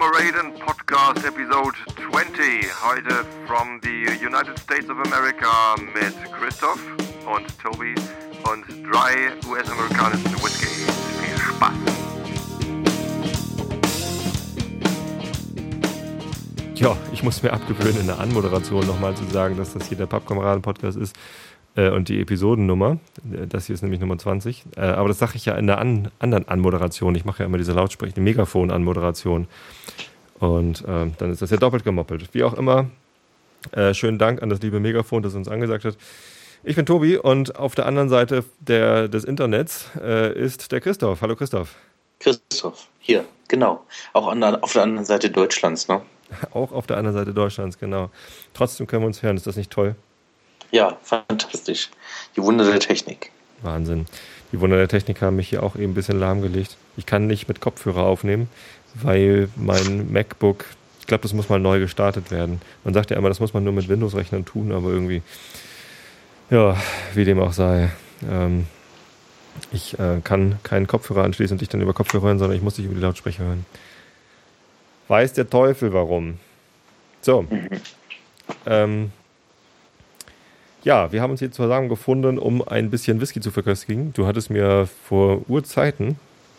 Kameraden 0.00 0.58
Podcast 0.58 1.26
Episode 1.26 1.76
20. 2.10 2.70
Heute 2.82 3.22
from 3.46 3.78
the 3.82 4.06
United 4.24 4.58
States 4.58 4.88
of 4.88 4.96
America 5.04 5.76
mit 5.92 6.14
Christoph 6.32 6.80
und 7.26 7.46
Toby 7.58 7.94
und 8.50 8.64
drei 8.90 9.28
US-amerikanischen 9.46 10.32
Whisky. 10.42 10.90
Viel 11.20 11.36
Spaß! 11.36 11.74
Ja, 16.76 16.96
ich 17.12 17.22
muss 17.22 17.42
mir 17.42 17.52
abgewöhnen, 17.52 18.00
in 18.00 18.06
der 18.06 18.20
Anmoderation 18.20 18.86
nochmal 18.86 19.14
zu 19.14 19.24
sagen, 19.26 19.58
dass 19.58 19.74
das 19.74 19.86
hier 19.86 19.98
der 19.98 20.06
Pappkameraden-Podcast 20.06 20.96
ist 20.96 21.14
äh, 21.76 21.90
und 21.90 22.08
die 22.08 22.20
Episodennummer. 22.20 22.98
Das 23.22 23.66
hier 23.66 23.74
ist 23.74 23.82
nämlich 23.82 24.00
Nummer 24.00 24.18
20. 24.18 24.64
Äh, 24.76 24.80
aber 24.80 25.08
das 25.08 25.18
sage 25.18 25.32
ich 25.34 25.46
ja 25.46 25.54
in 25.54 25.66
der 25.66 25.78
an, 25.78 26.10
anderen 26.18 26.48
Anmoderation. 26.48 27.14
Ich 27.14 27.24
mache 27.24 27.40
ja 27.40 27.46
immer 27.46 27.58
diese 27.58 27.72
lautsprechende 27.72 28.20
Megafon-Anmoderation. 28.20 29.46
Und 30.38 30.82
äh, 30.82 31.06
dann 31.18 31.30
ist 31.30 31.42
das 31.42 31.50
ja 31.50 31.56
doppelt 31.56 31.84
gemoppelt. 31.84 32.32
Wie 32.32 32.44
auch 32.44 32.54
immer, 32.54 32.86
äh, 33.72 33.94
schönen 33.94 34.18
Dank 34.18 34.42
an 34.42 34.48
das 34.48 34.60
liebe 34.62 34.80
Megafon, 34.80 35.22
das 35.22 35.34
uns 35.34 35.48
angesagt 35.48 35.84
hat. 35.84 35.96
Ich 36.62 36.76
bin 36.76 36.84
Tobi 36.84 37.16
und 37.16 37.56
auf 37.56 37.74
der 37.74 37.86
anderen 37.86 38.08
Seite 38.08 38.44
der, 38.58 39.08
des 39.08 39.24
Internets 39.24 39.86
äh, 40.00 40.38
ist 40.38 40.72
der 40.72 40.80
Christoph. 40.80 41.22
Hallo 41.22 41.36
Christoph. 41.36 41.74
Christoph, 42.18 42.88
hier, 42.98 43.24
genau. 43.48 43.84
Auch 44.12 44.28
an 44.28 44.40
der, 44.40 44.62
auf 44.62 44.74
der 44.74 44.82
anderen 44.82 45.06
Seite 45.06 45.30
Deutschlands, 45.30 45.88
ne? 45.88 46.02
Auch 46.52 46.70
auf 46.72 46.86
der 46.86 46.98
anderen 46.98 47.16
Seite 47.16 47.34
Deutschlands, 47.34 47.78
genau. 47.78 48.10
Trotzdem 48.54 48.86
können 48.86 49.02
wir 49.02 49.06
uns 49.06 49.22
hören. 49.22 49.36
Ist 49.36 49.46
das 49.46 49.56
nicht 49.56 49.70
toll? 49.70 49.96
Ja, 50.70 50.98
fantastisch. 51.02 51.90
Die 52.36 52.42
Wunder 52.42 52.64
der 52.64 52.80
Technik. 52.80 53.30
Wahnsinn. 53.62 54.06
Die 54.52 54.60
Wunder 54.60 54.76
der 54.76 54.88
Technik 54.88 55.20
haben 55.22 55.36
mich 55.36 55.48
hier 55.48 55.62
auch 55.62 55.76
eben 55.76 55.92
ein 55.92 55.94
bisschen 55.94 56.18
lahmgelegt. 56.18 56.76
Ich 56.96 57.06
kann 57.06 57.26
nicht 57.26 57.48
mit 57.48 57.60
Kopfhörer 57.60 58.02
aufnehmen, 58.02 58.48
weil 58.94 59.48
mein 59.56 60.12
MacBook, 60.12 60.64
ich 61.00 61.06
glaube, 61.06 61.22
das 61.22 61.32
muss 61.32 61.48
mal 61.48 61.60
neu 61.60 61.78
gestartet 61.78 62.30
werden. 62.30 62.60
Man 62.84 62.94
sagt 62.94 63.10
ja 63.10 63.16
immer, 63.16 63.28
das 63.28 63.40
muss 63.40 63.54
man 63.54 63.64
nur 63.64 63.72
mit 63.72 63.88
Windows-Rechnern 63.88 64.44
tun, 64.44 64.72
aber 64.72 64.90
irgendwie, 64.90 65.22
ja, 66.50 66.76
wie 67.14 67.24
dem 67.24 67.40
auch 67.40 67.52
sei. 67.52 67.90
Ähm, 68.28 68.66
ich 69.72 69.98
äh, 69.98 70.20
kann 70.22 70.58
keinen 70.62 70.86
Kopfhörer 70.86 71.24
anschließen 71.24 71.54
und 71.54 71.60
dich 71.60 71.68
dann 71.68 71.80
über 71.80 71.92
Kopfhörer 71.92 72.26
hören, 72.26 72.38
sondern 72.38 72.56
ich 72.56 72.62
muss 72.62 72.74
dich 72.74 72.86
über 72.86 72.94
die 72.94 73.00
Lautsprecher 73.00 73.44
hören. 73.44 73.66
Weiß 75.08 75.32
der 75.32 75.48
Teufel 75.48 75.92
warum. 75.92 76.38
So. 77.20 77.42
Mhm. 77.42 77.68
Ähm, 78.66 79.12
ja, 80.82 81.12
wir 81.12 81.20
haben 81.22 81.30
uns 81.30 81.40
hier 81.40 81.52
zusammengefunden, 81.52 82.38
um 82.38 82.66
ein 82.66 82.90
bisschen 82.90 83.20
Whisky 83.20 83.40
zu 83.40 83.50
verköstigen. 83.50 84.12
Du 84.12 84.26
hattest 84.26 84.50
mir 84.50 84.88
vor 85.08 85.42
Urzeiten, 85.48 86.16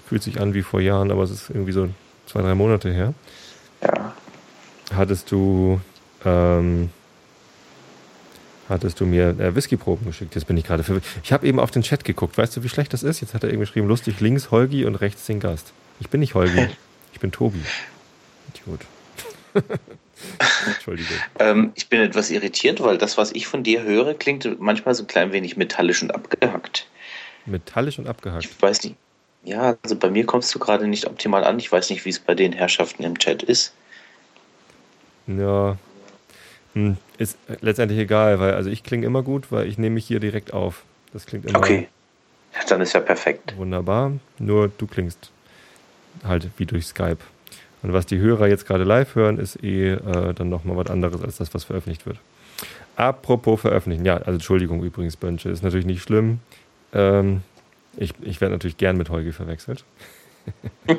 fühlt 0.07 0.23
sich 0.23 0.39
an 0.39 0.53
wie 0.53 0.61
vor 0.61 0.81
Jahren, 0.81 1.11
aber 1.11 1.23
es 1.23 1.31
ist 1.31 1.49
irgendwie 1.49 1.71
so 1.71 1.89
zwei, 2.27 2.41
drei 2.41 2.55
Monate 2.55 2.91
her. 2.91 3.13
Ja. 3.81 4.13
Hattest 4.93 5.31
du, 5.31 5.79
ähm, 6.23 6.89
hattest 8.69 8.99
du 8.99 9.05
mir 9.05 9.29
äh, 9.39 9.55
Whiskyproben 9.55 10.05
geschickt. 10.05 10.35
Jetzt 10.35 10.45
bin 10.45 10.57
ich 10.57 10.65
gerade 10.65 10.83
verwirrt. 10.83 11.05
Ich 11.23 11.31
habe 11.31 11.47
eben 11.47 11.59
auf 11.59 11.71
den 11.71 11.81
Chat 11.81 12.03
geguckt. 12.03 12.37
Weißt 12.37 12.55
du, 12.55 12.63
wie 12.63 12.69
schlecht 12.69 12.93
das 12.93 13.03
ist? 13.03 13.21
Jetzt 13.21 13.33
hat 13.33 13.43
er 13.43 13.49
eben 13.49 13.61
geschrieben, 13.61 13.87
lustig 13.87 14.19
links 14.19 14.51
Holgi 14.51 14.85
und 14.85 14.95
rechts 14.95 15.25
den 15.25 15.39
Gast. 15.39 15.73
Ich 15.99 16.09
bin 16.09 16.19
nicht 16.19 16.35
Holgi. 16.35 16.67
ich 17.13 17.19
bin 17.19 17.31
Tobi. 17.31 17.61
Idiot. 18.53 18.81
Entschuldigung. 20.65 21.15
ähm, 21.39 21.71
ich 21.75 21.87
bin 21.87 22.01
etwas 22.01 22.29
irritiert, 22.29 22.81
weil 22.81 22.97
das, 22.97 23.17
was 23.17 23.31
ich 23.31 23.47
von 23.47 23.63
dir 23.63 23.83
höre, 23.83 24.13
klingt 24.13 24.59
manchmal 24.59 24.95
so 24.95 25.03
ein 25.03 25.07
klein 25.07 25.31
wenig 25.31 25.57
metallisch 25.57 26.01
und 26.01 26.13
abgehackt. 26.13 26.87
Metallisch 27.45 27.99
und 27.99 28.07
abgehackt? 28.07 28.45
Ich 28.45 28.61
weiß 28.61 28.83
nicht. 28.83 28.95
Ja, 29.43 29.75
also 29.81 29.95
bei 29.95 30.09
mir 30.09 30.25
kommst 30.25 30.53
du 30.53 30.59
gerade 30.59 30.87
nicht 30.87 31.07
optimal 31.07 31.43
an. 31.43 31.57
Ich 31.57 31.71
weiß 31.71 31.89
nicht, 31.89 32.05
wie 32.05 32.09
es 32.09 32.19
bei 32.19 32.35
den 32.35 32.53
Herrschaften 32.53 33.03
im 33.03 33.17
Chat 33.17 33.41
ist. 33.41 33.73
Ja. 35.25 35.77
Hm, 36.73 36.97
ist 37.17 37.37
letztendlich 37.61 37.99
egal, 37.99 38.39
weil 38.39 38.53
also 38.53 38.69
ich 38.69 38.83
klinge 38.83 39.05
immer 39.05 39.23
gut, 39.23 39.51
weil 39.51 39.67
ich 39.67 39.77
nehme 39.77 39.95
mich 39.95 40.05
hier 40.05 40.19
direkt 40.19 40.53
auf. 40.53 40.83
Das 41.11 41.25
klingt 41.25 41.45
immer. 41.45 41.57
Okay. 41.57 41.87
Dann 42.67 42.81
ist 42.81 42.93
ja 42.93 42.99
perfekt. 42.99 43.55
Wunderbar. 43.57 44.13
Nur 44.37 44.69
du 44.77 44.87
klingst 44.87 45.31
halt 46.23 46.49
wie 46.57 46.65
durch 46.65 46.85
Skype. 46.85 47.19
Und 47.83 47.93
was 47.93 48.05
die 48.05 48.19
Hörer 48.19 48.47
jetzt 48.47 48.65
gerade 48.65 48.83
live 48.83 49.15
hören, 49.15 49.39
ist 49.39 49.63
eh 49.63 49.93
äh, 49.93 50.33
dann 50.33 50.49
nochmal 50.49 50.77
was 50.77 50.87
anderes 50.87 51.21
als 51.21 51.37
das, 51.37 51.53
was 51.53 51.63
veröffentlicht 51.63 52.05
wird. 52.05 52.17
Apropos 52.95 53.61
veröffentlichen, 53.61 54.05
ja, 54.05 54.17
also 54.17 54.33
Entschuldigung 54.33 54.83
übrigens, 54.83 55.15
Bönche, 55.17 55.49
ist 55.49 55.63
natürlich 55.63 55.85
nicht 55.85 56.03
schlimm. 56.03 56.39
Ähm, 56.93 57.41
ich 57.97 58.13
ich 58.21 58.39
werde 58.41 58.53
natürlich 58.53 58.77
gern 58.77 58.97
mit 58.97 59.09
Holgi 59.09 59.31
verwechselt. 59.31 59.83
ja. 60.87 60.95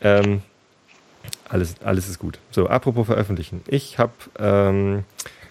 ähm, 0.00 0.42
alles, 1.48 1.76
alles 1.82 2.08
ist 2.08 2.18
gut. 2.18 2.38
So, 2.50 2.68
apropos 2.68 3.06
veröffentlichen. 3.06 3.62
Ich 3.66 3.98
habe 3.98 4.12
ähm, 4.38 5.04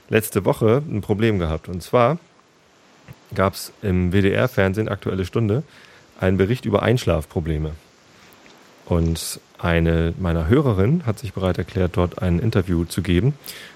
letzte 0.10 0.46
Woche 0.46 0.82
ein 0.88 1.02
Problem 1.02 1.40
gehabt. 1.40 1.70
Und 1.70 1.82
zwar 1.82 2.18
gab 3.36 3.54
es 3.54 3.72
im 3.82 4.12
WDR-Fernsehen, 4.12 4.90
Aktuelle 4.90 5.26
Stunde, 5.26 5.64
einen 6.20 6.38
Bericht 6.38 6.66
über 6.66 6.84
Einschlafprobleme. 6.84 7.72
Und 8.86 9.40
eine 9.58 10.14
meiner 10.20 10.48
Hörerinnen 10.48 11.06
hat 11.06 11.20
sich 11.20 11.34
bereit 11.34 11.58
erklärt, 11.58 11.96
dort 11.96 12.22
ein 12.22 12.40
Interview 12.40 12.86
zu 12.86 13.02
geben. 13.02 13.34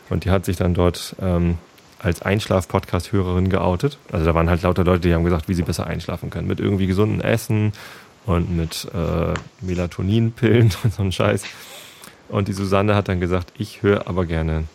Und 0.09 0.25
die 0.25 0.31
hat 0.31 0.45
sich 0.45 0.57
dann 0.57 0.73
dort 0.73 1.15
ähm, 1.21 1.57
als 1.99 2.21
Einschlaf-Podcast-Hörerin 2.21 3.49
geoutet. 3.49 3.97
Also 4.11 4.25
da 4.25 4.35
waren 4.35 4.49
halt 4.49 4.61
lauter 4.61 4.83
Leute, 4.83 5.07
die 5.07 5.13
haben 5.13 5.23
gesagt, 5.23 5.47
wie 5.47 5.53
sie 5.53 5.63
besser 5.63 5.87
einschlafen 5.87 6.29
können. 6.29 6.47
Mit 6.47 6.59
irgendwie 6.59 6.87
gesunden 6.87 7.21
Essen 7.21 7.73
und 8.25 8.55
mit 8.55 8.87
äh, 8.93 9.33
Melatoninpillen 9.61 10.71
und 10.83 10.93
so 10.93 11.03
ein 11.03 11.11
Scheiß. 11.11 11.43
Und 12.29 12.49
die 12.49 12.53
Susanne 12.53 12.95
hat 12.95 13.07
dann 13.07 13.19
gesagt, 13.19 13.53
ich 13.57 13.81
höre 13.81 14.07
aber 14.07 14.25
gerne 14.25 14.65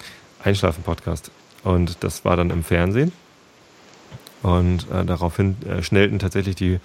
Einschlafen-Podcast. 0.43 1.31
Und 1.63 2.03
das 2.03 2.25
war 2.25 2.37
dann 2.37 2.51
im 2.51 2.65
Fernsehen. 2.65 3.13
Und 4.43 4.91
äh, 4.91 5.05
daraufhin 5.05 5.57
äh, 5.69 5.83
schnellten 5.83 6.19
tatsächlich 6.19 6.57
die 6.57 6.81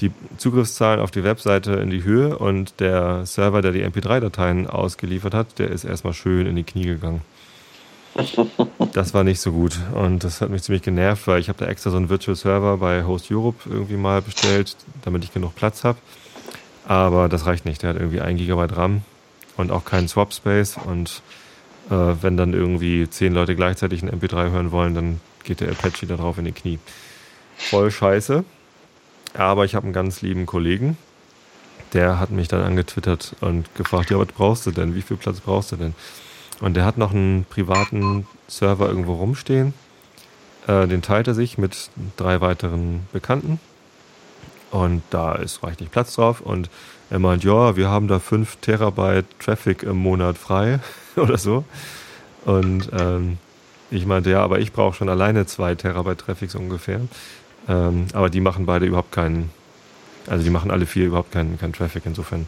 die 0.00 0.12
Zugriffszahlen 0.38 1.00
auf 1.00 1.10
die 1.10 1.24
Webseite 1.24 1.72
in 1.72 1.90
die 1.90 2.02
Höhe 2.02 2.36
und 2.36 2.80
der 2.80 3.26
Server, 3.26 3.62
der 3.62 3.72
die 3.72 3.84
MP3-Dateien 3.84 4.66
ausgeliefert 4.66 5.34
hat, 5.34 5.58
der 5.58 5.70
ist 5.70 5.84
erstmal 5.84 6.14
schön 6.14 6.46
in 6.46 6.56
die 6.56 6.64
Knie 6.64 6.84
gegangen. 6.84 7.22
Das 8.92 9.14
war 9.14 9.22
nicht 9.22 9.40
so 9.40 9.52
gut 9.52 9.78
und 9.94 10.24
das 10.24 10.40
hat 10.40 10.50
mich 10.50 10.64
ziemlich 10.64 10.82
genervt, 10.82 11.28
weil 11.28 11.38
ich 11.38 11.48
habe 11.48 11.58
da 11.58 11.70
extra 11.70 11.90
so 11.90 11.96
einen 11.96 12.08
Virtual 12.08 12.34
Server 12.34 12.78
bei 12.78 13.04
Host 13.04 13.30
Europe 13.30 13.70
irgendwie 13.70 13.96
mal 13.96 14.20
bestellt, 14.20 14.76
damit 15.02 15.22
ich 15.22 15.32
genug 15.32 15.54
Platz 15.54 15.84
habe. 15.84 15.98
Aber 16.88 17.28
das 17.28 17.46
reicht 17.46 17.66
nicht. 17.66 17.82
Der 17.82 17.90
hat 17.90 17.96
irgendwie 17.96 18.20
1 18.20 18.40
GB 18.40 18.74
RAM 18.74 19.02
und 19.56 19.70
auch 19.70 19.84
keinen 19.84 20.08
Swap 20.08 20.32
Space 20.34 20.76
und 20.76 21.22
äh, 21.88 21.94
wenn 21.94 22.36
dann 22.36 22.52
irgendwie 22.52 23.08
zehn 23.08 23.32
Leute 23.32 23.54
gleichzeitig 23.54 24.02
ein 24.02 24.10
MP3 24.10 24.50
hören 24.50 24.72
wollen, 24.72 24.94
dann 24.94 25.20
geht 25.44 25.60
der 25.60 25.70
Apache 25.70 26.06
da 26.06 26.16
drauf 26.16 26.38
in 26.38 26.46
die 26.46 26.52
Knie. 26.52 26.78
Voll 27.56 27.90
scheiße. 27.90 28.44
Aber 29.34 29.64
ich 29.64 29.74
habe 29.74 29.84
einen 29.84 29.92
ganz 29.92 30.22
lieben 30.22 30.46
Kollegen, 30.46 30.96
der 31.92 32.20
hat 32.20 32.30
mich 32.30 32.48
dann 32.48 32.62
angetwittert 32.62 33.34
und 33.40 33.74
gefragt, 33.74 34.10
ja, 34.10 34.18
was 34.18 34.28
brauchst 34.28 34.66
du 34.66 34.70
denn? 34.70 34.94
Wie 34.94 35.02
viel 35.02 35.16
Platz 35.16 35.40
brauchst 35.40 35.72
du 35.72 35.76
denn? 35.76 35.94
Und 36.60 36.74
der 36.74 36.84
hat 36.84 36.98
noch 36.98 37.12
einen 37.12 37.44
privaten 37.44 38.26
Server 38.48 38.88
irgendwo 38.88 39.14
rumstehen. 39.14 39.74
Äh, 40.66 40.86
den 40.86 41.02
teilt 41.02 41.26
er 41.26 41.34
sich 41.34 41.58
mit 41.58 41.90
drei 42.16 42.40
weiteren 42.40 43.08
Bekannten. 43.12 43.58
Und 44.70 45.02
da 45.10 45.34
ist 45.34 45.62
reichlich 45.64 45.90
Platz 45.90 46.14
drauf. 46.14 46.40
Und 46.40 46.70
er 47.08 47.18
meint, 47.18 47.42
ja, 47.44 47.76
wir 47.76 47.88
haben 47.88 48.08
da 48.08 48.18
fünf 48.18 48.56
Terabyte 48.56 49.26
Traffic 49.40 49.82
im 49.82 49.96
Monat 49.96 50.38
frei 50.38 50.80
oder 51.16 51.38
so. 51.38 51.64
Und 52.44 52.90
ähm, 52.92 53.38
ich 53.90 54.06
meinte, 54.06 54.30
ja, 54.30 54.42
aber 54.42 54.60
ich 54.60 54.72
brauche 54.72 54.94
schon 54.94 55.08
alleine 55.08 55.46
zwei 55.46 55.74
Terabyte 55.74 56.18
Traffic 56.18 56.50
so 56.50 56.58
ungefähr. 56.58 57.00
Ähm, 57.68 58.06
aber 58.12 58.30
die 58.30 58.40
machen 58.40 58.66
beide 58.66 58.86
überhaupt 58.86 59.12
keinen, 59.12 59.50
also 60.26 60.44
die 60.44 60.50
machen 60.50 60.70
alle 60.70 60.86
vier 60.86 61.06
überhaupt 61.06 61.32
keinen, 61.32 61.58
keinen 61.58 61.72
Traffic. 61.72 62.04
Insofern 62.06 62.46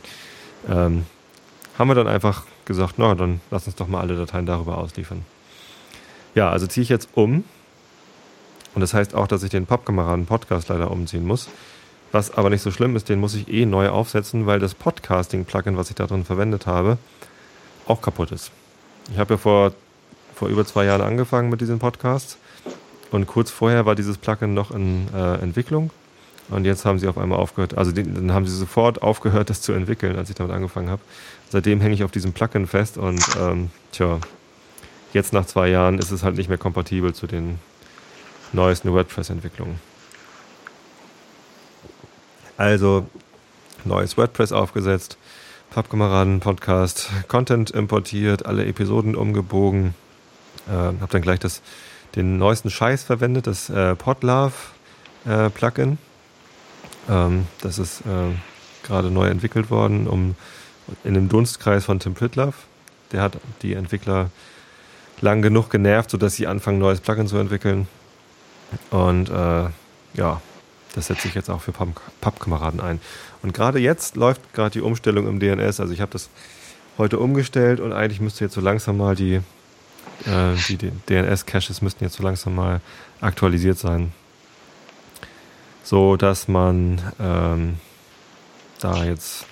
ähm, 0.69 1.07
haben 1.79 1.89
wir 1.89 1.95
dann 1.95 2.09
einfach 2.09 2.45
gesagt, 2.65 2.95
na, 2.97 3.15
dann 3.15 3.41
lass 3.51 3.67
uns 3.67 3.77
doch 3.77 3.89
mal 3.89 4.01
alle 4.01 4.17
Dateien 4.17 4.47
darüber 4.47 4.79
ausliefern. 4.79 5.25
Ja, 6.35 6.51
also 6.51 6.67
ziehe 6.67 6.83
ich 6.83 6.89
jetzt 6.89 7.11
um. 7.15 7.45
Und 8.75 8.81
das 8.81 8.95
heißt 8.95 9.15
auch, 9.15 9.27
dass 9.27 9.43
ich 9.43 9.51
den 9.51 9.67
Pappkameraden-Podcast 9.67 10.69
leider 10.69 10.91
umziehen 10.91 11.27
muss. 11.27 11.49
Was 12.11 12.33
aber 12.33 12.51
nicht 12.51 12.63
so 12.63 12.71
schlimm 12.71 12.97
ist, 12.97 13.09
den 13.09 13.21
muss 13.21 13.35
ich 13.35 13.49
eh 13.49 13.67
neu 13.67 13.89
aufsetzen, 13.89 14.47
weil 14.47 14.61
das 14.61 14.75
Podcasting-Plugin, 14.75 15.77
was 15.77 15.91
ich 15.91 15.97
da 15.97 16.07
drin 16.07 16.25
verwendet 16.25 16.67
habe, 16.67 16.99
auch 17.87 18.01
kaputt 18.01 18.33
ist. 18.33 18.51
Ich 19.11 19.19
habe 19.19 19.35
ja 19.35 19.39
vor, 19.39 19.73
vor 20.35 20.49
über 20.49 20.65
zwei 20.65 20.85
Jahren 20.85 21.03
angefangen 21.03 21.51
mit 21.51 21.61
diesen 21.61 21.79
Podcasts 21.79 22.39
und 23.13 23.27
kurz 23.27 23.51
vorher 23.51 23.87
war 23.87 23.95
dieses 23.95 24.19
Plugin 24.19 24.55
noch 24.55 24.71
in 24.71 25.09
äh, 25.15 25.35
Entwicklung. 25.35 25.91
Und 26.49 26.65
jetzt 26.65 26.85
haben 26.85 26.99
sie 26.99 27.09
auf 27.09 27.17
einmal 27.17 27.39
aufgehört, 27.39 27.79
also 27.79 27.93
die, 27.93 28.03
dann 28.03 28.33
haben 28.33 28.47
sie 28.47 28.57
sofort 28.57 29.01
aufgehört, 29.01 29.49
das 29.49 29.63
zu 29.63 29.73
entwickeln, 29.73 30.17
als 30.17 30.29
ich 30.29 30.35
damit 30.35 30.53
angefangen 30.53 30.91
habe. 30.91 31.01
Seitdem 31.49 31.81
hänge 31.81 31.95
ich 31.95 32.05
auf 32.05 32.11
diesem 32.11 32.33
Plugin 32.33 32.67
fest 32.67 32.99
und 32.99 33.23
ähm, 33.41 33.71
tja, 33.93 34.19
jetzt 35.13 35.33
nach 35.33 35.47
zwei 35.47 35.69
Jahren 35.69 35.99
ist 35.99 36.11
es 36.11 36.23
halt 36.25 36.37
nicht 36.37 36.49
mehr 36.49 36.59
kompatibel 36.59 37.15
zu 37.15 37.27
den 37.27 37.59
neuesten 38.53 38.93
WordPress-Entwicklungen. 38.93 39.81
Also 42.57 43.07
neues 43.85 44.17
WordPress 44.17 44.53
aufgesetzt, 44.53 45.17
Pappkameraden-Podcast, 45.71 47.09
Content 47.29 47.71
importiert, 47.71 48.47
alle 48.47 48.67
Episoden 48.67 49.17
umgebogen. 49.17 49.95
Äh, 50.69 51.01
hab 51.01 51.11
dann 51.11 51.23
gleich 51.23 51.41
das, 51.41 51.63
den 52.17 52.39
neuesten 52.39 52.71
Scheiß 52.71 53.05
verwendet, 53.05 53.47
das 53.47 53.71
äh, 53.71 53.95
Podlove-Plugin. 53.95 55.99
Äh, 57.09 57.13
ähm, 57.13 57.47
das 57.61 57.79
ist 57.79 58.01
äh, 58.03 58.35
gerade 58.83 59.11
neu 59.11 59.29
entwickelt 59.29 59.71
worden, 59.71 60.07
um 60.07 60.35
in 61.05 61.15
dem 61.15 61.29
Dunstkreis 61.29 61.85
von 61.85 62.01
Tim 62.01 62.15
Pritlove. 62.15 62.55
Der 63.13 63.23
hat 63.23 63.39
die 63.63 63.75
Entwickler 63.75 64.31
lang 65.21 65.43
genug 65.43 65.71
genervt, 65.71 66.11
sodass 66.11 66.35
sie 66.35 66.47
anfangen, 66.47 66.79
neues 66.79 67.01
Plugin 67.01 67.29
zu 67.29 67.39
entwickeln. 67.39 67.87
Und 68.91 69.29
äh, 69.29 69.69
ja, 70.15 70.41
das 70.95 71.07
setze 71.07 71.29
ich 71.29 71.35
jetzt 71.35 71.51
auch 71.51 71.61
für 71.61 71.73
Pappkameraden 72.21 72.81
ein. 72.81 73.01
Und 73.43 73.55
gerade 73.55 73.79
jetzt 73.79 74.17
läuft 74.17 74.53
gerade 74.53 74.71
die 74.71 74.81
Umstellung 74.81 75.27
im 75.27 75.41
DNS. 75.41 75.81
Also 75.81 75.93
ich 75.93 76.01
habe 76.01 76.13
das 76.13 76.29
heute 76.99 77.19
umgestellt 77.19 77.81
und 77.81 77.93
eigentlich 77.93 78.21
müsste 78.21 78.45
jetzt 78.45 78.55
so 78.55 78.61
langsam 78.61 78.99
mal 78.99 79.15
die, 79.15 79.41
äh, 80.27 80.55
die, 80.69 80.91
DNS-Caches 81.09 81.83
müssten 81.83 82.05
jetzt 82.05 82.17
so 82.17 82.23
langsam 82.23 82.55
mal 82.55 82.81
aktualisiert 83.21 83.79
sein. 83.79 84.13
So 85.85 86.17
dass 86.17 86.49
man 86.49 87.01
ähm, 87.21 87.79
da 88.81 89.05
jetzt 89.05 89.47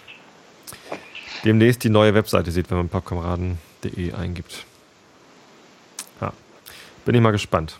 demnächst 1.44 1.82
die 1.84 1.90
neue 1.90 2.14
Webseite 2.14 2.50
sieht, 2.50 2.70
wenn 2.70 2.78
man 2.78 2.88
pappkameraden.de 2.88 4.12
eingibt. 4.12 4.64
Ja, 6.20 6.32
bin 7.04 7.14
ich 7.14 7.20
mal 7.20 7.32
gespannt 7.32 7.78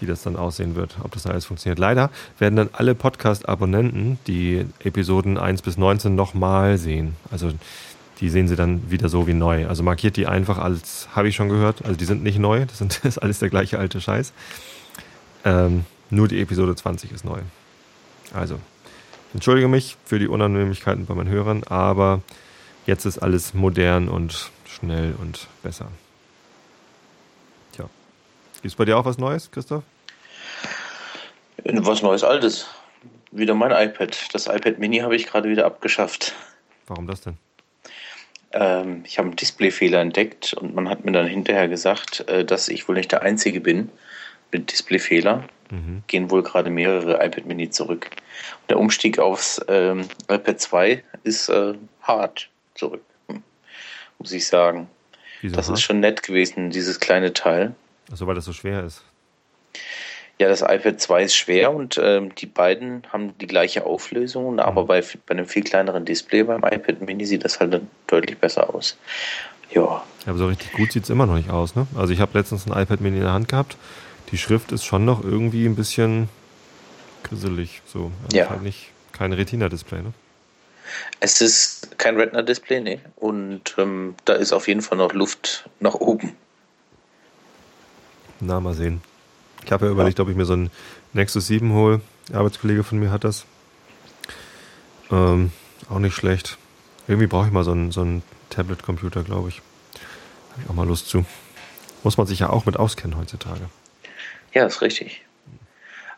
wie 0.00 0.06
das 0.06 0.22
dann 0.22 0.36
aussehen 0.36 0.74
wird, 0.74 0.96
ob 1.02 1.12
das 1.12 1.26
alles 1.26 1.44
funktioniert. 1.44 1.78
Leider 1.78 2.10
werden 2.38 2.56
dann 2.56 2.70
alle 2.72 2.94
Podcast-Abonnenten 2.94 4.18
die 4.26 4.64
Episoden 4.80 5.38
1 5.38 5.62
bis 5.62 5.76
19 5.76 6.14
nochmal 6.14 6.78
sehen. 6.78 7.16
Also 7.30 7.52
die 8.20 8.30
sehen 8.30 8.48
sie 8.48 8.56
dann 8.56 8.90
wieder 8.90 9.08
so 9.08 9.26
wie 9.26 9.34
neu. 9.34 9.66
Also 9.66 9.82
markiert 9.82 10.16
die 10.16 10.26
einfach 10.26 10.58
als, 10.58 11.08
habe 11.14 11.28
ich 11.28 11.36
schon 11.36 11.48
gehört, 11.48 11.84
also 11.84 11.96
die 11.96 12.04
sind 12.04 12.22
nicht 12.22 12.38
neu, 12.38 12.64
das, 12.66 12.78
sind, 12.78 12.98
das 13.04 13.16
ist 13.16 13.18
alles 13.18 13.38
der 13.38 13.50
gleiche 13.50 13.78
alte 13.78 14.00
Scheiß. 14.00 14.32
Ähm, 15.44 15.84
nur 16.10 16.28
die 16.28 16.40
Episode 16.40 16.74
20 16.74 17.12
ist 17.12 17.24
neu. 17.24 17.40
Also, 18.32 18.58
entschuldige 19.34 19.68
mich 19.68 19.96
für 20.04 20.18
die 20.18 20.26
Unannehmlichkeiten 20.26 21.06
bei 21.06 21.14
meinen 21.14 21.28
Hörern, 21.28 21.64
aber 21.64 22.22
jetzt 22.86 23.04
ist 23.04 23.18
alles 23.18 23.54
modern 23.54 24.08
und 24.08 24.50
schnell 24.66 25.14
und 25.18 25.46
besser. 25.62 25.88
Gibt 28.62 28.72
es 28.72 28.74
bei 28.74 28.84
dir 28.84 28.98
auch 28.98 29.04
was 29.04 29.18
Neues, 29.18 29.50
Christoph? 29.52 29.84
Was 31.64 32.02
Neues, 32.02 32.24
Altes. 32.24 32.66
Wieder 33.30 33.54
mein 33.54 33.70
iPad. 33.70 34.16
Das 34.32 34.46
iPad 34.46 34.78
Mini 34.78 34.98
habe 34.98 35.14
ich 35.14 35.26
gerade 35.26 35.48
wieder 35.48 35.64
abgeschafft. 35.64 36.34
Warum 36.88 37.06
das 37.06 37.20
denn? 37.20 37.36
Ähm, 38.52 39.02
ich 39.04 39.18
habe 39.18 39.28
einen 39.28 39.36
Displayfehler 39.36 40.00
entdeckt 40.00 40.54
und 40.54 40.74
man 40.74 40.88
hat 40.88 41.04
mir 41.04 41.12
dann 41.12 41.26
hinterher 41.26 41.68
gesagt, 41.68 42.28
äh, 42.28 42.44
dass 42.44 42.68
ich 42.68 42.88
wohl 42.88 42.96
nicht 42.96 43.12
der 43.12 43.22
Einzige 43.22 43.60
bin 43.60 43.90
mit 44.52 44.72
Displayfehler. 44.72 45.44
Mhm. 45.70 46.02
Gehen 46.06 46.30
wohl 46.30 46.42
gerade 46.42 46.70
mehrere 46.70 47.24
iPad 47.24 47.44
Mini 47.44 47.68
zurück. 47.68 48.08
Und 48.62 48.70
der 48.70 48.78
Umstieg 48.78 49.18
aufs 49.18 49.60
ähm, 49.68 50.08
iPad 50.28 50.60
2 50.60 51.04
ist 51.24 51.48
äh, 51.50 51.74
hart 52.02 52.48
zurück, 52.74 53.02
hm. 53.28 53.42
muss 54.18 54.32
ich 54.32 54.46
sagen. 54.46 54.88
Wieso 55.42 55.56
das 55.56 55.68
hart? 55.68 55.78
ist 55.78 55.84
schon 55.84 56.00
nett 56.00 56.22
gewesen, 56.22 56.70
dieses 56.70 57.00
kleine 57.00 57.34
Teil. 57.34 57.74
Also 58.10 58.26
weil 58.26 58.34
das 58.34 58.46
so 58.46 58.54
schwer 58.54 58.84
ist. 58.84 59.04
Ja, 60.38 60.48
das 60.48 60.62
iPad 60.62 61.00
2 61.00 61.22
ist 61.24 61.34
schwer 61.34 61.72
und 61.72 62.00
ähm, 62.00 62.32
die 62.36 62.46
beiden 62.46 63.02
haben 63.12 63.36
die 63.38 63.48
gleiche 63.48 63.84
Auflösung, 63.84 64.54
mhm. 64.54 64.60
aber 64.60 64.84
bei, 64.84 65.02
bei 65.26 65.32
einem 65.32 65.46
viel 65.46 65.64
kleineren 65.64 66.04
Display 66.04 66.44
beim 66.44 66.62
iPad 66.62 67.00
Mini 67.02 67.26
sieht 67.26 67.44
das 67.44 67.58
halt 67.58 67.72
dann 67.74 67.88
deutlich 68.06 68.38
besser 68.38 68.72
aus. 68.72 68.96
Ja. 69.70 69.82
ja 69.82 70.02
aber 70.26 70.38
so 70.38 70.46
richtig 70.46 70.72
gut 70.72 70.92
sieht 70.92 71.04
es 71.04 71.10
immer 71.10 71.26
noch 71.26 71.34
nicht 71.34 71.50
aus, 71.50 71.74
ne? 71.74 71.88
Also 71.96 72.12
ich 72.12 72.20
habe 72.20 72.38
letztens 72.38 72.66
ein 72.66 72.80
iPad 72.80 73.00
Mini 73.00 73.16
in 73.16 73.24
der 73.24 73.32
Hand 73.32 73.48
gehabt. 73.48 73.76
Die 74.30 74.38
Schrift 74.38 74.70
ist 74.72 74.84
schon 74.84 75.04
noch 75.04 75.24
irgendwie 75.24 75.66
ein 75.66 75.74
bisschen 75.74 76.28
grisselig. 77.24 77.82
So. 77.86 78.12
Also 78.24 78.36
ja. 78.36 78.48
Halt 78.48 78.62
nicht 78.62 78.90
kein 79.12 79.32
Retina-Display, 79.32 80.02
ne? 80.02 80.12
Es 81.20 81.40
ist 81.40 81.98
kein 81.98 82.16
Retina-Display, 82.16 82.80
ne? 82.80 83.00
Und 83.16 83.74
ähm, 83.76 84.14
da 84.24 84.34
ist 84.34 84.52
auf 84.52 84.68
jeden 84.68 84.82
Fall 84.82 84.98
noch 84.98 85.12
Luft 85.12 85.68
nach 85.80 85.94
oben. 85.94 86.36
Na, 88.40 88.60
mal 88.60 88.74
sehen. 88.74 89.02
Ich 89.64 89.72
habe 89.72 89.86
ja 89.86 89.92
überlegt, 89.92 90.18
ja. 90.18 90.24
ob 90.24 90.30
ich 90.30 90.36
mir 90.36 90.44
so 90.44 90.54
ein 90.54 90.70
Nexus 91.12 91.46
7 91.46 91.72
hole. 91.72 92.00
Der 92.28 92.38
Arbeitskollege 92.38 92.84
von 92.84 92.98
mir 92.98 93.10
hat 93.10 93.24
das. 93.24 93.46
Ähm, 95.10 95.52
auch 95.88 95.98
nicht 95.98 96.14
schlecht. 96.14 96.58
Irgendwie 97.06 97.26
brauche 97.26 97.46
ich 97.46 97.52
mal 97.52 97.64
so 97.64 97.72
einen, 97.72 97.90
so 97.90 98.02
einen 98.02 98.22
Tablet-Computer, 98.50 99.22
glaube 99.22 99.48
ich. 99.48 99.62
Habe 100.52 100.62
ich 100.62 100.70
auch 100.70 100.74
mal 100.74 100.86
Lust 100.86 101.08
zu. 101.08 101.24
Muss 102.02 102.16
man 102.16 102.26
sich 102.26 102.40
ja 102.40 102.50
auch 102.50 102.66
mit 102.66 102.76
auskennen 102.76 103.18
heutzutage. 103.18 103.68
Ja, 104.52 104.66
ist 104.66 104.82
richtig. 104.82 105.22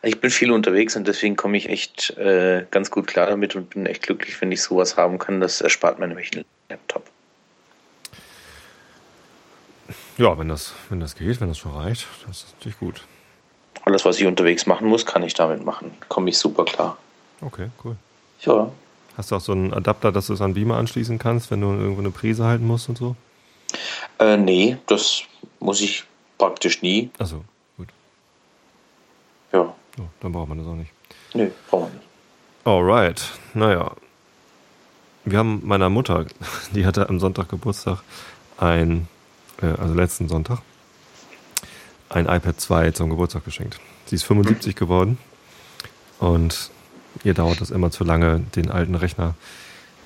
Ich 0.03 0.19
bin 0.19 0.31
viel 0.31 0.51
unterwegs 0.51 0.95
und 0.95 1.07
deswegen 1.07 1.35
komme 1.35 1.57
ich 1.57 1.69
echt 1.69 2.11
äh, 2.17 2.65
ganz 2.71 2.89
gut 2.89 3.07
klar 3.07 3.27
damit 3.27 3.55
und 3.55 3.69
bin 3.69 3.85
echt 3.85 4.03
glücklich, 4.03 4.39
wenn 4.41 4.51
ich 4.51 4.61
sowas 4.61 4.97
haben 4.97 5.19
kann. 5.19 5.39
Das 5.39 5.61
erspart 5.61 5.99
mir 5.99 6.07
nämlich 6.07 6.33
einen 6.33 6.45
Laptop. 6.69 7.09
Ja, 10.17 10.37
wenn 10.37 10.49
das, 10.49 10.73
wenn 10.89 10.99
das 10.99 11.15
geht, 11.15 11.39
wenn 11.39 11.49
das 11.49 11.57
schon 11.57 11.73
reicht, 11.73 12.07
das 12.25 12.43
ist 12.43 12.55
natürlich 12.57 12.79
gut. 12.79 13.05
Alles, 13.91 14.05
was 14.05 14.21
ich 14.21 14.25
unterwegs 14.25 14.67
machen 14.67 14.87
muss, 14.87 15.05
kann 15.05 15.21
ich 15.21 15.33
damit 15.33 15.65
machen. 15.65 15.91
Komme 16.07 16.29
ich 16.29 16.37
super 16.37 16.63
klar. 16.63 16.97
Okay, 17.41 17.67
cool. 17.83 17.97
Ja. 18.39 18.71
Hast 19.17 19.31
du 19.31 19.35
auch 19.35 19.41
so 19.41 19.51
einen 19.51 19.73
Adapter, 19.73 20.13
dass 20.13 20.27
du 20.27 20.33
es 20.33 20.39
an 20.39 20.53
Beamer 20.53 20.77
anschließen 20.77 21.19
kannst, 21.19 21.51
wenn 21.51 21.59
du 21.59 21.67
irgendwo 21.67 21.99
eine 21.99 22.11
Prise 22.11 22.45
halten 22.45 22.65
musst 22.65 22.87
und 22.87 22.97
so? 22.97 23.17
Äh, 24.17 24.37
nee, 24.37 24.77
das 24.87 25.23
muss 25.59 25.81
ich 25.81 26.05
praktisch 26.37 26.81
nie. 26.81 27.09
Achso, 27.19 27.43
gut. 27.75 27.89
Ja. 29.51 29.63
Oh, 29.99 30.03
dann 30.21 30.31
braucht 30.31 30.47
man 30.47 30.59
das 30.59 30.67
auch 30.67 30.75
nicht. 30.75 30.91
Nee, 31.33 31.51
braucht 31.69 31.83
man 31.83 31.91
nicht. 31.91 32.05
Alright, 32.63 33.29
naja. 33.53 33.91
Wir 35.25 35.37
haben 35.37 35.59
meiner 35.65 35.89
Mutter, 35.89 36.27
die 36.73 36.85
hatte 36.85 37.09
am 37.09 37.19
Sonntag 37.19 37.49
Geburtstag, 37.49 38.03
ein 38.57 39.09
äh, 39.61 39.65
also 39.65 39.93
letzten 39.93 40.29
Sonntag, 40.29 40.59
ein 42.13 42.25
iPad 42.25 42.59
2 42.59 42.91
zum 42.91 43.09
Geburtstag 43.09 43.45
geschenkt. 43.45 43.79
Sie 44.05 44.15
ist 44.15 44.23
75 44.23 44.75
geworden 44.75 45.17
und 46.19 46.69
ihr 47.23 47.33
dauert 47.33 47.61
es 47.61 47.71
immer 47.71 47.91
zu 47.91 48.03
lange, 48.03 48.41
den 48.55 48.69
alten 48.69 48.95
Rechner 48.95 49.35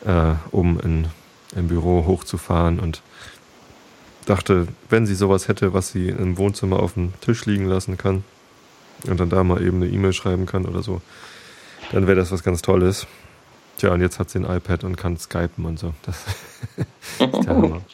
äh, 0.06 0.34
um 0.52 0.80
in, 0.80 1.08
im 1.56 1.68
Büro 1.68 2.06
hochzufahren 2.06 2.80
und 2.80 3.02
dachte, 4.26 4.68
wenn 4.90 5.06
sie 5.06 5.16
sowas 5.16 5.48
hätte, 5.48 5.74
was 5.74 5.90
sie 5.90 6.10
im 6.10 6.38
Wohnzimmer 6.38 6.80
auf 6.80 6.94
dem 6.94 7.14
Tisch 7.22 7.46
liegen 7.46 7.66
lassen 7.66 7.98
kann 7.98 8.24
und 9.08 9.20
dann 9.20 9.30
da 9.30 9.44
mal 9.44 9.62
eben 9.62 9.82
eine 9.82 9.92
E-Mail 9.92 10.14
schreiben 10.14 10.46
kann 10.46 10.66
oder 10.66 10.82
so, 10.82 11.02
dann 11.92 12.08
wäre 12.08 12.18
das 12.18 12.32
was 12.32 12.44
ganz 12.44 12.62
Tolles. 12.62 13.08
Tja, 13.78 13.92
und 13.92 14.02
jetzt 14.02 14.20
hat 14.20 14.30
sie 14.30 14.40
ein 14.40 14.46
iPad 14.46 14.84
und 14.84 14.96
kann 14.96 15.18
skypen 15.18 15.66
und 15.66 15.78
so. 15.78 15.94
Das 16.04 16.24
ist 17.20 17.48
der 17.48 17.56
Hammer. 17.56 17.82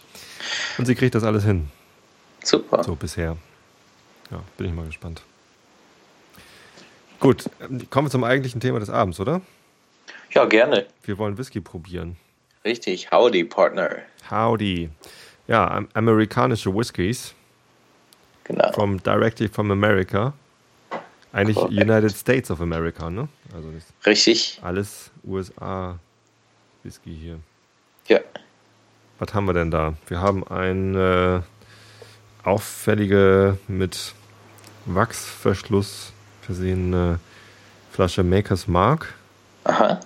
Und 0.78 0.86
sie 0.86 0.96
kriegt 0.96 1.14
das 1.14 1.24
alles 1.24 1.44
hin. 1.44 1.70
Super. 2.44 2.84
So 2.84 2.96
bisher. 2.96 3.38
Ja, 4.32 4.42
bin 4.58 4.68
ich 4.68 4.74
mal 4.74 4.86
gespannt. 4.86 5.22
Gut, 7.20 7.50
kommen 7.90 8.08
wir 8.08 8.12
zum 8.12 8.24
eigentlichen 8.24 8.62
Thema 8.62 8.80
des 8.80 8.90
Abends, 8.90 9.20
oder? 9.20 9.42
Ja, 10.32 10.46
gerne. 10.46 10.88
Wir 11.04 11.18
wollen 11.18 11.38
Whisky 11.38 11.60
probieren. 11.60 12.16
Richtig, 12.66 13.12
howdy, 13.12 13.44
Partner. 13.44 13.98
Howdy. 14.30 14.90
Ja, 15.48 15.84
amerikanische 15.94 16.74
Whiskys. 16.74 17.36
Genau. 18.46 18.72
From 18.72 19.02
directly 19.04 19.48
from 19.48 19.70
America. 19.72 20.34
Eigentlich 21.34 21.58
Correct. 21.58 21.74
United 21.74 22.12
States 22.12 22.50
of 22.52 22.62
America, 22.62 23.10
ne? 23.10 23.28
Also 23.54 23.72
Richtig. 24.06 24.60
Alles 24.64 25.12
USA 25.24 26.00
Whisky 26.84 27.16
hier. 27.16 27.40
Ja. 28.08 28.20
Was 29.20 29.34
haben 29.34 29.46
wir 29.46 29.54
denn 29.54 29.72
da? 29.72 29.94
Wir 30.08 30.20
haben 30.20 30.46
eine 30.48 31.44
auffällige 32.44 33.58
mit 33.68 34.14
Wachsverschluss 34.86 36.14
versehene 36.42 37.20
Flasche 37.92 38.24
Maker's 38.24 38.68
Mark. 38.68 39.14
Aha. 39.64 40.00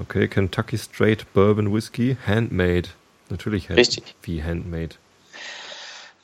Okay, 0.00 0.26
Kentucky 0.26 0.76
Straight 0.76 1.32
Bourbon 1.32 1.72
Whiskey, 1.72 2.16
handmade. 2.26 2.88
Natürlich 3.30 3.68
hand 3.68 3.78
Richtig. 3.78 4.14
wie 4.22 4.42
handmade. 4.42 4.96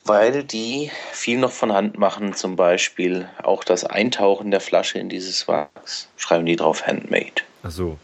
Weil 0.03 0.43
die 0.43 0.91
viel 1.11 1.37
noch 1.37 1.51
von 1.51 1.71
Hand 1.71 1.97
machen, 1.97 2.33
zum 2.33 2.55
Beispiel 2.55 3.29
auch 3.43 3.63
das 3.63 3.85
Eintauchen 3.85 4.51
der 4.51 4.59
Flasche 4.59 4.97
in 4.97 5.09
dieses 5.09 5.47
Wachs. 5.47 6.09
Schreiben 6.17 6.45
die 6.45 6.55
drauf 6.55 6.85
handmade. 6.85 7.43
Ach 7.63 7.71
so. 7.71 7.97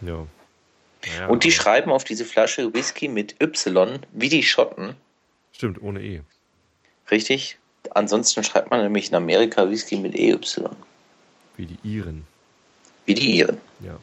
Ja. 0.00 0.26
Ja, 1.18 1.28
und 1.28 1.44
die 1.44 1.52
schreiben 1.52 1.92
auf 1.92 2.02
diese 2.02 2.24
Flasche 2.24 2.74
Whisky 2.74 3.06
mit 3.06 3.40
Y, 3.40 4.00
wie 4.12 4.28
die 4.28 4.42
Schotten. 4.42 4.96
Stimmt, 5.52 5.80
ohne 5.80 6.02
E. 6.02 6.22
Richtig. 7.10 7.58
Ansonsten 7.94 8.42
schreibt 8.42 8.70
man 8.70 8.82
nämlich 8.82 9.10
in 9.10 9.14
Amerika 9.14 9.68
Whisky 9.68 9.96
mit 9.96 10.14
EY. 10.14 10.38
Wie 11.56 11.66
die 11.66 11.78
Iren. 11.82 12.26
Wie 13.04 13.14
die 13.14 13.38
Iren. 13.38 13.60
Ja. 13.80 13.96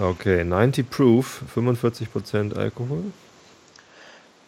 Okay, 0.00 0.44
90 0.44 0.88
Proof, 0.90 1.42
45% 1.56 2.56
Alkohol. 2.56 3.04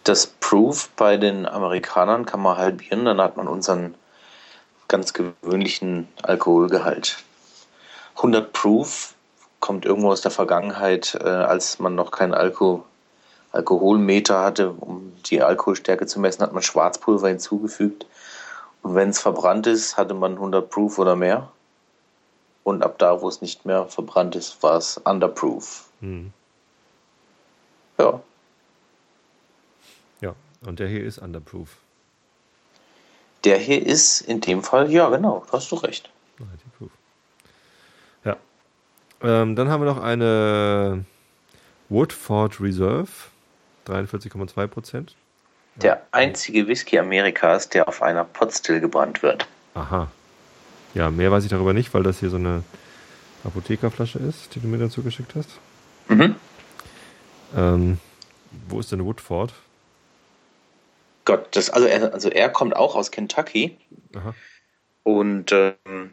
Das 0.04 0.26
Proof 0.26 0.90
bei 0.96 1.16
den 1.16 1.46
Amerikanern 1.46 2.24
kann 2.24 2.40
man 2.40 2.56
halbieren, 2.56 3.04
dann 3.04 3.20
hat 3.20 3.36
man 3.36 3.48
unseren 3.48 3.94
ganz 4.88 5.12
gewöhnlichen 5.12 6.08
Alkoholgehalt. 6.22 7.18
100 8.16 8.52
Proof 8.52 9.14
kommt 9.60 9.84
irgendwo 9.84 10.10
aus 10.10 10.20
der 10.20 10.30
Vergangenheit, 10.30 11.18
äh, 11.20 11.28
als 11.28 11.78
man 11.78 11.94
noch 11.94 12.10
keinen 12.10 12.34
Alko 12.34 12.84
Alkoholmeter 13.52 14.42
hatte, 14.42 14.70
um 14.70 15.12
die 15.26 15.42
Alkoholstärke 15.42 16.06
zu 16.06 16.20
messen, 16.20 16.42
hat 16.42 16.52
man 16.52 16.62
Schwarzpulver 16.62 17.28
hinzugefügt. 17.28 18.06
Und 18.82 18.94
wenn 18.94 19.10
es 19.10 19.20
verbrannt 19.20 19.66
ist, 19.66 19.96
hatte 19.96 20.14
man 20.14 20.32
100 20.32 20.70
Proof 20.70 20.98
oder 20.98 21.16
mehr. 21.16 21.50
Und 22.62 22.82
ab 22.82 22.98
da, 22.98 23.20
wo 23.20 23.28
es 23.28 23.40
nicht 23.40 23.66
mehr 23.66 23.86
verbrannt 23.86 24.36
ist, 24.36 24.62
war 24.62 24.76
es 24.76 24.98
Underproof. 24.98 25.88
Hm. 26.00 26.32
Ja. 27.98 28.20
Ja, 30.20 30.34
und 30.66 30.78
der 30.78 30.88
hier 30.88 31.04
ist 31.04 31.18
Underproof. 31.18 31.76
Der 33.44 33.58
hier 33.58 33.84
ist 33.84 34.20
in 34.20 34.40
dem 34.40 34.62
Fall, 34.62 34.90
ja 34.90 35.08
genau, 35.08 35.44
da 35.50 35.56
hast 35.56 35.70
du 35.72 35.76
recht. 35.76 36.10
90 36.38 36.58
Proof. 36.78 36.90
Ja. 38.24 38.36
Ähm, 39.22 39.56
dann 39.56 39.68
haben 39.68 39.82
wir 39.82 39.92
noch 39.92 40.02
eine 40.02 41.04
Woodford 41.88 42.60
Reserve, 42.60 43.08
43,2 43.90 44.66
Prozent. 44.66 45.14
Der 45.76 46.02
einzige 46.10 46.66
Whisky 46.66 46.98
Amerikas, 46.98 47.68
der 47.68 47.88
auf 47.88 48.02
einer 48.02 48.24
Potstill 48.24 48.80
gebrannt 48.80 49.22
wird. 49.22 49.46
Aha. 49.74 50.10
Ja, 50.94 51.10
mehr 51.10 51.30
weiß 51.30 51.44
ich 51.44 51.50
darüber 51.50 51.72
nicht, 51.72 51.94
weil 51.94 52.02
das 52.02 52.18
hier 52.18 52.30
so 52.30 52.36
eine 52.36 52.64
Apothekerflasche 53.44 54.18
ist, 54.18 54.54
die 54.54 54.60
du 54.60 54.68
mir 54.68 54.78
dazu 54.78 55.02
geschickt 55.02 55.34
hast. 55.34 55.50
Mhm. 56.08 56.34
Ähm, 57.56 57.98
wo 58.68 58.80
ist 58.80 58.92
denn 58.92 59.04
Woodford? 59.04 59.52
Gott, 61.24 61.46
das, 61.52 61.70
also, 61.70 61.86
er, 61.86 62.12
also 62.12 62.28
er 62.28 62.48
kommt 62.48 62.74
auch 62.74 62.96
aus 62.96 63.10
Kentucky. 63.10 63.76
Aha. 64.14 64.34
Und 65.04 65.52
ähm, 65.52 66.10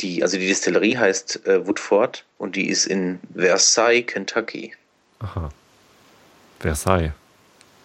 die, 0.00 0.22
also 0.22 0.38
die 0.38 0.46
Distillerie 0.46 0.96
heißt 0.96 1.46
äh, 1.46 1.66
Woodford 1.66 2.24
und 2.38 2.56
die 2.56 2.68
ist 2.68 2.86
in 2.86 3.20
Versailles, 3.34 4.06
Kentucky. 4.06 4.74
Aha. 5.18 5.50
Versailles. 6.58 7.12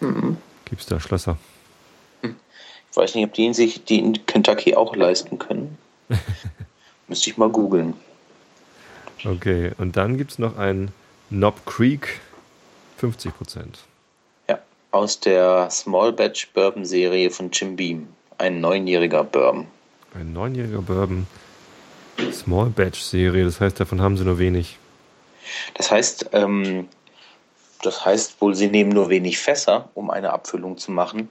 Mhm. 0.00 0.36
Gibt's 0.64 0.86
da 0.86 0.98
Schlösser? 0.98 1.36
Ich 2.22 2.96
weiß 2.96 3.14
nicht, 3.14 3.24
ob 3.24 3.32
die 3.32 3.46
in 3.46 3.54
sich 3.54 3.84
die 3.84 3.98
in 3.98 4.26
Kentucky 4.26 4.74
auch 4.74 4.94
leisten 4.94 5.38
können. 5.38 5.78
Müsste 7.08 7.30
ich 7.30 7.38
mal 7.38 7.48
googeln. 7.48 7.94
Okay, 9.24 9.72
und 9.78 9.96
dann 9.96 10.18
gibt 10.18 10.32
es 10.32 10.38
noch 10.38 10.58
ein 10.58 10.90
Knob 11.30 11.64
Creek, 11.64 12.20
50 12.98 13.36
Prozent. 13.36 13.78
Ja, 14.48 14.58
aus 14.90 15.20
der 15.20 15.70
Small 15.70 16.12
Batch 16.12 16.50
Bourbon 16.52 16.84
Serie 16.84 17.30
von 17.30 17.50
Jim 17.50 17.76
Beam. 17.76 18.08
Ein 18.36 18.60
neunjähriger 18.60 19.24
Bourbon. 19.24 19.68
Ein 20.14 20.32
neunjähriger 20.32 20.82
Bourbon. 20.82 21.26
Small 22.32 22.68
Batch 22.70 23.00
Serie, 23.00 23.44
das 23.44 23.60
heißt, 23.60 23.80
davon 23.80 24.02
haben 24.02 24.18
sie 24.18 24.24
nur 24.24 24.38
wenig. 24.38 24.78
Das 25.74 25.90
heißt, 25.90 26.30
ähm, 26.32 26.88
das 27.82 28.04
heißt 28.04 28.40
wohl, 28.40 28.54
sie 28.54 28.68
nehmen 28.68 28.90
nur 28.90 29.10
wenig 29.10 29.38
Fässer, 29.38 29.88
um 29.94 30.10
eine 30.10 30.32
Abfüllung 30.32 30.78
zu 30.78 30.90
machen. 30.92 31.28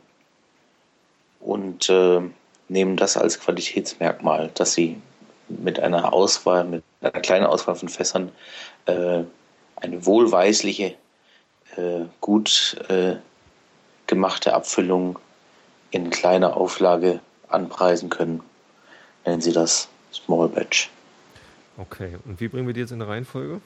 Und 1.39 1.89
äh, 1.89 2.22
nehmen 2.67 2.98
das 2.98 3.17
als 3.17 3.39
Qualitätsmerkmal, 3.39 4.51
dass 4.53 4.74
sie 4.74 5.01
mit 5.50 5.79
einer 5.79 6.13
Auswahl, 6.13 6.63
mit 6.63 6.84
einer 7.01 7.22
kleinen 7.22 7.46
Auswahl 7.46 7.75
von 7.75 7.89
Fässern 7.89 8.31
äh, 8.86 9.24
eine 9.75 10.05
wohlweisliche, 10.05 10.96
äh, 11.75 12.05
gut 12.20 12.77
äh, 12.89 13.15
gemachte 14.08 14.53
Abfüllung 14.53 15.17
in 15.89 16.10
kleiner 16.10 16.55
Auflage 16.55 17.20
anpreisen 17.48 18.10
können. 18.10 18.41
Nennen 19.25 19.41
sie 19.41 19.51
das 19.53 19.89
Small 20.13 20.50
Batch. 20.50 20.89
Okay, 21.77 22.17
und 22.25 22.39
wie 22.39 22.48
bringen 22.48 22.67
wir 22.67 22.74
die 22.74 22.81
jetzt 22.81 22.91
in 22.91 23.01
Reihenfolge? 23.01 23.62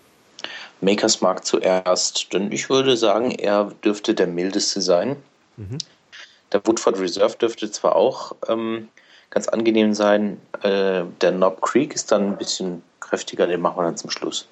Makers 0.82 1.22
Mark 1.22 1.46
zuerst, 1.46 2.34
denn 2.34 2.52
ich 2.52 2.70
würde 2.70 2.98
sagen, 2.98 3.32
er 3.32 3.72
dürfte 3.84 4.14
der 4.14 4.28
mildeste 4.28 4.82
sein. 4.82 5.16
Mhm. 5.58 5.78
Der 6.52 6.66
Woodford 6.66 7.00
Reserve 7.00 7.36
dürfte 7.38 7.72
zwar 7.72 7.96
auch 7.96 8.36
ähm, 8.48 8.90
ganz 9.30 9.48
angenehm 9.48 9.94
sein, 9.94 10.40
äh, 10.62 11.04
der 11.22 11.32
Knob 11.32 11.62
Creek 11.62 11.94
ist 11.96 12.12
dann 12.12 12.32
ein 12.32 12.38
bisschen 12.38 12.84
kräftiger, 13.00 13.48
den 13.48 13.62
machen 13.62 13.78
wir 13.78 13.84
dann 13.84 13.98
zum 13.98 14.10
Schluss. 14.10 14.48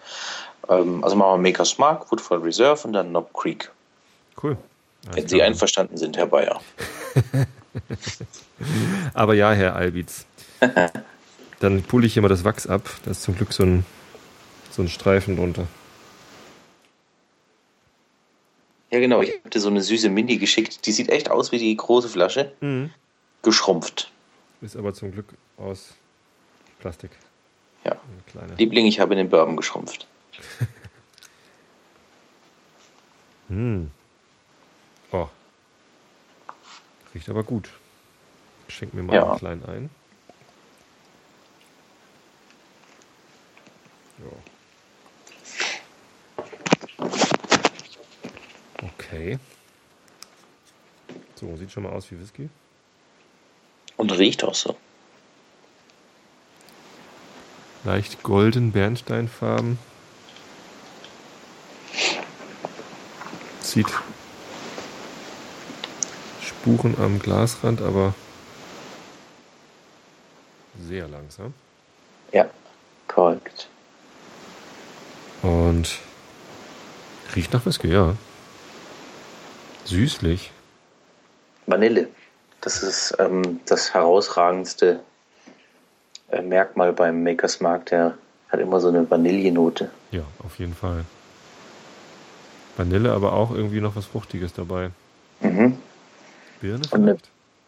Ähm, 0.70 1.04
also 1.04 1.16
machen 1.16 1.44
wir 1.44 1.50
Makers 1.50 1.78
Mark, 1.78 2.12
Woodford 2.12 2.44
Reserve 2.44 2.88
und 2.88 2.94
dann 2.94 3.10
Knob 3.10 3.34
Creek. 3.34 3.70
Cool. 4.42 4.58
Wenn 5.04 5.14
Alles 5.14 5.32
Sie 5.32 5.38
klar. 5.38 5.48
einverstanden 5.48 5.98
sind, 5.98 6.18
Herr 6.18 6.28
Bayer. 6.28 6.62
Aber 9.14 9.34
ja, 9.34 9.52
Herr 9.52 9.76
Albitz. 9.76 10.26
Dann 11.60 11.84
pulle 11.84 12.08
ich 12.08 12.14
hier 12.14 12.22
mal 12.22 12.30
das 12.30 12.44
Wachs 12.44 12.68
ab. 12.68 12.90
Da 13.04 13.12
ist 13.12 13.24
zum 13.24 13.36
Glück 13.36 13.54
so 13.54 13.64
ein, 13.64 13.86
so 14.74 14.82
ein 14.82 14.90
Streifen 14.90 15.36
drunter. 15.38 15.68
Ja, 18.92 19.00
genau, 19.00 19.22
ich 19.22 19.32
habe 19.40 19.50
dir 19.50 19.60
so 19.60 19.70
eine 19.70 19.82
süße 19.82 20.10
Mini 20.10 20.38
geschickt. 20.38 20.86
Die 20.86 20.92
sieht 20.92 21.10
echt 21.10 21.32
aus 21.32 21.52
wie 21.52 21.58
die 21.58 21.76
große 21.76 22.10
Flasche, 22.10 22.52
geschrumpft. 23.42 24.12
Ist 24.62 24.76
aber 24.76 24.94
zum 24.94 25.12
Glück 25.12 25.34
aus 25.58 25.96
Plastik. 26.80 27.12
Ja. 27.84 27.96
Liebling, 28.58 28.86
ich 28.86 29.00
habe 29.00 29.16
den 29.16 29.30
Bourbon 29.30 29.58
geschrumpft. 29.58 30.08
Hm. 33.50 33.92
Oh. 35.12 35.28
Riecht 37.14 37.30
aber 37.30 37.44
gut. 37.44 37.70
Ich 38.68 38.74
schenke 38.76 38.96
mir 38.96 39.04
mal 39.04 39.14
Ja. 39.16 39.30
einen 39.30 39.38
kleinen 39.38 39.66
ein. 39.66 39.90
Ja. 44.20 44.53
Okay. 49.14 49.38
So, 51.36 51.56
sieht 51.56 51.72
schon 51.72 51.84
mal 51.84 51.92
aus 51.92 52.10
wie 52.10 52.20
Whisky. 52.20 52.50
Und 53.96 54.12
riecht 54.12 54.44
auch 54.44 54.56
so. 54.56 54.76
Leicht 57.84 58.24
golden 58.24 58.72
Bernsteinfarben. 58.72 59.78
Sieht 63.60 63.88
Spuren 66.42 66.96
am 67.00 67.20
Glasrand, 67.20 67.82
aber 67.82 68.16
sehr 70.80 71.08
langsam. 71.08 71.54
Ja, 72.32 72.50
korrekt. 73.08 73.68
Und 75.44 76.00
riecht 77.36 77.54
nach 77.54 77.64
Whisky, 77.66 77.90
ja. 77.90 78.16
Süßlich. 79.86 80.52
Vanille. 81.66 82.08
Das 82.62 82.82
ist 82.82 83.16
ähm, 83.20 83.60
das 83.66 83.94
herausragendste 83.94 85.02
äh, 86.32 86.42
Merkmal 86.42 86.94
beim 86.94 87.24
Makers 87.24 87.60
Mark. 87.60 87.88
Der 87.88 88.18
hat 88.50 88.60
immer 88.60 88.80
so 88.80 88.88
eine 88.88 89.10
Vanillenote. 89.10 89.90
Ja, 90.12 90.24
auf 90.44 90.60
jeden 90.60 90.74
Fall. 90.74 91.06
Vanille, 92.78 93.12
aber 93.12 93.34
auch 93.34 93.52
irgendwie 93.52 93.82
noch 93.82 93.96
was 93.96 94.06
Fruchtiges 94.06 94.54
dabei. 94.54 94.92
Mhm. 95.42 95.78
Birne 96.62 96.84
Und 96.92 97.02
eine-? 97.02 97.18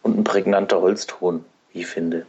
Und 0.02 0.18
ein 0.18 0.24
prägnanter 0.24 0.80
Holzton, 0.80 1.44
wie 1.72 1.80
ich 1.80 1.86
finde. 1.86 2.26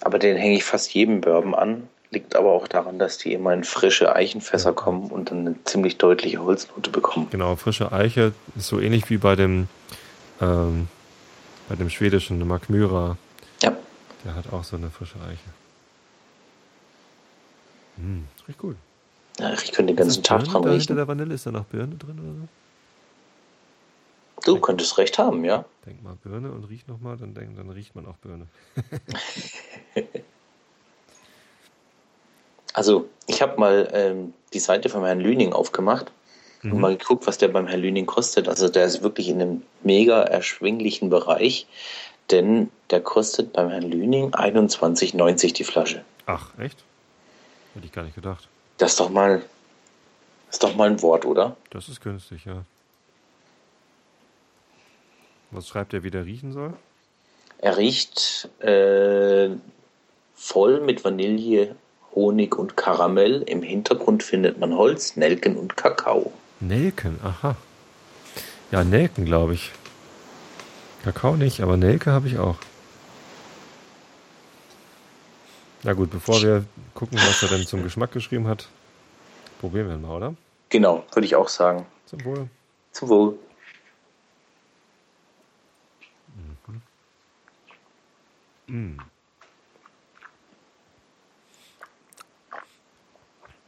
Aber 0.00 0.18
den 0.18 0.36
hänge 0.36 0.56
ich 0.56 0.64
fast 0.64 0.94
jedem 0.94 1.20
Bourbon 1.20 1.54
an. 1.54 1.88
Liegt 2.10 2.36
aber 2.36 2.52
auch 2.52 2.68
daran, 2.68 2.98
dass 3.00 3.18
die 3.18 3.32
immer 3.32 3.52
in 3.52 3.64
frische 3.64 4.14
Eichenfässer 4.14 4.72
kommen 4.72 5.10
und 5.10 5.30
dann 5.30 5.40
eine 5.40 5.64
ziemlich 5.64 5.98
deutliche 5.98 6.40
Holznote 6.42 6.90
bekommen. 6.90 7.26
Genau, 7.30 7.56
frische 7.56 7.90
Eiche 7.92 8.32
ist 8.56 8.68
so 8.68 8.78
ähnlich 8.80 9.10
wie 9.10 9.16
bei 9.18 9.34
dem, 9.34 9.68
ähm, 10.40 10.86
bei 11.68 11.74
dem 11.74 11.90
schwedischen 11.90 12.46
Mark 12.46 12.70
Myra. 12.70 13.16
Ja, 13.62 13.76
Der 14.24 14.34
hat 14.36 14.52
auch 14.52 14.62
so 14.62 14.76
eine 14.76 14.88
frische 14.90 15.16
Eiche. 15.28 15.40
Hm, 17.96 18.26
riecht 18.46 18.58
gut. 18.58 18.76
ja 19.40 19.52
ich 19.54 19.72
könnte 19.72 19.92
den 19.92 19.96
ganzen 19.96 20.22
Tag 20.22 20.40
Birne 20.44 20.52
dran 20.52 20.62
da 20.62 20.68
Hinter 20.70 20.80
riechen. 20.80 20.96
der 20.96 21.08
Vanille 21.08 21.34
ist 21.34 21.46
da 21.46 21.50
noch 21.50 21.64
Birne 21.64 21.96
drin 21.96 22.18
oder 22.20 22.32
so? 24.44 24.52
Du 24.52 24.60
könntest 24.60 24.96
recht 24.98 25.18
haben, 25.18 25.44
ja. 25.44 25.64
Denk 25.86 26.02
mal 26.04 26.14
Birne 26.22 26.52
und 26.52 26.64
riech 26.64 26.86
nochmal, 26.86 27.16
dann, 27.16 27.34
denk, 27.34 27.56
dann 27.56 27.68
riecht 27.70 27.96
man 27.96 28.06
auch 28.06 28.16
Birne. 28.18 28.46
Also, 32.76 33.08
ich 33.26 33.40
habe 33.40 33.58
mal 33.58 33.88
ähm, 33.94 34.34
die 34.52 34.58
Seite 34.58 34.90
von 34.90 35.02
Herrn 35.02 35.18
Lüning 35.20 35.54
aufgemacht 35.54 36.12
und 36.62 36.74
Mhm. 36.74 36.80
mal 36.80 36.96
geguckt, 36.98 37.26
was 37.26 37.38
der 37.38 37.48
beim 37.48 37.66
Herrn 37.66 37.80
Lüning 37.80 38.04
kostet. 38.04 38.48
Also, 38.50 38.68
der 38.68 38.84
ist 38.84 39.02
wirklich 39.02 39.30
in 39.30 39.40
einem 39.40 39.62
mega 39.82 40.22
erschwinglichen 40.22 41.08
Bereich, 41.08 41.66
denn 42.30 42.70
der 42.90 43.00
kostet 43.00 43.54
beim 43.54 43.70
Herrn 43.70 43.90
Lüning 43.90 44.34
21,90 44.34 45.54
die 45.54 45.64
Flasche. 45.64 46.04
Ach, 46.26 46.50
echt? 46.58 46.84
Hätte 47.74 47.86
ich 47.86 47.92
gar 47.92 48.02
nicht 48.04 48.14
gedacht. 48.14 48.46
Das 48.76 48.90
ist 48.90 49.00
doch 49.00 49.08
mal, 49.08 49.42
Ist 50.50 50.62
doch 50.62 50.76
mal 50.76 50.90
ein 50.90 51.00
Wort, 51.00 51.24
oder? 51.24 51.56
Das 51.70 51.88
ist 51.88 52.02
günstig, 52.02 52.44
ja. 52.44 52.62
Was 55.50 55.66
schreibt 55.68 55.94
er, 55.94 56.02
wie 56.04 56.10
der 56.10 56.26
riechen 56.26 56.52
soll? 56.52 56.74
Er 57.58 57.78
riecht 57.78 58.50
äh, 58.60 59.48
voll 60.34 60.80
mit 60.82 61.02
Vanille, 61.04 61.74
Honig 62.16 62.58
und 62.58 62.76
Karamell. 62.76 63.42
Im 63.42 63.62
Hintergrund 63.62 64.24
findet 64.24 64.58
man 64.58 64.74
Holz, 64.74 65.14
Nelken 65.14 65.56
und 65.56 65.76
Kakao. 65.76 66.32
Nelken, 66.58 67.20
aha. 67.22 67.54
Ja, 68.72 68.82
Nelken, 68.82 69.24
glaube 69.26 69.54
ich. 69.54 69.70
Kakao 71.04 71.36
nicht, 71.36 71.60
aber 71.60 71.76
Nelke 71.76 72.10
habe 72.10 72.26
ich 72.26 72.38
auch. 72.38 72.56
Na 75.84 75.92
gut, 75.92 76.10
bevor 76.10 76.42
wir 76.42 76.64
gucken, 76.94 77.18
was 77.18 77.42
er 77.44 77.50
denn 77.50 77.64
zum 77.64 77.84
Geschmack 77.84 78.10
geschrieben 78.10 78.48
hat, 78.48 78.66
probieren 79.60 79.88
wir 79.88 79.98
mal, 79.98 80.16
oder? 80.16 80.34
Genau, 80.70 81.04
würde 81.12 81.26
ich 81.26 81.36
auch 81.36 81.48
sagen. 81.48 81.86
Zum 82.06 82.24
Wohl. 82.24 82.48
Zum 82.90 83.08
Wohl. 83.08 83.38
Mhm. 88.66 88.98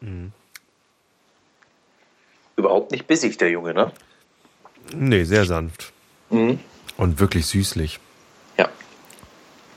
Mhm. 0.01 0.33
Überhaupt 2.57 2.91
nicht 2.93 3.07
bissig, 3.07 3.39
der 3.39 3.51
Junge, 3.51 3.75
ne? 3.75 3.93
Nee, 4.95 5.25
sehr 5.25 5.45
sanft. 5.45 5.93
Mhm. 6.31 6.59
Und 6.97 7.21
wirklich 7.21 7.47
süßlich. 7.47 8.01
Ja. 8.57 8.69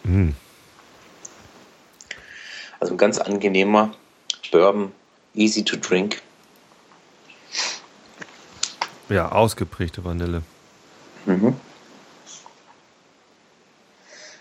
Mhm. 0.03 0.35
Also 2.79 2.93
ein 2.95 2.97
ganz 2.97 3.19
angenehmer 3.19 3.93
Bourbon, 4.51 4.91
easy 5.35 5.63
to 5.63 5.77
drink. 5.77 6.21
Ja, 9.09 9.31
ausgeprägte 9.31 10.03
Vanille. 10.03 10.41
Mhm. 11.25 11.55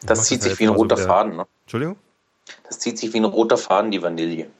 Das 0.03 0.25
zieht 0.27 0.39
ja 0.39 0.43
sich 0.45 0.51
jetzt 0.53 0.61
wie 0.61 0.65
ein 0.65 0.69
so 0.69 0.75
roter 0.75 0.97
wieder- 0.97 1.07
Faden, 1.07 1.37
ne? 1.37 1.47
Entschuldigung? 1.65 1.97
Das 2.67 2.79
zieht 2.79 2.97
sich 2.99 3.13
wie 3.13 3.19
ein 3.19 3.25
roter 3.25 3.59
Faden, 3.59 3.91
die 3.91 4.01
Vanille. 4.01 4.51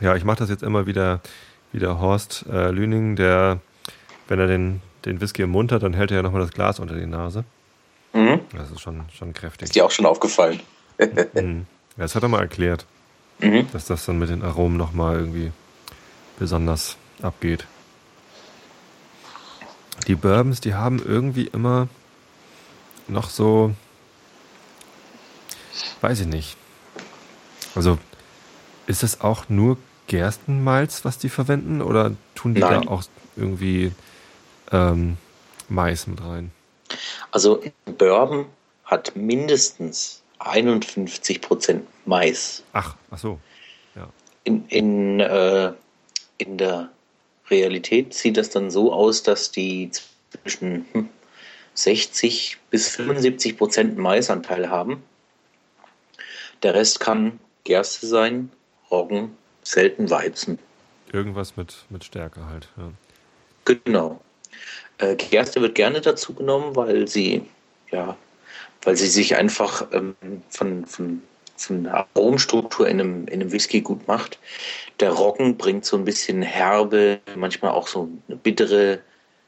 Ja, 0.00 0.16
ich 0.16 0.24
mache 0.24 0.38
das 0.38 0.48
jetzt 0.50 0.62
immer 0.62 0.86
wieder, 0.86 1.20
wie 1.72 1.78
der 1.78 2.00
Horst 2.00 2.44
äh, 2.50 2.70
Lüning, 2.70 3.16
der, 3.16 3.60
wenn 4.28 4.38
er 4.38 4.46
den, 4.46 4.80
den 5.04 5.20
Whisky 5.20 5.42
im 5.42 5.50
Mund 5.50 5.72
hat, 5.72 5.82
dann 5.82 5.92
hält 5.94 6.10
er 6.10 6.18
ja 6.18 6.22
nochmal 6.22 6.40
das 6.42 6.52
Glas 6.52 6.78
unter 6.80 6.94
die 6.94 7.06
Nase. 7.06 7.44
Mhm. 8.12 8.40
Das 8.56 8.70
ist 8.70 8.80
schon, 8.80 9.02
schon 9.16 9.32
kräftig. 9.34 9.66
Ist 9.66 9.74
dir 9.74 9.84
auch 9.84 9.90
schon 9.90 10.06
aufgefallen. 10.06 10.60
Mhm. 11.34 11.66
Ja, 11.96 12.02
das 12.04 12.14
hat 12.14 12.22
er 12.22 12.28
mal 12.28 12.40
erklärt, 12.40 12.84
Mhm. 13.40 13.66
dass 13.72 13.86
das 13.86 14.04
dann 14.04 14.18
mit 14.18 14.28
den 14.28 14.42
Aromen 14.42 14.76
nochmal 14.76 15.16
irgendwie 15.16 15.50
besonders 16.38 16.96
abgeht. 17.22 17.66
Die 20.06 20.14
Bourbons, 20.14 20.60
die 20.60 20.74
haben 20.74 21.02
irgendwie 21.02 21.46
immer 21.46 21.88
noch 23.08 23.30
so, 23.30 23.74
weiß 26.02 26.20
ich 26.20 26.26
nicht. 26.26 26.56
Also 27.74 27.98
ist 28.86 29.02
es 29.02 29.20
auch 29.22 29.48
nur 29.48 29.78
Gerstenmalz, 30.10 31.04
was 31.04 31.18
die 31.18 31.28
verwenden, 31.28 31.80
oder 31.80 32.16
tun 32.34 32.52
die 32.52 32.60
Nein. 32.60 32.82
da 32.82 32.90
auch 32.90 33.04
irgendwie 33.36 33.92
ähm, 34.72 35.16
Mais 35.68 36.08
mit 36.08 36.20
rein? 36.20 36.50
Also 37.30 37.62
Bourbon 37.84 38.46
hat 38.84 39.14
mindestens 39.14 40.20
51% 40.40 41.82
Mais. 42.06 42.64
Ach, 42.72 42.96
ach 43.12 43.18
so. 43.18 43.38
Ja. 43.94 44.08
In, 44.42 44.66
in, 44.66 45.20
äh, 45.20 45.72
in 46.38 46.58
der 46.58 46.90
Realität 47.48 48.12
sieht 48.12 48.36
das 48.36 48.50
dann 48.50 48.72
so 48.72 48.92
aus, 48.92 49.22
dass 49.22 49.52
die 49.52 49.92
zwischen 50.42 50.86
hm, 50.92 51.08
60 51.74 52.58
bis 52.70 52.88
75 52.96 53.56
Prozent 53.56 53.96
Maisanteil 53.96 54.70
haben. 54.70 55.04
Der 56.64 56.74
Rest 56.74 56.98
kann 56.98 57.38
Gerste 57.62 58.08
sein, 58.08 58.50
Roggen, 58.90 59.36
selten 59.62 60.10
Weizen. 60.10 60.58
Irgendwas 61.12 61.56
mit, 61.56 61.84
mit 61.90 62.04
Stärke 62.04 62.46
halt. 62.46 62.68
Ja. 62.76 62.90
Genau. 63.64 64.20
Äh, 64.98 65.16
Gerste 65.16 65.60
wird 65.60 65.74
gerne 65.74 66.00
dazu 66.00 66.34
genommen, 66.34 66.76
weil 66.76 67.08
sie, 67.08 67.42
ja, 67.90 68.16
weil 68.82 68.96
sie 68.96 69.08
sich 69.08 69.36
einfach 69.36 69.86
ähm, 69.92 70.14
von, 70.48 70.86
von, 70.86 71.22
von 71.56 71.84
der 71.84 72.06
Aromstruktur 72.14 72.88
in 72.88 73.00
einem, 73.00 73.26
in 73.26 73.40
einem 73.40 73.52
Whisky 73.52 73.80
gut 73.80 74.06
macht. 74.06 74.38
Der 75.00 75.10
Roggen 75.10 75.56
bringt 75.56 75.84
so 75.84 75.96
ein 75.96 76.04
bisschen 76.04 76.42
herbe, 76.42 77.20
manchmal 77.36 77.72
auch 77.72 77.88
so 77.88 78.08
eine 78.28 78.36
bittere 78.36 79.00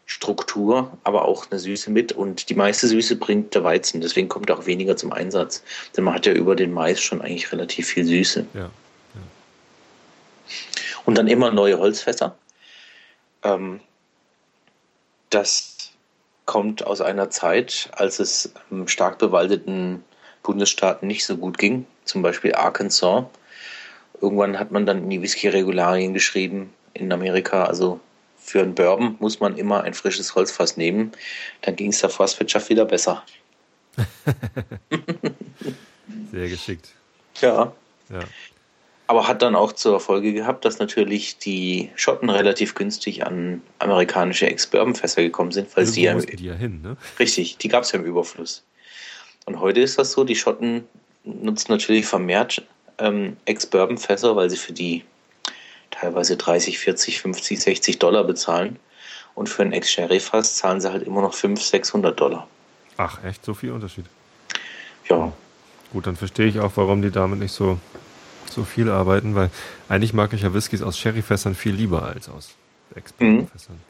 Struktur, 0.07 0.99
aber 1.05 1.25
auch 1.25 1.51
eine 1.51 1.61
Süße 1.61 1.91
mit. 1.91 2.13
Und 2.13 2.49
die 2.51 2.55
meiste 2.55 2.89
Süße 2.89 3.17
bringt 3.17 3.55
der 3.55 3.65
Weizen, 3.65 4.01
deswegen 4.01 4.29
kommt 4.29 4.51
er 4.51 4.59
auch 4.59 4.67
weniger 4.67 4.97
zum 4.97 5.13
Einsatz. 5.13 5.63
Denn 5.97 6.05
man 6.05 6.15
hat 6.15 6.27
ja 6.27 6.33
über 6.33 6.57
den 6.57 6.73
Mais 6.73 7.01
schon 7.01 7.21
eigentlich 7.21 7.51
relativ 7.53 7.89
viel 7.89 8.05
Süße. 8.05 8.47
ja. 8.55 8.71
Und 11.05 11.17
dann 11.17 11.27
immer 11.27 11.51
neue 11.51 11.79
Holzfässer. 11.79 12.37
Ähm, 13.43 13.81
das 15.31 15.91
kommt 16.47 16.85
aus 16.85 17.01
einer 17.01 17.31
Zeit, 17.31 17.89
als 17.93 18.19
es 18.19 18.53
im 18.71 18.89
stark 18.89 19.19
bewaldeten 19.19 20.05
Bundesstaaten 20.43 21.07
nicht 21.07 21.25
so 21.25 21.37
gut 21.37 21.59
ging, 21.59 21.87
zum 22.05 22.23
Beispiel 22.23 22.55
Arkansas. 22.55 23.25
Irgendwann 24.21 24.59
hat 24.59 24.71
man 24.71 24.87
dann 24.87 24.99
in 24.99 25.11
die 25.11 25.23
Whisky-Regularien 25.23 26.15
geschrieben 26.15 26.73
in 26.95 27.13
Amerika, 27.13 27.65
also 27.65 28.01
für 28.45 28.61
einen 28.61 28.75
Bourbon 28.75 29.17
muss 29.21 29.41
man 29.41 29.57
immer 29.57 29.83
ein 29.85 29.95
frisches 29.95 30.35
Holzfass 30.35 30.77
nehmen. 30.77 31.13
Dann 31.63 31.77
ging 31.77 31.91
es 31.91 32.01
der 32.01 32.11
Fasswirtschaft 32.11 32.69
wieder 32.69 32.85
besser. 32.85 33.25
Sehr 36.33 36.49
geschickt. 36.49 36.89
Ja. 37.41 37.73
Ja. 38.11 38.21
Aber 39.13 39.29
hat 39.29 39.43
dann 39.43 39.55
auch 39.55 39.75
zur 39.75 40.01
Folge 40.01 40.33
gehabt, 40.33 40.65
dass 40.65 40.79
natürlich 40.79 41.37
die 41.37 41.91
Schotten 41.97 42.31
relativ 42.31 42.75
günstig 42.75 43.27
an 43.27 43.61
amerikanische 43.79 44.47
Ex-Bourbon-Fässer 44.47 45.21
gekommen 45.21 45.53
sind, 45.53 45.77
weil 45.77 45.85
sie 45.85 46.05
Irgendwo 46.05 46.31
ja 46.31 46.35
die 46.35 46.45
ja 46.47 46.55
hin, 46.55 46.81
ne? 46.81 46.97
Richtig, 47.19 47.59
die 47.59 47.69
gab 47.69 47.83
es 47.83 47.93
ja 47.93 47.99
im 47.99 48.07
Überfluss. 48.07 48.65
Und 49.45 49.61
heute 49.61 49.83
ist 49.83 49.99
das 49.99 50.13
so, 50.13 50.25
die 50.25 50.35
Schotten 50.35 50.85
nutzen 51.25 51.73
natürlich 51.73 52.07
vermehrt 52.07 52.63
ähm, 52.97 53.37
Ex-Bourbon-Fässer, 53.45 54.35
weil 54.35 54.49
sie 54.49 54.57
für 54.57 54.73
die 54.73 55.05
teilweise 55.91 56.39
30, 56.39 56.79
40, 56.79 57.21
50, 57.21 57.61
60 57.61 57.99
Dollar 57.99 58.25
bezahlen. 58.25 58.79
Und 59.35 59.51
für 59.51 59.61
ein 59.61 59.75
Ex-Sherry-Fass 59.75 60.57
zahlen 60.57 60.81
sie 60.81 60.91
halt 60.91 61.03
immer 61.03 61.21
noch 61.21 61.35
500, 61.35 61.63
600 61.63 62.19
Dollar. 62.19 62.49
Ach, 62.97 63.23
echt? 63.25 63.45
So 63.45 63.53
viel 63.53 63.73
Unterschied. 63.73 64.07
Ja, 65.11 65.35
Gut, 65.93 66.07
dann 66.07 66.17
verstehe 66.17 66.47
ich 66.47 66.59
auch, 66.59 66.73
warum 66.77 67.03
die 67.03 67.11
damit 67.11 67.39
nicht 67.39 67.53
so, 67.53 67.79
so 68.51 68.65
viel 68.65 68.91
arbeiten, 68.91 69.35
weil 69.35 69.51
eigentlich 69.89 70.13
mag 70.13 70.33
ich 70.33 70.43
ja 70.43 70.55
Whiskys 70.55 70.83
aus 70.83 70.99
Sherryfässern 70.99 71.55
viel 71.55 71.75
lieber 71.75 72.03
als 72.03 72.29
aus 72.29 72.51
Ex-Bourbonfässern. 72.95 73.81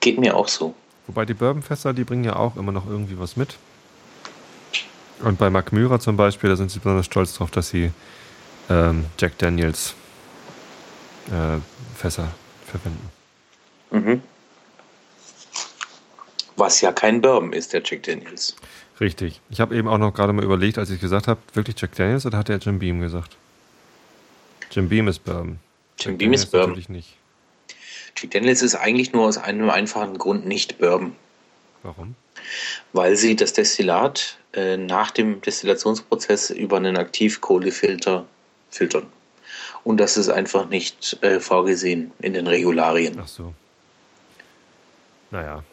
geht 0.00 0.18
mir 0.18 0.36
auch 0.36 0.48
so. 0.48 0.74
Wobei 1.06 1.24
die 1.24 1.34
Bourbonfässer, 1.34 1.92
die 1.92 2.04
bringen 2.04 2.24
ja 2.24 2.36
auch 2.36 2.56
immer 2.56 2.72
noch 2.72 2.86
irgendwie 2.86 3.18
was 3.18 3.36
mit. 3.36 3.56
Und 5.20 5.38
bei 5.38 5.50
Mark 5.50 5.72
Myra 5.72 6.00
zum 6.00 6.16
Beispiel, 6.16 6.50
da 6.50 6.56
sind 6.56 6.70
sie 6.70 6.80
besonders 6.80 7.06
stolz 7.06 7.34
drauf, 7.34 7.50
dass 7.50 7.68
sie 7.68 7.92
ähm, 8.68 9.06
Jack 9.18 9.38
Daniels 9.38 9.94
äh, 11.28 11.58
Fässer 11.96 12.28
verwenden. 12.66 13.10
Mhm. 13.90 14.22
Was 16.56 16.80
ja 16.80 16.92
kein 16.92 17.20
Bourbon 17.20 17.52
ist, 17.52 17.72
der 17.72 17.82
Jack 17.84 18.02
Daniels. 18.02 18.56
Richtig. 19.02 19.40
Ich 19.50 19.60
habe 19.60 19.76
eben 19.76 19.88
auch 19.88 19.98
noch 19.98 20.14
gerade 20.14 20.32
mal 20.32 20.44
überlegt, 20.44 20.78
als 20.78 20.88
ich 20.88 21.00
gesagt 21.00 21.28
habe, 21.28 21.40
wirklich 21.52 21.76
Jack 21.78 21.94
Daniels 21.96 22.24
oder 22.24 22.38
hat 22.38 22.48
er 22.48 22.56
Jim 22.56 22.78
Beam 22.78 23.00
gesagt? 23.00 23.36
Jim 24.70 24.88
Beam 24.88 25.08
ist 25.08 25.24
Bourbon. 25.24 25.58
Jim 25.98 26.12
Jack 26.12 26.18
Beam 26.18 26.32
ist 26.32 26.44
Daniels 26.44 26.50
Bourbon. 26.50 26.70
Natürlich 26.70 26.88
nicht. 26.88 27.16
Jack 28.16 28.30
Daniels 28.30 28.62
ist 28.62 28.76
eigentlich 28.76 29.12
nur 29.12 29.26
aus 29.26 29.36
einem 29.36 29.68
einfachen 29.68 30.16
Grund 30.16 30.46
nicht 30.46 30.78
Bourbon. 30.78 31.14
Warum? 31.82 32.14
weil 32.92 33.16
sie 33.16 33.36
das 33.36 33.52
Destillat 33.52 34.36
äh, 34.52 34.76
nach 34.76 35.10
dem 35.10 35.40
Destillationsprozess 35.40 36.50
über 36.50 36.76
einen 36.76 36.96
Aktivkohlefilter 36.96 38.26
filtern. 38.70 39.06
Und 39.84 39.98
das 39.98 40.16
ist 40.16 40.28
einfach 40.28 40.68
nicht 40.68 41.18
äh, 41.22 41.40
vorgesehen 41.40 42.12
in 42.20 42.34
den 42.34 42.46
Regularien. 42.46 43.18
Ach 43.20 43.28
so. 43.28 43.52
Naja. 45.30 45.64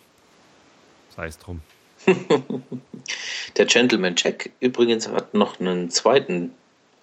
Sei 1.15 1.28
es 1.28 1.38
drum. 1.38 1.62
Der 3.58 3.66
Gentleman 3.66 4.16
Check 4.16 4.52
übrigens 4.60 5.08
hat 5.08 5.34
noch 5.34 5.60
einen 5.60 5.90
zweiten 5.90 6.52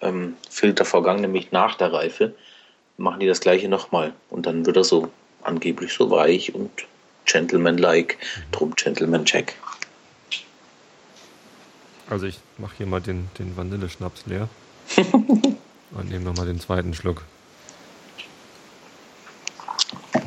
ähm, 0.01 0.35
Filtervorgang, 0.49 1.21
nämlich 1.21 1.51
nach 1.51 1.75
der 1.75 1.93
Reife. 1.93 2.33
Machen 2.97 3.19
die 3.19 3.27
das 3.27 3.41
gleiche 3.41 3.69
nochmal. 3.69 4.13
Und 4.29 4.45
dann 4.45 4.65
wird 4.65 4.77
er 4.77 4.83
so 4.83 5.11
angeblich 5.43 5.93
so 5.93 6.09
weich 6.09 6.55
und 6.55 6.71
gentleman-like. 7.25 8.17
Drum 8.51 8.75
Gentleman 8.75 9.25
Check. 9.25 9.55
Also 12.09 12.25
ich 12.25 12.39
mache 12.57 12.77
hier 12.77 12.87
mal 12.87 13.01
den, 13.01 13.29
den 13.37 13.55
Vanilleschnaps 13.57 14.25
leer. 14.25 14.47
und 14.97 16.09
nehme 16.09 16.23
nochmal 16.23 16.47
den 16.47 16.59
zweiten 16.59 16.93
Schluck. 16.93 17.23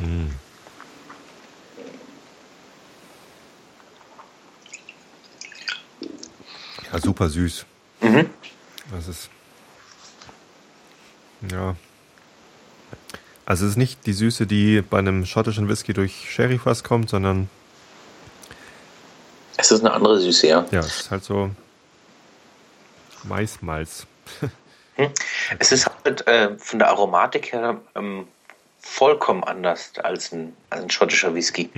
Mm. 0.01 0.29
Ja, 6.92 6.98
super 6.98 7.29
süß. 7.29 7.66
Mhm. 8.00 8.31
Das 8.92 9.09
ist. 9.09 9.31
Ja. 11.50 11.76
Also 13.46 13.64
es 13.64 13.72
ist 13.72 13.76
nicht 13.76 14.07
die 14.07 14.12
Süße, 14.12 14.46
die 14.46 14.81
bei 14.83 14.98
einem 14.98 15.26
schottischen 15.26 15.68
Whisky 15.68 15.92
durch 15.92 16.31
Sherryfass 16.31 16.85
kommt, 16.85 17.11
sondern 17.11 17.48
Es 19.57 19.70
ist 19.70 19.81
eine 19.81 19.92
andere 19.92 20.20
Süße, 20.20 20.46
ja. 20.46 20.66
ja, 20.70 20.81
es 20.81 21.00
ist 21.00 21.11
halt 21.11 21.24
so 21.24 21.50
Maismalz. 23.24 24.07
Es 25.59 25.72
ist 25.72 25.88
halt 26.05 26.26
äh, 26.26 26.59
von 26.59 26.79
der 26.79 26.88
Aromatik 26.88 27.53
her 27.53 27.81
ähm, 27.94 28.29
vollkommen 28.81 29.45
anders 29.45 29.93
als 30.03 30.33
ein, 30.33 30.57
als 30.71 30.83
ein 30.83 30.90
schottischer 30.90 31.35
Whisky. 31.35 31.71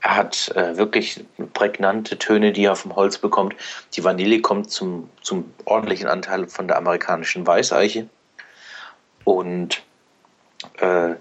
Er 0.00 0.16
hat 0.16 0.52
äh, 0.54 0.76
wirklich 0.76 1.24
prägnante 1.54 2.18
Töne, 2.18 2.52
die 2.52 2.64
er 2.64 2.72
auf 2.72 2.82
dem 2.82 2.94
Holz 2.94 3.18
bekommt. 3.18 3.54
Die 3.94 4.04
Vanille 4.04 4.40
kommt 4.40 4.70
zum, 4.70 5.08
zum 5.22 5.52
ordentlichen 5.64 6.06
Anteil 6.06 6.46
von 6.46 6.68
der 6.68 6.76
amerikanischen 6.76 7.46
Weißeiche. 7.46 8.06
Und 9.24 9.82
äh, 10.78 11.14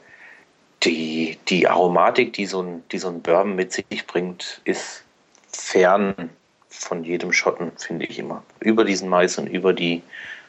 die, 0.83 1.37
die 1.47 1.67
Aromatik, 1.67 2.33
die 2.33 2.45
so, 2.45 2.61
ein, 2.61 2.83
die 2.91 2.97
so 2.97 3.07
ein 3.07 3.21
Bourbon 3.21 3.55
mit 3.55 3.71
sich 3.71 4.05
bringt, 4.05 4.61
ist 4.65 5.05
fern 5.47 6.29
von 6.67 7.05
jedem 7.05 7.31
Schotten, 7.31 7.71
finde 7.77 8.05
ich 8.05 8.19
immer. 8.19 8.43
Über 8.59 8.83
diesen 8.83 9.07
Mais 9.07 9.37
und 9.37 9.47
über 9.47 9.71
die 9.71 10.03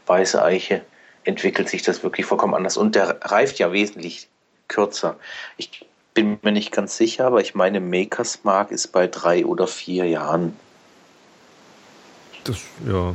weiße 0.06 0.42
Eiche 0.42 0.82
entwickelt 1.22 1.68
sich 1.68 1.82
das 1.82 2.02
wirklich 2.02 2.26
vollkommen 2.26 2.54
anders. 2.54 2.76
Und 2.76 2.96
der 2.96 3.18
reift 3.22 3.58
ja 3.58 3.72
wesentlich 3.72 4.28
kürzer. 4.68 5.16
Ich 5.56 5.86
bin 6.14 6.38
mir 6.42 6.52
nicht 6.52 6.72
ganz 6.72 6.96
sicher, 6.96 7.26
aber 7.26 7.40
ich 7.40 7.54
meine, 7.54 7.80
Makers 7.80 8.44
Mark 8.44 8.70
ist 8.70 8.88
bei 8.88 9.06
drei 9.06 9.44
oder 9.44 9.66
vier 9.66 10.06
Jahren. 10.06 10.56
Das, 12.44 12.58
ja. 12.86 13.14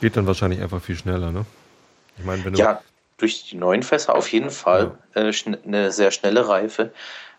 Geht 0.00 0.16
dann 0.16 0.26
wahrscheinlich 0.26 0.60
einfach 0.60 0.82
viel 0.82 0.96
schneller, 0.96 1.30
ne? 1.30 1.44
Ich 2.18 2.24
meine, 2.24 2.44
wenn 2.44 2.52
du. 2.52 2.58
Ja, 2.58 2.82
durch 3.18 3.48
die 3.48 3.56
neuen 3.56 3.82
Fässer 3.82 4.14
auf 4.14 4.32
jeden 4.32 4.50
Fall 4.50 4.98
äh, 5.14 5.28
schn- 5.28 5.62
eine 5.64 5.92
sehr 5.92 6.10
schnelle 6.10 6.48
Reife, 6.48 6.92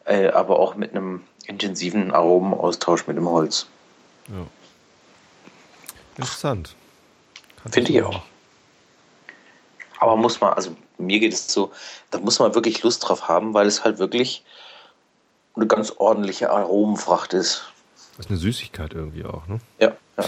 äh, 0.06 0.28
aber 0.30 0.60
auch 0.60 0.76
mit 0.76 0.92
einem 0.92 1.24
intensiven 1.48 2.12
Aromenaustausch 2.12 3.08
mit 3.08 3.18
dem 3.18 3.30
Holz. 3.30 3.68
ja. 4.28 4.46
Interessant. 6.18 6.76
Finde 7.72 7.92
ich 7.92 8.04
auch. 8.04 8.22
Aber 10.02 10.16
muss 10.16 10.42
man, 10.42 10.54
also 10.54 10.76
mir 10.98 11.20
geht 11.20 11.32
es 11.32 11.48
so, 11.54 11.72
da 12.10 12.18
muss 12.18 12.40
man 12.40 12.56
wirklich 12.56 12.82
Lust 12.82 13.08
drauf 13.08 13.28
haben, 13.28 13.54
weil 13.54 13.68
es 13.68 13.84
halt 13.84 14.00
wirklich 14.00 14.44
eine 15.56 15.68
ganz 15.68 15.92
ordentliche 15.92 16.50
Aromenfracht 16.50 17.34
ist. 17.34 17.66
Das 18.18 18.26
ist 18.26 18.32
eine 18.32 18.40
Süßigkeit 18.40 18.94
irgendwie 18.94 19.24
auch, 19.26 19.46
ne? 19.46 19.60
Ja, 19.80 19.94
ja. 20.18 20.24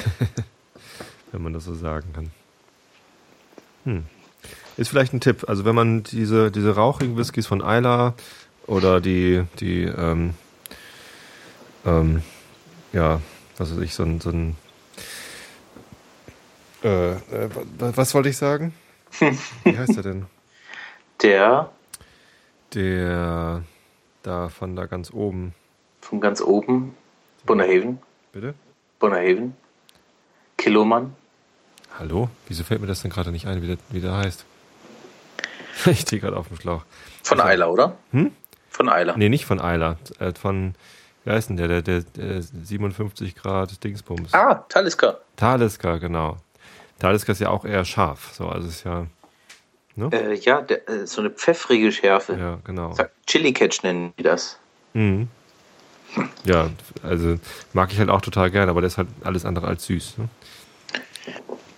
Wenn 1.31 1.41
man 1.41 1.53
das 1.53 1.65
so 1.65 1.73
sagen 1.73 2.13
kann. 2.13 2.31
Hm. 3.85 4.05
Ist 4.77 4.89
vielleicht 4.89 5.13
ein 5.13 5.21
Tipp. 5.21 5.45
Also 5.49 5.65
wenn 5.65 5.73
man 5.75 6.03
diese, 6.03 6.51
diese 6.51 6.75
rauchigen 6.75 7.17
Whiskys 7.17 7.47
von 7.47 7.61
Isla 7.61 8.13
oder 8.67 9.01
die, 9.01 9.43
die, 9.59 9.83
ähm, 9.85 10.35
ähm, 11.85 12.21
ja, 12.91 13.21
was 13.57 13.71
weiß 13.71 13.81
ich, 13.81 13.95
so 13.95 14.03
ein, 14.03 14.21
so 14.21 14.29
ein 14.29 14.55
äh, 16.83 17.11
äh, 17.13 17.49
wa- 17.79 17.91
was 17.95 18.13
wollte 18.13 18.29
ich 18.29 18.37
sagen? 18.37 18.73
Wie 19.19 19.77
heißt 19.77 19.95
der 19.95 20.03
denn? 20.03 20.25
Der 21.21 21.69
Der 22.73 23.63
da 24.23 24.49
von 24.49 24.75
da 24.75 24.85
ganz 24.85 25.11
oben. 25.11 25.53
von 26.01 26.19
ganz 26.21 26.41
oben, 26.41 26.95
Bonnerhaven, 27.45 27.99
Bitte? 28.31 28.53
Bonnerhaven, 28.99 29.55
Kilomann. 30.57 31.15
Hallo? 31.99 32.29
Wieso 32.47 32.63
fällt 32.63 32.81
mir 32.81 32.87
das 32.87 33.01
denn 33.01 33.11
gerade 33.11 33.31
nicht 33.31 33.45
ein, 33.45 33.61
wie 33.61 33.67
der, 33.67 33.77
wie 33.89 34.01
der 34.01 34.15
heißt? 34.17 34.45
Ich 35.85 36.01
stehe 36.01 36.21
gerade 36.21 36.37
auf 36.37 36.47
dem 36.47 36.57
Schlauch. 36.57 36.83
Von 37.23 37.41
Eiler, 37.41 37.71
oder? 37.71 37.97
Hm? 38.11 38.31
Von 38.69 38.89
Eiler. 38.89 39.17
Nee, 39.17 39.29
nicht 39.29 39.45
von 39.45 39.59
Eiler. 39.59 39.97
Äh, 40.19 40.33
von, 40.33 40.75
wie 41.25 41.31
heißt 41.31 41.49
denn 41.49 41.57
der? 41.57 41.67
Der, 41.67 41.81
der, 41.81 42.01
der 42.01 42.41
57 42.41 43.35
Grad 43.35 43.83
Dingsbums. 43.83 44.33
Ah, 44.33 44.65
Talisker. 44.69 45.19
Talisker, 45.35 45.99
genau. 45.99 46.37
Talisker 46.99 47.31
ist 47.31 47.41
ja 47.41 47.49
auch 47.49 47.65
eher 47.65 47.85
scharf. 47.85 48.31
So, 48.33 48.47
also 48.47 48.67
ist 48.67 48.83
ja. 48.83 49.07
Ne? 49.95 50.09
Äh, 50.11 50.35
ja, 50.35 50.61
der, 50.61 50.89
äh, 50.89 51.05
so 51.05 51.21
eine 51.21 51.29
pfeffrige 51.29 51.91
Schärfe. 51.91 52.33
Ja, 52.33 52.59
genau. 52.63 52.95
Chili 53.27 53.53
Catch 53.53 53.83
nennen 53.83 54.13
die 54.17 54.23
das. 54.23 54.57
Mhm. 54.93 55.27
Ja, 56.43 56.69
also 57.01 57.37
mag 57.73 57.91
ich 57.91 57.99
halt 57.99 58.09
auch 58.09 58.21
total 58.21 58.51
gerne, 58.51 58.71
aber 58.71 58.81
der 58.81 58.87
ist 58.87 58.97
halt 58.97 59.07
alles 59.23 59.45
andere 59.45 59.67
als 59.67 59.85
süß. 59.85 60.17
Ne? 60.17 60.29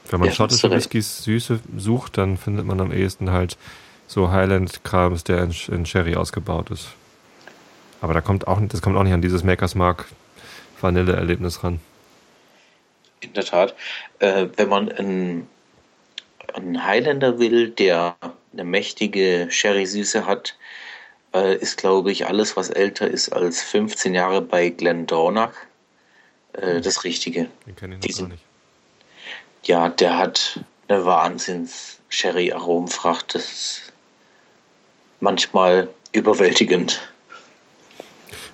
Wenn 0.10 0.20
man 0.20 0.30
Ja, 0.30 0.36
schottische. 0.36 0.70
Whiskys 0.70 1.24
Süße 1.24 1.60
sucht, 1.78 2.18
dann 2.18 2.38
findet 2.38 2.66
man 2.66 2.80
am 2.80 2.92
ehesten 2.92 3.32
halt 3.32 3.58
so 4.08 4.32
Highland-Krams, 4.32 5.24
der 5.24 5.44
in, 5.44 5.56
in 5.70 5.86
Sherry 5.86 6.16
ausgebaut 6.16 6.70
ist. 6.70 6.90
Aber 8.02 8.14
da 8.14 8.22
kommt 8.22 8.48
auch, 8.48 8.60
das 8.68 8.82
kommt 8.82 8.98
auch 8.98 9.04
nicht 9.04 9.14
an 9.14 9.22
dieses 9.22 9.44
Makers 9.44 9.76
Mark 9.76 10.06
Vanille-Erlebnis 10.80 11.64
ran. 11.64 11.80
In 13.22 13.34
der 13.34 13.46
Tat. 13.46 13.76
Äh, 14.20 14.48
wenn 14.56 14.70
man 14.70 14.92
einen, 14.92 15.48
einen 16.54 16.86
Highlander 16.86 17.40
will, 17.40 17.70
der 17.70 18.16
eine 18.54 18.64
mächtige 18.64 19.48
Sherry-Süße 19.50 20.26
hat, 20.26 20.58
äh, 21.34 21.56
ist, 21.56 21.78
glaube 21.78 22.12
ich, 22.12 22.28
alles, 22.28 22.56
was 22.56 22.70
älter 22.70 23.08
ist 23.08 23.30
als 23.30 23.64
15 23.64 24.14
Jahre 24.14 24.42
bei 24.42 24.70
Glendronach, 24.70 25.54
äh, 26.54 26.82
das 26.82 27.04
Richtige. 27.04 27.48
Den 27.66 27.76
kenne 27.76 27.96
ich 27.96 28.02
noch 28.02 28.08
Diese- 28.08 28.22
gar 28.24 28.30
nicht. 28.30 28.44
Ja, 29.64 29.90
der 29.90 30.18
hat 30.18 30.60
eine 30.88 31.06
Wahnsinns-Sherry-Aromenfracht. 31.06 33.34
Das 33.34 33.52
ist 33.52 33.94
manchmal 35.20 35.90
überwältigend. 36.12 37.02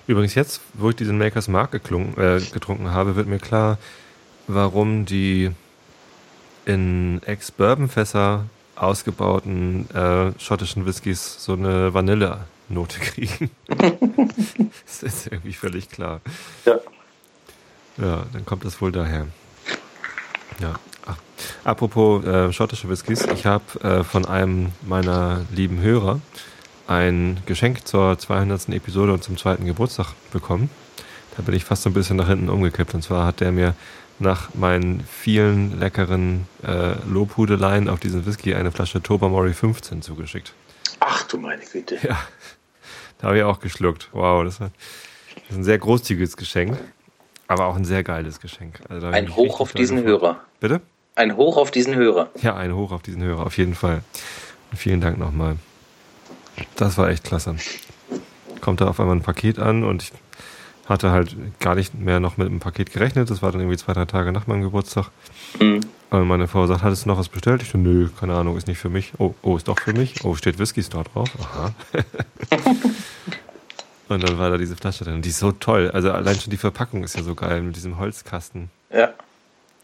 Übrigens 0.06 0.34
jetzt, 0.34 0.62
wo 0.74 0.90
ich 0.90 0.96
diesen 0.96 1.18
Makers 1.18 1.48
Mark 1.48 1.74
äh, 1.74 1.78
getrunken 1.78 2.90
habe, 2.92 3.14
wird 3.14 3.28
mir 3.28 3.38
klar, 3.38 3.78
warum 4.46 5.04
die 5.04 5.50
in 6.64 7.20
Ex-Bourbon-Fässer 7.24 8.46
ausgebauten 8.76 9.88
äh, 9.90 10.32
schottischen 10.38 10.86
Whiskys 10.86 11.42
so 11.44 11.52
eine 11.52 11.92
Vanille-Note 11.94 13.00
kriegen. 13.00 13.50
das 14.86 15.02
ist 15.02 15.26
irgendwie 15.26 15.52
völlig 15.52 15.88
klar. 15.88 16.20
Ja. 16.64 16.78
Ja, 17.98 18.24
dann 18.32 18.46
kommt 18.46 18.64
das 18.64 18.80
wohl 18.80 18.90
daher. 18.90 19.26
Ja. 20.60 20.74
Ach, 21.06 21.16
apropos 21.64 22.24
äh, 22.24 22.52
schottische 22.52 22.88
Whiskys, 22.88 23.26
ich 23.26 23.44
habe 23.44 23.80
äh, 23.82 24.04
von 24.04 24.24
einem 24.24 24.72
meiner 24.82 25.44
lieben 25.52 25.80
Hörer 25.80 26.20
ein 26.86 27.38
Geschenk 27.46 27.86
zur 27.86 28.18
200. 28.18 28.70
Episode 28.70 29.12
und 29.12 29.22
zum 29.22 29.36
zweiten 29.36 29.66
Geburtstag 29.66 30.14
bekommen. 30.32 30.70
Da 31.36 31.42
bin 31.42 31.54
ich 31.54 31.64
fast 31.64 31.82
so 31.82 31.90
ein 31.90 31.94
bisschen 31.94 32.16
nach 32.16 32.28
hinten 32.28 32.48
umgekippt. 32.48 32.94
Und 32.94 33.02
zwar 33.02 33.26
hat 33.26 33.40
der 33.40 33.52
mir 33.52 33.74
nach 34.22 34.54
meinen 34.54 35.00
vielen 35.00 35.78
leckeren 35.78 36.46
äh, 36.66 36.94
Lobhudeleien 37.08 37.88
auf 37.88 38.00
diesen 38.00 38.24
Whisky 38.24 38.54
eine 38.54 38.72
Flasche 38.72 39.02
Tobermory 39.02 39.52
15 39.52 40.02
zugeschickt. 40.02 40.54
Ach 41.00 41.24
du 41.24 41.38
meine 41.38 41.62
Güte. 41.64 41.98
Ja, 42.02 42.18
da 43.18 43.28
habe 43.28 43.38
ich 43.38 43.44
auch 43.44 43.60
geschluckt. 43.60 44.08
Wow, 44.12 44.44
das, 44.44 44.60
war, 44.60 44.70
das 45.34 45.50
ist 45.50 45.56
ein 45.56 45.64
sehr 45.64 45.78
großzügiges 45.78 46.36
Geschenk, 46.36 46.78
aber 47.48 47.66
auch 47.66 47.76
ein 47.76 47.84
sehr 47.84 48.02
geiles 48.02 48.40
Geschenk. 48.40 48.80
Also 48.88 49.08
Ein 49.08 49.34
Hoch 49.36 49.60
auf 49.60 49.72
diesen 49.72 49.98
gefreut. 49.98 50.22
Hörer. 50.22 50.40
Bitte? 50.60 50.80
Ein 51.14 51.36
Hoch 51.36 51.56
auf 51.58 51.70
diesen 51.70 51.94
Hörer. 51.94 52.30
Ja, 52.40 52.56
ein 52.56 52.74
Hoch 52.74 52.92
auf 52.92 53.02
diesen 53.02 53.22
Hörer, 53.22 53.44
auf 53.44 53.58
jeden 53.58 53.74
Fall. 53.74 54.02
Und 54.70 54.78
vielen 54.78 55.00
Dank 55.00 55.18
nochmal. 55.18 55.56
Das 56.76 56.96
war 56.96 57.10
echt 57.10 57.24
klasse. 57.24 57.56
Kommt 58.60 58.80
da 58.80 58.88
auf 58.88 59.00
einmal 59.00 59.16
ein 59.16 59.22
Paket 59.22 59.58
an 59.58 59.84
und 59.84 60.02
ich 60.04 60.12
hatte 60.92 61.10
halt 61.10 61.34
gar 61.58 61.74
nicht 61.74 61.94
mehr 61.94 62.20
noch 62.20 62.36
mit 62.36 62.48
dem 62.48 62.60
Paket 62.60 62.92
gerechnet. 62.92 63.30
Das 63.30 63.42
war 63.42 63.50
dann 63.50 63.60
irgendwie 63.60 63.78
zwei, 63.78 63.92
drei 63.92 64.04
Tage 64.04 64.30
nach 64.32 64.46
meinem 64.46 64.62
Geburtstag. 64.62 65.10
Hm. 65.58 65.80
Und 66.10 66.28
meine 66.28 66.46
Frau 66.46 66.66
sagt, 66.66 66.82
hattest 66.82 67.04
du 67.04 67.08
noch 67.08 67.18
was 67.18 67.28
bestellt? 67.28 67.62
Ich 67.62 67.70
so, 67.70 67.78
nö, 67.78 68.08
keine 68.20 68.34
Ahnung, 68.34 68.56
ist 68.56 68.66
nicht 68.66 68.78
für 68.78 68.90
mich. 68.90 69.12
Oh, 69.18 69.34
oh, 69.42 69.56
ist 69.56 69.66
doch 69.68 69.80
für 69.80 69.94
mich. 69.94 70.24
Oh, 70.24 70.34
steht 70.34 70.58
Whisky 70.58 70.82
Store 70.82 71.04
drauf. 71.04 71.30
Aha. 71.40 71.74
und 74.08 74.22
dann 74.22 74.38
war 74.38 74.50
da 74.50 74.58
diese 74.58 74.76
Flasche 74.76 75.04
drin. 75.04 75.22
Die 75.22 75.30
ist 75.30 75.38
so 75.38 75.52
toll. 75.52 75.90
Also 75.92 76.12
allein 76.12 76.38
schon 76.38 76.50
die 76.50 76.58
Verpackung 76.58 77.02
ist 77.02 77.16
ja 77.16 77.22
so 77.22 77.34
geil 77.34 77.62
mit 77.62 77.76
diesem 77.76 77.98
Holzkasten. 77.98 78.68
Ja. 78.90 79.14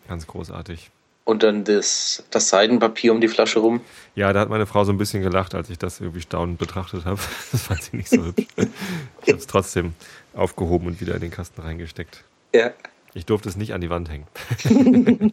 Ganz 0.07 0.27
großartig. 0.27 0.91
Und 1.25 1.43
dann 1.43 1.65
das, 1.65 2.25
das 2.31 2.49
Seidenpapier 2.49 3.13
um 3.13 3.21
die 3.21 3.29
Flasche 3.29 3.59
rum. 3.59 3.83
Ja, 4.15 4.33
da 4.33 4.41
hat 4.41 4.49
meine 4.49 4.65
Frau 4.65 4.85
so 4.85 4.93
ein 4.93 4.97
bisschen 4.97 5.23
gelacht, 5.23 5.55
als 5.55 5.69
ich 5.69 5.79
das 5.79 6.01
irgendwie 6.01 6.23
staunend 6.23 6.59
betrachtet 6.59 7.05
habe. 7.05 7.21
Das 7.53 7.63
fand 7.63 7.83
sie 7.83 7.97
nicht 7.99 8.09
so 8.09 8.25
hübsch. 8.25 8.47
Ich 8.57 9.29
habe 9.29 9.39
es 9.39 9.47
trotzdem 9.47 9.93
aufgehoben 10.39 10.87
und 10.87 11.01
wieder 11.01 11.15
in 11.15 11.21
den 11.21 11.31
Kasten 11.31 11.61
reingesteckt. 11.61 12.25
Ja. 12.55 12.71
Ich 13.15 13.27
durfte 13.27 13.49
es 13.49 13.57
nicht 13.57 13.73
an 13.75 13.81
die 13.81 13.91
Wand 13.91 14.09
hängen. 14.11 14.27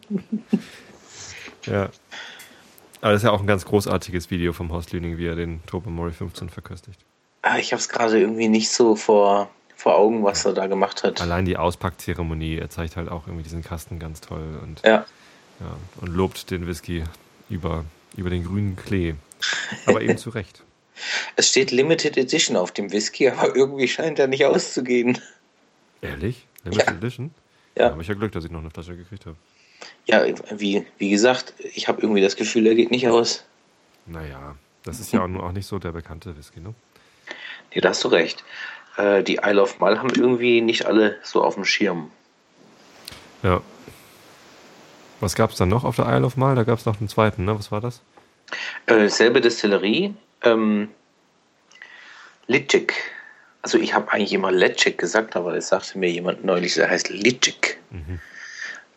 ja. 1.66 1.88
Aber 3.00 3.12
das 3.12 3.22
ist 3.22 3.24
ja 3.26 3.30
auch 3.30 3.40
ein 3.40 3.46
ganz 3.46 3.64
großartiges 3.64 4.30
Video 4.30 4.52
vom 4.52 4.72
Horst 4.72 4.92
Lüning, 4.92 5.18
wie 5.18 5.26
er 5.26 5.36
den 5.36 5.64
Tobermory 5.66 6.12
15 6.12 6.48
verköstigt. 6.48 6.98
Ah, 7.42 7.58
ich 7.58 7.72
habe 7.72 7.80
es 7.80 7.88
gerade 7.88 8.18
irgendwie 8.18 8.48
nicht 8.48 8.70
so 8.70 8.96
vor, 8.96 9.50
vor 9.76 9.96
Augen, 9.96 10.24
was 10.24 10.44
er 10.44 10.54
da 10.54 10.66
gemacht 10.66 11.04
hat. 11.04 11.20
Allein 11.20 11.44
die 11.44 11.56
Auspackzeremonie, 11.56 12.56
er 12.56 12.70
zeigt 12.70 12.96
halt 12.96 13.08
auch 13.08 13.26
irgendwie 13.26 13.44
diesen 13.44 13.62
Kasten 13.62 13.98
ganz 13.98 14.20
toll 14.20 14.58
und, 14.62 14.82
Ja. 14.84 15.04
ja, 15.60 15.76
und 16.00 16.08
lobt 16.08 16.50
den 16.50 16.66
Whisky 16.66 17.04
über, 17.48 17.84
über 18.16 18.30
den 18.30 18.44
grünen 18.44 18.74
Klee. 18.74 19.14
Aber 19.84 20.00
eben 20.00 20.16
zu 20.18 20.30
Recht. 20.30 20.62
Es 21.36 21.48
steht 21.50 21.70
Limited 21.70 22.16
Edition 22.16 22.56
auf 22.56 22.72
dem 22.72 22.90
Whisky, 22.92 23.28
aber 23.28 23.54
irgendwie 23.54 23.88
scheint 23.88 24.18
er 24.18 24.26
nicht 24.26 24.44
auszugehen. 24.44 25.20
Ehrlich? 26.00 26.46
Limited 26.64 26.86
Ja. 26.86 26.92
Edition? 26.94 27.34
Ja. 27.76 27.90
habe 27.90 28.00
ich 28.02 28.08
ja 28.08 28.14
Glück, 28.14 28.32
dass 28.32 28.44
ich 28.44 28.50
noch 28.50 28.60
eine 28.60 28.70
Flasche 28.70 28.96
gekriegt 28.96 29.26
habe. 29.26 29.36
Ja, 30.06 30.24
wie, 30.58 30.86
wie 30.98 31.10
gesagt, 31.10 31.52
ich 31.74 31.88
habe 31.88 32.00
irgendwie 32.00 32.22
das 32.22 32.36
Gefühl, 32.36 32.66
er 32.66 32.74
geht 32.74 32.90
nicht 32.90 33.08
aus. 33.08 33.44
Naja, 34.06 34.56
das 34.84 35.00
ist 35.00 35.12
ja 35.12 35.22
auch 35.22 35.52
nicht 35.52 35.66
so 35.66 35.78
der 35.78 35.92
bekannte 35.92 36.36
Whisky, 36.36 36.60
ne? 36.60 36.74
Nee, 37.74 37.80
da 37.80 37.90
hast 37.90 38.02
du 38.04 38.08
recht. 38.08 38.44
Äh, 38.96 39.22
die 39.22 39.40
Isle 39.42 39.60
of 39.60 39.78
Mal 39.80 39.98
haben 39.98 40.08
irgendwie 40.10 40.60
nicht 40.62 40.86
alle 40.86 41.18
so 41.22 41.42
auf 41.42 41.54
dem 41.56 41.64
Schirm. 41.64 42.10
Ja. 43.42 43.60
Was 45.20 45.34
gab 45.34 45.50
es 45.50 45.56
dann 45.56 45.68
noch 45.68 45.84
auf 45.84 45.96
der 45.96 46.06
Isle 46.06 46.24
of 46.26 46.36
Mal? 46.36 46.54
Da 46.54 46.62
gab 46.64 46.78
es 46.78 46.86
noch 46.86 46.98
einen 47.00 47.08
zweiten, 47.08 47.44
ne? 47.44 47.58
Was 47.58 47.70
war 47.70 47.80
das? 47.80 48.00
Äh, 48.86 49.08
selbe 49.08 49.40
Destillerie, 49.40 50.14
ähm, 50.42 50.88
Litschik. 52.46 52.94
Also 53.62 53.78
ich 53.78 53.94
habe 53.94 54.12
eigentlich 54.12 54.32
immer 54.32 54.52
Letschik 54.52 54.98
gesagt, 54.98 55.34
aber 55.34 55.54
es 55.56 55.68
sagte 55.68 55.98
mir 55.98 56.10
jemand 56.10 56.44
neulich, 56.44 56.74
der 56.74 56.88
heißt 56.88 57.10
Litschik. 57.10 57.78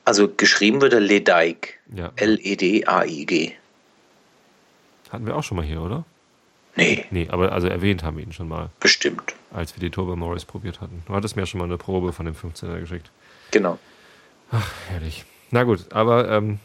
Also 0.06 0.28
geschrieben 0.30 0.82
wird 0.82 0.94
er 0.94 1.00
Ledaik. 1.00 1.80
Ja. 1.96 2.12
E 2.18 2.24
L-E-D-A-I-G. 2.24 3.54
Hatten 5.12 5.26
wir 5.26 5.36
auch 5.36 5.44
schon 5.44 5.58
mal 5.58 5.66
hier, 5.66 5.82
oder? 5.82 6.06
Nee, 6.76 7.06
Nee, 7.10 7.28
aber 7.30 7.52
also 7.52 7.68
erwähnt 7.68 8.04
haben 8.04 8.18
wir 8.18 8.24
ihn 8.24 8.32
schon 8.32 8.48
mal, 8.48 8.70
bestimmt. 8.80 9.34
als 9.52 9.76
wir 9.76 9.82
die 9.82 9.90
Turbo 9.90 10.16
Morris 10.16 10.46
probiert 10.46 10.82
hatten. 10.82 11.02
Du 11.08 11.14
hattest 11.16 11.36
mir 11.36 11.48
schon 11.48 11.58
mal 11.58 11.66
eine 11.66 11.78
Probe 11.78 12.14
von 12.14 12.26
dem 12.28 12.36
15er 12.36 12.80
geschickt. 12.80 13.10
Genau. 13.50 13.80
Herrlich. 14.90 15.26
Na 15.50 15.64
gut, 15.64 15.92
aber 15.92 16.30
ähm, 16.30 16.60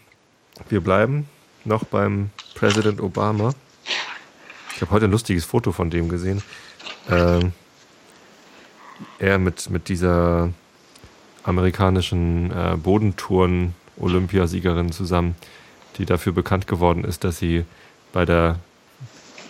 wir 0.68 0.82
bleiben 0.82 1.26
noch 1.66 1.84
beim 1.84 2.30
Präsident 2.54 3.00
Obama. 3.00 3.54
Ich 4.74 4.80
habe 4.80 4.90
heute 4.90 5.04
ein 5.06 5.10
lustiges 5.10 5.44
Foto 5.44 5.72
von 5.72 5.90
dem 5.90 6.08
gesehen. 6.08 6.42
Ähm, 7.08 7.52
er 9.18 9.38
mit, 9.38 9.68
mit 9.70 9.88
dieser 9.88 10.50
amerikanischen 11.42 12.50
äh, 12.50 12.76
Bodentouren-Olympiasiegerin 12.76 14.92
zusammen, 14.92 15.34
die 15.98 16.06
dafür 16.06 16.32
bekannt 16.32 16.66
geworden 16.66 17.04
ist, 17.04 17.24
dass 17.24 17.38
sie 17.38 17.64
bei 18.12 18.24
der 18.24 18.58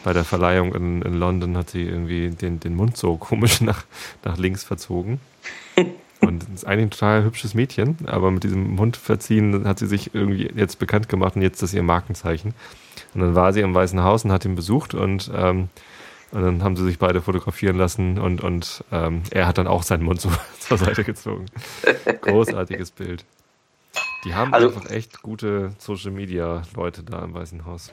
bei 0.04 0.12
der 0.12 0.24
Verleihung 0.24 0.74
in, 0.74 1.02
in 1.02 1.14
London 1.14 1.56
hat 1.56 1.70
sie 1.70 1.82
irgendwie 1.82 2.28
den, 2.28 2.60
den 2.60 2.76
Mund 2.76 2.96
so 2.96 3.16
komisch 3.16 3.60
nach, 3.62 3.84
nach 4.22 4.36
links 4.36 4.62
verzogen. 4.62 5.18
Und 6.26 6.46
ist 6.54 6.66
eigentlich 6.66 6.86
ein 6.86 6.90
total 6.90 7.24
hübsches 7.24 7.54
Mädchen, 7.54 7.96
aber 8.06 8.30
mit 8.30 8.44
diesem 8.44 8.74
Mund 8.76 8.96
verziehen 8.96 9.66
hat 9.66 9.78
sie 9.78 9.86
sich 9.86 10.14
irgendwie 10.14 10.50
jetzt 10.54 10.78
bekannt 10.78 11.08
gemacht 11.08 11.36
und 11.36 11.42
jetzt 11.42 11.54
ist 11.56 11.62
das 11.62 11.74
ihr 11.74 11.82
Markenzeichen. 11.82 12.54
Und 13.14 13.20
dann 13.20 13.34
war 13.34 13.52
sie 13.52 13.60
im 13.60 13.74
Weißen 13.74 14.02
Haus 14.02 14.24
und 14.24 14.32
hat 14.32 14.44
ihn 14.44 14.54
besucht 14.56 14.94
und, 14.94 15.30
ähm, 15.34 15.68
und 16.32 16.42
dann 16.42 16.62
haben 16.64 16.76
sie 16.76 16.84
sich 16.84 16.98
beide 16.98 17.20
fotografieren 17.22 17.76
lassen 17.76 18.18
und, 18.18 18.42
und 18.42 18.84
ähm, 18.90 19.22
er 19.30 19.46
hat 19.46 19.58
dann 19.58 19.66
auch 19.66 19.82
seinen 19.82 20.02
Mund 20.04 20.20
so 20.20 20.30
zur 20.58 20.78
Seite 20.78 21.04
gezogen. 21.04 21.46
Großartiges 22.22 22.90
Bild. 22.90 23.24
Die 24.24 24.34
haben 24.34 24.52
Also- 24.54 24.68
einfach 24.68 24.90
echt 24.90 25.22
gute 25.22 25.72
Social 25.78 26.10
Media 26.10 26.62
Leute 26.74 27.02
da 27.02 27.22
im 27.24 27.34
Weißen 27.34 27.64
Haus. 27.66 27.92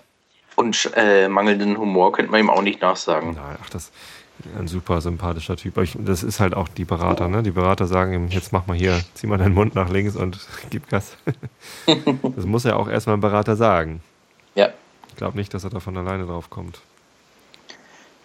Und 0.55 0.91
äh, 0.95 1.27
mangelnden 1.27 1.77
Humor 1.77 2.11
könnte 2.11 2.31
man 2.31 2.41
ihm 2.41 2.49
auch 2.49 2.61
nicht 2.61 2.81
nachsagen. 2.81 3.33
Nein, 3.35 3.57
ach, 3.63 3.69
das 3.69 3.91
ein 4.57 4.67
super 4.67 5.01
sympathischer 5.01 5.55
Typ. 5.55 5.77
Ich, 5.77 5.97
das 5.99 6.23
ist 6.23 6.39
halt 6.39 6.53
auch 6.53 6.67
die 6.67 6.85
Berater, 6.85 7.27
ne? 7.27 7.43
Die 7.43 7.51
Berater 7.51 7.87
sagen 7.87 8.13
ihm, 8.13 8.27
jetzt 8.27 8.51
mach 8.51 8.67
mal 8.67 8.75
hier, 8.77 9.01
zieh 9.13 9.27
mal 9.27 9.37
deinen 9.37 9.53
Mund 9.53 9.75
nach 9.75 9.89
links 9.89 10.15
und 10.15 10.39
gib 10.69 10.89
Gas. 10.89 11.17
das 12.35 12.45
muss 12.45 12.63
ja 12.63 12.75
auch 12.75 12.87
erstmal 12.87 13.17
ein 13.17 13.21
Berater 13.21 13.55
sagen. 13.55 14.01
Ja, 14.55 14.69
Ich 15.09 15.15
glaube 15.15 15.37
nicht, 15.37 15.53
dass 15.53 15.63
er 15.63 15.69
da 15.69 15.79
von 15.79 15.95
alleine 15.97 16.25
drauf 16.25 16.49
kommt. 16.49 16.81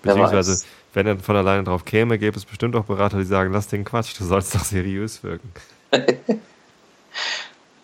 Beziehungsweise, 0.03 0.65
wenn 0.95 1.07
er 1.07 1.19
von 1.19 1.37
alleine 1.37 1.65
drauf 1.65 1.85
käme, 1.85 2.19
gäbe 2.19 2.37
es 2.37 2.45
bestimmt 2.45 2.77
auch 2.77 2.85
Berater, 2.85 3.19
die 3.19 3.25
sagen, 3.25 3.53
lass 3.53 3.69
den 3.69 3.85
Quatsch, 3.85 4.19
du 4.19 4.25
sollst 4.25 4.55
doch 4.55 4.65
seriös 4.65 5.23
wirken. 5.23 5.51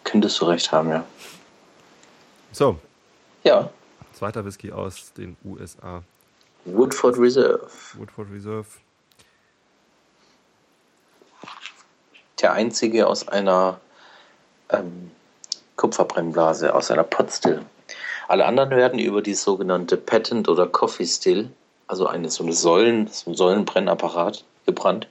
könntest 0.05 0.41
du 0.41 0.45
recht 0.45 0.71
haben, 0.73 0.91
ja. 0.91 1.05
So, 2.53 2.79
Ja, 3.45 3.71
zweiter 4.13 4.45
Whisky 4.45 4.71
aus 4.71 5.13
den 5.15 5.37
USA. 5.45 6.03
Woodford 6.65 7.19
Reserve. 7.19 7.69
Woodford 7.95 8.31
Reserve. 8.31 8.67
Der 12.41 12.53
einzige 12.53 13.07
aus 13.07 13.29
einer 13.29 13.81
ähm, 14.71 15.11
Kupferbrennblase, 15.77 16.75
aus 16.75 16.91
einer 16.91 17.05
Potstill. 17.05 17.63
Alle 18.29 18.47
anderen 18.47 18.71
werden 18.71 18.99
über 18.99 19.23
die 19.23 19.35
sogenannte 19.35 19.97
Patent 19.97 20.49
oder 20.49 20.67
Coffee 20.67 21.07
Still, 21.07 21.51
also 21.89 22.07
eine 22.07 22.31
so 22.31 22.45
eine 22.45 22.53
Säulen, 22.53 23.09
so 23.09 23.31
ein 23.31 23.35
Säulenbrennapparat 23.35 24.45
gebrannt, 24.65 25.09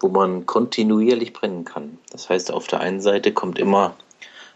wo 0.00 0.08
man 0.08 0.46
kontinuierlich 0.46 1.32
brennen 1.32 1.64
kann. 1.64 1.98
Das 2.10 2.28
heißt, 2.28 2.50
auf 2.50 2.66
der 2.66 2.80
einen 2.80 3.00
Seite 3.00 3.32
kommt 3.32 3.58
immer 3.58 3.94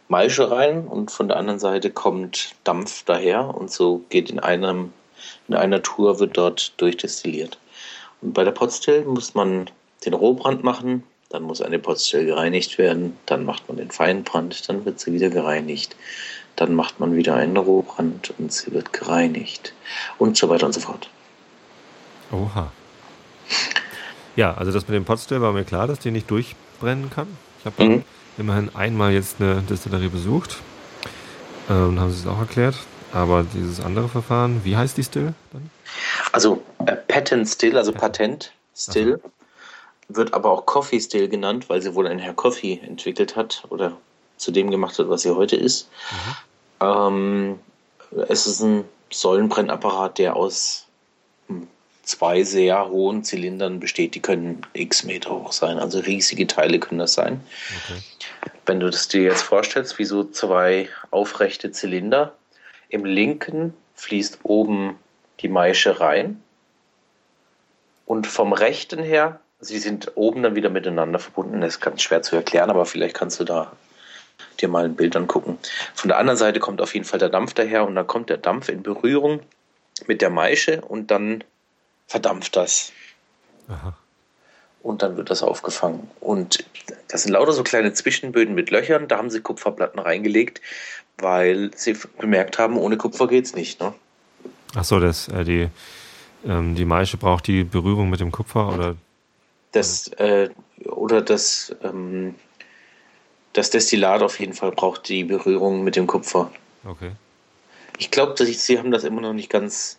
Maische 0.09 0.51
rein 0.51 0.87
und 0.87 1.11
von 1.11 1.29
der 1.29 1.37
anderen 1.37 1.61
Seite 1.61 1.91
kommt 1.91 2.57
Dampf 2.65 3.05
daher 3.05 3.55
und 3.55 3.71
so 3.71 4.03
geht 4.11 4.29
in 4.31 4.39
einem 4.39 4.93
in 5.49 5.55
einer 5.55 5.83
Tour 5.83 6.21
wird 6.21 6.37
dort 6.37 6.73
durchdestilliert. 6.81 7.59
Und 8.21 8.33
bei 8.33 8.45
der 8.45 8.53
Potstill 8.53 9.05
muss 9.05 9.35
man 9.35 9.71
den 10.05 10.15
Rohbrand 10.15 10.65
machen, 10.65 11.03
dann 11.31 11.43
muss 11.43 11.61
eine 11.61 11.79
Potstill 11.79 12.27
gereinigt 12.27 12.79
werden, 12.79 13.17
dann 13.27 13.45
macht 13.45 13.69
man 13.69 13.77
den 13.77 13.91
Feinbrand, 13.91 14.69
dann 14.69 14.85
wird 14.85 15.01
sie 15.01 15.13
wieder 15.13 15.31
gereinigt, 15.31 15.97
dann 16.57 16.75
macht 16.75 17.01
man 17.01 17.17
wieder 17.17 17.35
einen 17.35 17.57
Rohbrand 17.57 18.33
und 18.39 18.53
sie 18.53 18.73
wird 18.73 18.93
gereinigt 18.93 19.73
und 20.19 20.37
so 20.37 20.49
weiter 20.49 20.67
und 20.67 20.73
so 20.73 20.81
fort. 20.81 21.11
Oha. 22.31 22.71
Ja, 24.37 24.55
also 24.55 24.73
das 24.73 24.89
mit 24.89 24.97
dem 24.97 25.05
Potstill 25.05 25.41
war 25.41 25.53
mir 25.53 25.65
klar, 25.65 25.87
dass 25.87 25.99
die 25.99 26.11
nicht 26.11 26.31
durchbrennen 26.31 27.11
kann. 27.11 27.29
Ich 27.61 27.67
habe 27.67 27.83
Mhm. 27.85 28.05
immerhin 28.39 28.71
einmal 28.75 29.13
jetzt 29.13 29.41
eine 29.41 29.63
Distillerie 29.63 30.09
besucht 30.09 30.57
äh, 31.69 31.73
und 31.73 32.01
haben 32.01 32.11
sie 32.13 32.21
es 32.21 32.27
auch 32.27 32.39
erklärt. 32.41 32.77
Aber 33.15 33.45
dieses 33.55 33.81
andere 33.81 34.09
Verfahren, 34.09 34.65
wie 34.65 34.77
heißt 34.77 34.97
die 34.97 35.05
Still 35.05 35.35
dann? 35.53 35.71
Also 36.33 36.63
äh, 36.85 36.97
Patent 36.97 37.49
Still, 37.49 37.79
also 37.79 37.93
Patent 37.93 38.53
Still, 38.77 39.21
wird 40.09 40.35
aber 40.35 40.51
auch 40.51 40.67
Coffee 40.67 41.01
Still 41.01 41.29
genannt, 41.29 41.69
weil 41.69 41.81
sie 41.81 41.95
wohl 41.95 42.09
ein 42.09 42.19
Herr 42.19 42.35
Coffee 42.35 42.81
entwickelt 42.83 43.37
hat 43.37 43.63
oder 43.69 43.97
zu 44.37 44.51
dem 44.51 44.69
gemacht 44.71 44.99
hat, 44.99 45.09
was 45.09 45.23
sie 45.23 45.31
heute 45.31 45.55
ist. 45.55 45.89
Ähm, 46.81 47.61
es 48.29 48.49
ist 48.49 48.61
ein 48.61 48.85
Säulenbrennapparat, 49.13 50.19
der 50.19 50.35
aus 50.35 50.87
hm, 51.47 51.69
zwei 52.03 52.43
sehr 52.43 52.89
hohen 52.89 53.23
Zylindern 53.23 53.79
besteht. 53.79 54.17
Die 54.17 54.21
können 54.21 54.67
x 54.73 55.05
Meter 55.05 55.31
hoch 55.31 55.53
sein, 55.53 55.79
also 55.79 56.01
riesige 56.01 56.49
Teile 56.49 56.81
können 56.81 56.99
das 56.99 57.15
sein. 57.15 57.41
Okay. 57.85 58.01
Wenn 58.67 58.81
du 58.81 58.91
das 58.91 59.07
dir 59.07 59.23
jetzt 59.23 59.43
vorstellst, 59.43 60.01
wie 60.01 60.05
so 60.05 60.25
zwei 60.25 60.89
aufrechte 61.13 61.71
Zylinder, 61.71 62.35
im 62.95 63.05
linken 63.05 63.75
fließt 63.97 64.41
oben 64.45 64.97
die 65.41 65.49
Maische 65.49 65.99
rein 65.99 66.41
und 68.07 68.29
vom 68.29 68.53
rechten 68.53 69.03
her, 69.03 69.41
sie 69.59 69.81
sind 69.81 70.13
oben 70.15 70.45
dann 70.45 70.55
wieder 70.55 70.71
miteinander 70.71 71.19
verbunden. 71.19 71.61
Das 71.61 71.75
ist 71.75 71.81
ganz 71.81 72.03
schwer 72.03 72.23
zu 72.23 72.37
erklären, 72.37 72.71
aber 72.71 72.87
vielleicht 72.87 73.17
kannst 73.17 73.41
du 73.41 73.45
da 73.45 73.73
dir 74.61 74.69
mal 74.69 74.85
ein 74.85 74.95
Bild 74.95 75.17
angucken. 75.17 75.59
Von 75.95 76.09
der 76.09 76.19
anderen 76.19 76.37
Seite 76.37 76.61
kommt 76.61 76.81
auf 76.81 76.95
jeden 76.95 77.05
Fall 77.05 77.19
der 77.19 77.31
Dampf 77.31 77.55
daher 77.55 77.85
und 77.85 77.97
dann 77.97 78.07
kommt 78.07 78.31
der 78.31 78.39
Dampf 78.39 78.69
in 78.69 78.85
Berührung 78.85 79.41
mit 80.07 80.23
der 80.23 80.31
Maische 80.31 80.81
und 80.83 81.11
dann 81.11 81.43
verdampft 82.07 82.55
das 82.55 82.93
Aha. 83.69 83.97
Und 84.85 85.03
dann 85.03 85.17
wird 85.17 85.31
das 85.31 85.43
aufgefangen. 85.43 86.09
Und 86.21 86.65
das 87.09 87.23
sind 87.23 87.33
lauter 87.33 87.53
so 87.53 87.65
kleine 87.65 87.95
Zwischenböden 87.95 88.55
mit 88.55 88.71
Löchern, 88.71 89.09
da 89.09 89.17
haben 89.17 89.31
sie 89.31 89.41
Kupferplatten 89.41 89.99
reingelegt, 89.99 90.61
weil 91.17 91.71
sie 91.75 91.97
bemerkt 92.19 92.59
haben, 92.59 92.77
ohne 92.77 92.99
Kupfer 92.99 93.27
geht's 93.27 93.55
nicht. 93.55 93.81
Ne? 93.81 93.95
Ach 94.75 94.85
so, 94.85 95.01
das, 95.01 95.29
äh, 95.29 95.45
die, 95.45 95.69
ähm, 96.47 96.75
die 96.75 96.85
Maische 96.85 97.17
braucht 97.17 97.47
die 97.47 97.65
Berührung 97.65 98.11
mit 98.11 98.21
dem 98.21 98.31
Kupfer 98.31 98.73
oder 98.75 98.97
Das, 99.73 100.09
äh, 100.19 100.51
oder 100.85 101.23
das, 101.23 101.75
ähm, 101.83 102.35
das 103.55 103.71
Destillat 103.71 104.23
auf 104.23 104.39
jeden 104.39 104.53
Fall 104.53 104.73
braucht 104.73 105.09
die 105.09 105.25
Berührung 105.25 105.83
mit 105.83 105.97
dem 105.97 106.07
Kupfer. 106.07 106.51
okay. 106.85 107.13
Ich 107.97 108.11
glaube, 108.11 108.35
sie 108.45 108.79
haben 108.79 108.91
das 108.91 109.05
immer 109.05 109.21
noch 109.21 109.33
nicht 109.33 109.49
ganz 109.49 109.99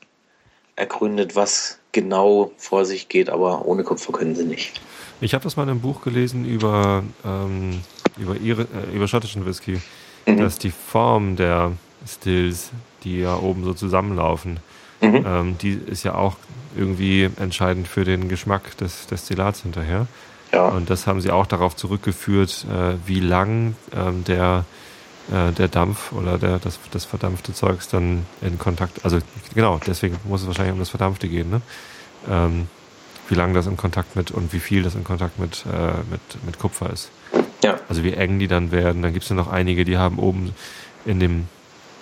ergründet, 0.76 1.36
was 1.36 1.80
genau 1.92 2.52
vor 2.58 2.86
sich 2.86 3.08
geht, 3.08 3.30
aber 3.30 3.66
ohne 3.66 3.84
Kupfer 3.84 4.12
können 4.12 4.36
sie 4.36 4.44
nicht. 4.46 4.82
Ich 5.22 5.34
habe 5.34 5.44
das 5.44 5.56
mal 5.56 5.64
in 5.64 5.70
einem 5.70 5.80
Buch 5.82 6.02
gelesen 6.02 6.46
über, 6.46 7.04
ähm, 7.26 7.82
über, 8.18 8.36
ihre, 8.36 8.64
äh, 8.64 8.94
über 8.96 9.08
schottischen 9.08 9.46
Whisky, 9.46 9.82
Mhm. 10.26 10.38
dass 10.38 10.58
die 10.58 10.72
Form 10.72 11.36
der 11.38 11.72
Stills, 12.08 12.72
die 13.04 13.20
ja 13.22 13.38
oben 13.38 13.64
so 13.64 13.74
zusammenlaufen, 13.74 14.60
Mhm. 15.02 15.26
ähm, 15.26 15.58
die 15.62 15.74
ist 15.74 16.04
ja 16.04 16.16
auch 16.16 16.36
irgendwie 16.76 17.30
entscheidend 17.40 17.88
für 17.88 18.04
den 18.04 18.28
Geschmack 18.28 18.76
des 18.78 19.08
Destillats 19.08 19.62
hinterher. 19.62 20.08
Ja. 20.52 20.68
Und 20.70 20.90
das 20.90 21.08
haben 21.08 21.22
sie 21.22 21.32
auch 21.32 21.46
darauf 21.46 21.76
zurückgeführt, 21.76 22.66
äh, 22.70 22.96
wie 23.06 23.20
lang 23.22 23.76
ähm, 23.96 24.24
der, 24.26 24.66
äh, 25.32 25.52
der 25.52 25.68
Dampf 25.68 26.12
oder 26.12 26.38
der, 26.38 26.60
das, 26.60 26.80
das 26.92 27.06
verdampfte 27.06 27.54
Zeugs 27.54 27.88
dann 27.88 28.26
in 28.42 28.58
Kontakt, 28.60 29.04
also 29.04 29.20
genau, 29.54 29.80
deswegen 29.86 30.18
muss 30.26 30.42
es 30.42 30.48
wahrscheinlich 30.48 30.74
um 30.74 30.80
das 30.80 30.90
Verdampfte 30.90 31.28
gehen, 31.28 31.50
ne? 31.50 31.62
Ähm, 32.30 32.68
wie 33.28 33.34
lang 33.36 33.56
das 33.56 33.66
in 33.66 33.76
Kontakt 33.76 34.16
mit 34.16 34.30
und 34.30 34.54
wie 34.54 34.60
viel 34.60 34.84
das 34.84 34.94
in 34.94 35.04
Kontakt 35.04 35.40
mit, 35.40 35.66
äh, 35.66 35.98
mit, 36.12 36.22
mit 36.46 36.60
Kupfer 36.60 36.92
ist. 36.92 37.10
Ja. 37.64 37.80
Also 37.90 38.04
wie 38.04 38.14
eng 38.14 38.38
die 38.38 38.48
dann 38.48 38.72
werden. 38.72 39.02
Dann 39.02 39.14
gibt 39.14 39.24
es 39.24 39.30
ja 39.30 39.36
noch 39.36 39.48
einige, 39.52 39.84
die 39.84 39.98
haben 39.98 40.20
oben 40.20 40.54
in 41.06 41.20
dem, 41.20 41.48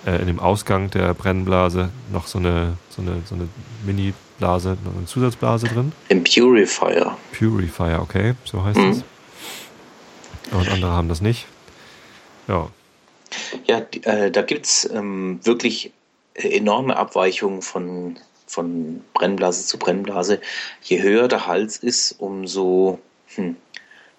äh, 0.06 0.18
in 0.20 0.28
dem 0.28 0.40
Ausgang 0.42 0.90
der 0.90 1.14
Brennblase 1.14 1.92
noch 2.12 2.28
so 2.28 2.40
eine, 2.40 2.74
so 2.90 3.02
eine, 3.02 3.22
so 3.24 3.36
eine 3.36 3.48
Mini-Blase, 3.86 4.78
noch 4.84 4.98
eine 4.98 5.06
Zusatzblase 5.06 5.68
drin. 5.68 5.94
Im 6.10 6.26
Purifier. 6.26 7.16
Purifier, 7.38 8.00
okay, 8.02 8.34
so 8.44 8.62
heißt 8.66 8.78
Mhm. 8.80 8.90
es. 8.90 9.04
Und 10.52 10.70
andere 10.70 10.92
haben 10.92 11.08
das 11.08 11.22
nicht. 11.22 11.48
Ja, 12.50 12.68
Ja, 13.66 13.86
äh, 14.04 14.32
da 14.32 14.42
gibt 14.42 14.66
es 14.66 14.90
ähm, 14.92 15.40
wirklich 15.44 15.92
äh, 16.34 16.58
enorme 16.58 16.96
Abweichungen 16.96 17.62
von, 17.62 18.18
von 18.48 19.02
Brennblase 19.14 19.66
zu 19.66 19.78
Brennblase. 19.78 20.40
Je 20.82 21.02
höher 21.02 21.28
der 21.28 21.48
Hals 21.48 21.78
ist, 21.78 22.16
umso, 22.20 23.00
hm, 23.36 23.56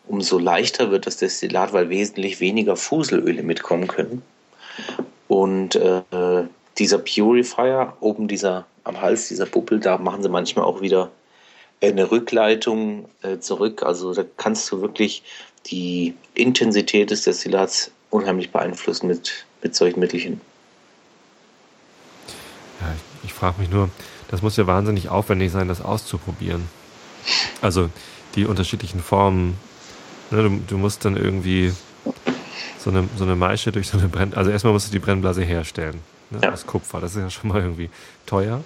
umso 0.06 0.38
leichter 0.38 0.90
wird 0.90 1.06
das 1.06 1.16
Destillat, 1.16 1.72
weil 1.72 1.88
wesentlich 1.88 2.40
weniger 2.40 2.76
Fuselöle 2.76 3.42
mitkommen 3.42 3.88
können. 3.88 4.22
Und 5.28 5.76
äh, 5.76 6.02
dieser 6.78 6.98
Purifier, 6.98 7.96
oben 8.00 8.28
dieser 8.28 8.66
am 8.84 9.00
Hals, 9.00 9.28
dieser 9.28 9.46
Buppel, 9.46 9.80
da 9.80 9.98
machen 9.98 10.22
sie 10.22 10.28
manchmal 10.28 10.66
auch 10.66 10.80
wieder 10.80 11.10
eine 11.80 12.10
Rückleitung 12.10 13.08
äh, 13.22 13.38
zurück. 13.38 13.82
Also 13.82 14.14
da 14.14 14.24
kannst 14.36 14.70
du 14.70 14.80
wirklich 14.80 15.22
die 15.66 16.14
Intensität 16.34 17.10
des 17.10 17.22
Destillats 17.22 17.90
unheimlich 18.14 18.52
beeinflussen 18.52 19.08
mit, 19.08 19.44
mit 19.62 19.74
solchen 19.74 19.98
Mittelchen. 20.00 20.40
ja 22.80 22.86
ich, 23.22 23.30
ich 23.30 23.34
frage 23.34 23.60
mich 23.60 23.70
nur, 23.70 23.90
das 24.28 24.40
muss 24.42 24.56
ja 24.56 24.66
wahnsinnig 24.66 25.08
aufwendig 25.08 25.50
sein, 25.52 25.68
das 25.68 25.80
auszuprobieren. 25.80 26.68
Also 27.60 27.90
die 28.34 28.46
unterschiedlichen 28.46 29.00
Formen. 29.00 29.58
Ne, 30.30 30.42
du, 30.42 30.60
du 30.66 30.78
musst 30.78 31.04
dann 31.04 31.16
irgendwie 31.16 31.72
so 32.78 32.90
eine, 32.90 33.08
so 33.16 33.24
eine 33.24 33.36
Maische 33.36 33.72
durch 33.72 33.88
so 33.88 33.98
eine 33.98 34.08
Brenn... 34.08 34.34
Also 34.34 34.50
erstmal 34.50 34.72
musst 34.72 34.88
du 34.88 34.92
die 34.92 34.98
Brennblase 34.98 35.42
herstellen. 35.42 36.00
Ne, 36.30 36.40
Ja. 36.42 36.52
Aus 36.52 36.66
Kupfer. 36.66 37.00
Das 37.00 37.14
ist 37.14 37.20
ja 37.22 37.30
schon 37.30 37.48
mal 37.50 37.60
irgendwie 37.60 37.90
teuer 38.26 38.62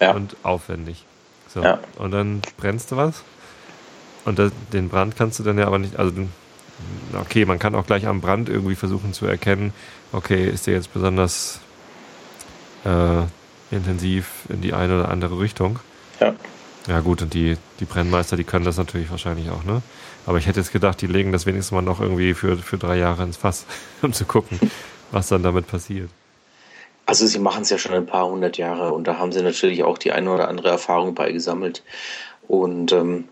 Ja. 0.00 0.12
und 0.12 0.36
aufwendig. 0.42 1.04
So. 1.52 1.62
Ja. 1.62 1.80
Und 1.96 2.12
dann 2.12 2.42
brennst 2.56 2.92
du 2.92 2.96
was. 2.96 3.22
Und 4.24 4.38
das, 4.38 4.52
den 4.72 4.88
Brand 4.88 5.16
kannst 5.16 5.38
du 5.38 5.42
dann 5.42 5.58
ja 5.58 5.66
aber 5.66 5.78
nicht, 5.78 5.96
also 5.96 6.10
du- 6.12 6.28
okay, 7.20 7.44
man 7.44 7.58
kann 7.58 7.74
auch 7.74 7.86
gleich 7.86 8.06
am 8.06 8.20
Brand 8.20 8.48
irgendwie 8.48 8.74
versuchen 8.74 9.12
zu 9.12 9.26
erkennen, 9.26 9.72
okay, 10.12 10.48
ist 10.48 10.66
der 10.66 10.74
jetzt 10.74 10.92
besonders 10.92 11.60
äh, 12.84 13.22
intensiv 13.70 14.44
in 14.48 14.60
die 14.60 14.72
eine 14.72 15.00
oder 15.00 15.10
andere 15.10 15.38
Richtung. 15.38 15.78
Ja. 16.20 16.34
Ja 16.86 17.00
gut, 17.00 17.20
und 17.22 17.34
die, 17.34 17.56
die 17.78 17.84
Brennmeister, 17.84 18.36
die 18.36 18.44
können 18.44 18.64
das 18.64 18.78
natürlich 18.78 19.10
wahrscheinlich 19.10 19.50
auch, 19.50 19.64
ne? 19.64 19.82
Aber 20.26 20.38
ich 20.38 20.46
hätte 20.46 20.60
jetzt 20.60 20.72
gedacht, 20.72 21.00
die 21.00 21.06
legen 21.06 21.32
das 21.32 21.46
wenigstens 21.46 21.72
mal 21.72 21.82
noch 21.82 22.00
irgendwie 22.00 22.34
für, 22.34 22.56
für 22.56 22.78
drei 22.78 22.96
Jahre 22.96 23.22
ins 23.22 23.36
Fass, 23.36 23.66
um 24.02 24.12
zu 24.12 24.24
gucken, 24.24 24.58
was 25.10 25.28
dann 25.28 25.42
damit 25.42 25.66
passiert. 25.66 26.08
Also 27.06 27.26
sie 27.26 27.38
machen 27.38 27.62
es 27.62 27.70
ja 27.70 27.78
schon 27.78 27.92
ein 27.92 28.06
paar 28.06 28.26
hundert 28.26 28.56
Jahre 28.56 28.92
und 28.92 29.04
da 29.04 29.18
haben 29.18 29.32
sie 29.32 29.42
natürlich 29.42 29.82
auch 29.82 29.98
die 29.98 30.12
eine 30.12 30.30
oder 30.30 30.48
andere 30.48 30.68
Erfahrung 30.68 31.14
bei 31.14 31.32
gesammelt. 31.32 31.82
Und 32.46 32.92
ähm, 32.92 33.24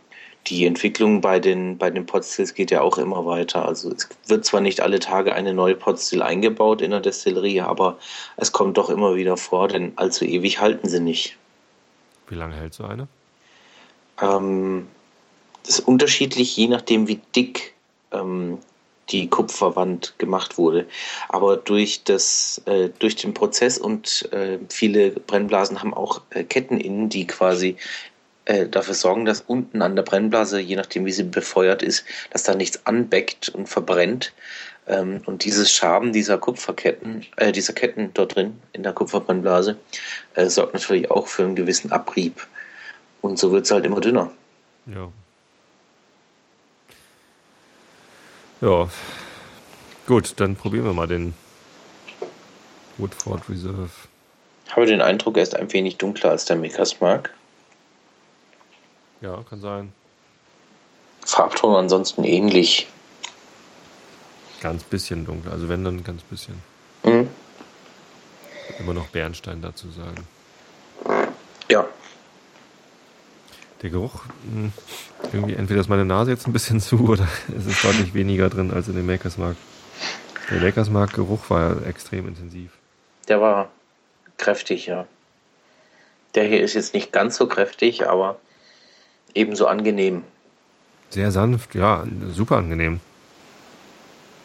die 0.48 0.66
Entwicklung 0.66 1.20
bei 1.20 1.38
den, 1.38 1.78
bei 1.78 1.90
den 1.90 2.06
Potstills 2.06 2.54
geht 2.54 2.70
ja 2.70 2.80
auch 2.80 2.98
immer 2.98 3.26
weiter. 3.26 3.66
Also 3.66 3.90
es 3.92 4.08
wird 4.26 4.44
zwar 4.44 4.60
nicht 4.60 4.80
alle 4.80 4.98
Tage 4.98 5.34
eine 5.34 5.52
neue 5.52 5.74
Potstill 5.74 6.22
eingebaut 6.22 6.80
in 6.80 6.90
der 6.90 7.00
Destillerie, 7.00 7.60
aber 7.60 7.98
es 8.36 8.52
kommt 8.52 8.78
doch 8.78 8.90
immer 8.90 9.14
wieder 9.16 9.36
vor, 9.36 9.68
denn 9.68 9.92
allzu 9.96 10.24
ewig 10.24 10.60
halten 10.60 10.88
sie 10.88 11.00
nicht. 11.00 11.36
Wie 12.28 12.34
lange 12.34 12.56
hält 12.56 12.74
so 12.74 12.84
eine? 12.84 13.08
Ähm, 14.20 14.86
das 15.64 15.78
ist 15.78 15.88
unterschiedlich, 15.88 16.56
je 16.56 16.68
nachdem, 16.68 17.08
wie 17.08 17.20
dick 17.34 17.74
ähm, 18.12 18.58
die 19.10 19.28
Kupferwand 19.28 20.18
gemacht 20.18 20.58
wurde. 20.58 20.86
Aber 21.28 21.56
durch, 21.56 22.04
das, 22.04 22.60
äh, 22.66 22.90
durch 22.98 23.16
den 23.16 23.34
Prozess 23.34 23.78
und 23.78 24.30
äh, 24.32 24.58
viele 24.68 25.10
Brennblasen 25.10 25.80
haben 25.80 25.94
auch 25.94 26.20
äh, 26.30 26.44
Ketten 26.44 26.78
innen, 26.78 27.08
die 27.08 27.26
quasi 27.26 27.76
äh, 28.48 28.66
dafür 28.66 28.94
sorgen, 28.94 29.26
dass 29.26 29.42
unten 29.42 29.82
an 29.82 29.94
der 29.94 30.02
Brennblase, 30.02 30.58
je 30.58 30.74
nachdem 30.74 31.04
wie 31.04 31.12
sie 31.12 31.22
befeuert 31.22 31.82
ist, 31.82 32.06
dass 32.30 32.44
da 32.44 32.54
nichts 32.54 32.86
anbeckt 32.86 33.50
und 33.50 33.68
verbrennt. 33.68 34.32
Ähm, 34.86 35.20
und 35.26 35.44
dieses 35.44 35.70
Schaben 35.70 36.14
dieser 36.14 36.38
Kupferketten, 36.38 37.26
äh, 37.36 37.52
dieser 37.52 37.74
Ketten 37.74 38.10
dort 38.14 38.36
drin 38.36 38.58
in 38.72 38.82
der 38.82 38.94
Kupferbrennblase, 38.94 39.76
äh, 40.34 40.48
sorgt 40.48 40.72
natürlich 40.72 41.10
auch 41.10 41.26
für 41.26 41.44
einen 41.44 41.56
gewissen 41.56 41.92
Abrieb. 41.92 42.46
Und 43.20 43.38
so 43.38 43.52
wird 43.52 43.66
es 43.66 43.70
halt 43.70 43.84
immer 43.84 44.00
dünner. 44.00 44.30
Ja. 44.86 45.12
Ja. 48.62 48.88
Gut, 50.06 50.32
dann 50.40 50.56
probieren 50.56 50.86
wir 50.86 50.94
mal 50.94 51.06
den 51.06 51.34
Woodford 52.96 53.46
Reserve. 53.50 53.90
Habe 54.70 54.86
den 54.86 55.02
Eindruck, 55.02 55.36
er 55.36 55.42
ist 55.42 55.54
ein 55.54 55.70
wenig 55.70 55.98
dunkler 55.98 56.30
als 56.30 56.46
der 56.46 56.56
Makers 56.56 56.98
Mark. 57.00 57.34
Ja, 59.20 59.42
kann 59.48 59.60
sein. 59.60 59.92
Farbton 61.24 61.74
ansonsten 61.74 62.24
ähnlich. 62.24 62.86
Ganz 64.60 64.82
bisschen 64.84 65.24
dunkler. 65.24 65.52
Also 65.52 65.68
wenn, 65.68 65.84
dann 65.84 66.02
ganz 66.04 66.22
bisschen. 66.22 66.54
Mhm. 67.04 67.28
Immer 68.78 68.94
noch 68.94 69.08
Bernstein 69.08 69.60
dazu 69.60 69.88
sagen. 69.90 70.26
Ja, 71.70 71.86
Der 73.82 73.90
Geruch, 73.90 74.24
mh, 74.50 74.70
irgendwie 75.32 75.54
entweder 75.54 75.80
ist 75.80 75.88
meine 75.88 76.04
Nase 76.04 76.30
jetzt 76.30 76.46
ein 76.46 76.52
bisschen 76.52 76.80
zu 76.88 77.08
oder 77.08 77.28
es 77.56 77.66
ist 77.66 77.84
deutlich 77.84 78.14
weniger 78.14 78.48
drin 78.48 78.72
als 78.72 78.88
in 78.88 78.94
dem 78.96 79.06
Makers 79.06 79.36
Mark. 79.36 79.56
Der 80.50 80.60
Makers 80.60 80.88
Mark 80.90 81.12
Geruch 81.12 81.50
war 81.50 81.74
ja 81.76 81.86
extrem 81.86 82.26
intensiv. 82.26 82.70
der 83.28 83.40
war 83.40 83.68
kräftig, 84.38 84.86
ja. 84.86 85.06
Der 86.34 86.44
hier 86.44 86.60
ist 86.62 86.74
jetzt 86.74 86.94
nicht 86.94 87.12
ganz 87.12 87.36
so 87.36 87.46
kräftig, 87.46 88.08
aber 88.08 88.38
ebenso 89.34 89.66
angenehm. 89.66 90.24
Sehr 91.10 91.30
sanft, 91.30 91.74
ja, 91.74 92.04
super 92.30 92.56
angenehm. 92.56 93.00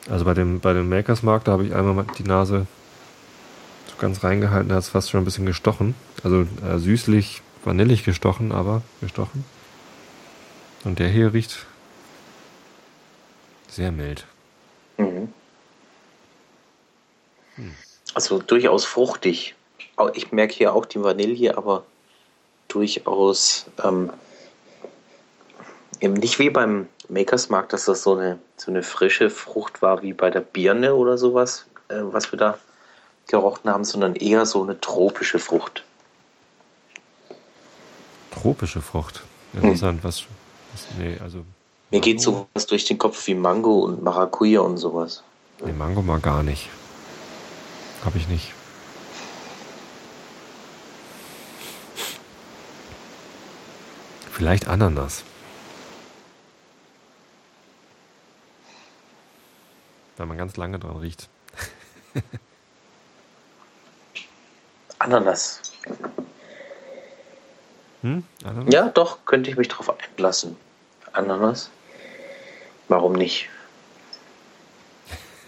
Also 0.10 0.26
bei 0.26 0.34
dem, 0.34 0.60
bei 0.60 0.74
dem 0.74 0.90
Makers 0.90 1.24
Mark, 1.24 1.46
da 1.46 1.54
habe 1.54 1.66
ich 1.66 1.74
einmal 1.74 1.94
mal 1.94 2.06
die 2.18 2.24
Nase 2.24 2.68
so 3.88 3.96
ganz 4.00 4.24
reingehalten, 4.24 4.70
da 4.70 4.76
hat 4.76 4.84
es 4.84 4.90
fast 4.90 5.10
schon 5.10 5.22
ein 5.22 5.26
bisschen 5.26 5.46
gestochen. 5.46 5.96
Also 6.24 6.46
äh, 6.66 6.78
süßlich, 6.78 7.42
vanillig 7.64 8.04
gestochen, 8.04 8.52
aber 8.52 8.82
gestochen. 9.02 9.46
Und 10.84 11.00
der 11.00 11.08
hier 11.08 11.34
riecht 11.34 11.66
sehr 13.70 13.92
mild. 13.92 14.26
Mhm. 14.98 15.30
Also 18.14 18.40
durchaus 18.40 18.86
fruchtig. 18.86 19.56
Ich 20.14 20.32
merke 20.32 20.54
hier 20.54 20.74
auch 20.74 20.86
die 20.86 21.02
Vanille, 21.02 21.58
aber 21.58 21.84
durchaus 22.68 23.66
ähm, 23.84 24.12
eben 26.04 26.16
nicht 26.16 26.38
wie 26.38 26.50
beim 26.50 26.90
Makers 27.08 27.50
Mark, 27.50 27.70
dass 27.70 27.86
das 27.86 28.04
so 28.04 28.16
eine, 28.16 28.38
so 28.58 28.70
eine 28.70 28.84
frische 28.84 29.30
Frucht 29.30 29.82
war 29.82 30.02
wie 30.02 30.12
bei 30.12 30.30
der 30.30 30.42
Birne 30.42 30.96
oder 30.96 31.18
sowas, 31.18 31.66
äh, 31.88 31.96
was 32.02 32.32
wir 32.32 32.38
da 32.38 32.58
gerochen 33.28 33.70
haben, 33.70 33.86
sondern 33.86 34.16
eher 34.16 34.46
so 34.46 34.62
eine 34.62 34.80
tropische 34.82 35.40
Frucht. 35.40 35.86
Tropische 38.32 38.82
Frucht. 38.82 39.24
Interessant, 39.54 40.04
was, 40.04 40.26
was. 40.74 40.88
Nee, 41.00 41.18
also. 41.24 41.46
Mir 41.90 42.02
geht 42.02 42.18
Mango? 42.26 42.48
sowas 42.54 42.66
durch 42.66 42.84
den 42.84 42.98
Kopf 42.98 43.26
wie 43.28 43.36
Mango 43.36 43.80
und 43.80 44.04
Maracuja 44.04 44.60
und 44.60 44.78
sowas. 44.78 45.24
Nee, 45.64 45.72
Mango 45.72 46.02
mal 46.02 46.20
gar 46.20 46.44
nicht. 46.44 46.70
Hab 48.04 48.16
ich 48.16 48.28
nicht. 48.28 48.52
Vielleicht 54.32 54.68
Ananas. 54.68 55.24
Wenn 60.18 60.28
man 60.28 60.38
ganz 60.38 60.58
lange 60.58 60.80
dran 60.80 60.98
riecht. 60.98 61.30
Ananas. 65.00 65.62
Hm? 68.02 68.24
Ananas. 68.44 68.74
Ja, 68.74 68.90
doch, 68.90 69.26
könnte 69.26 69.50
ich 69.50 69.58
mich 69.58 69.68
drauf 69.68 69.92
einlassen. 70.00 70.56
Ananas. 71.14 71.70
Warum 72.88 73.14
nicht? 73.14 73.50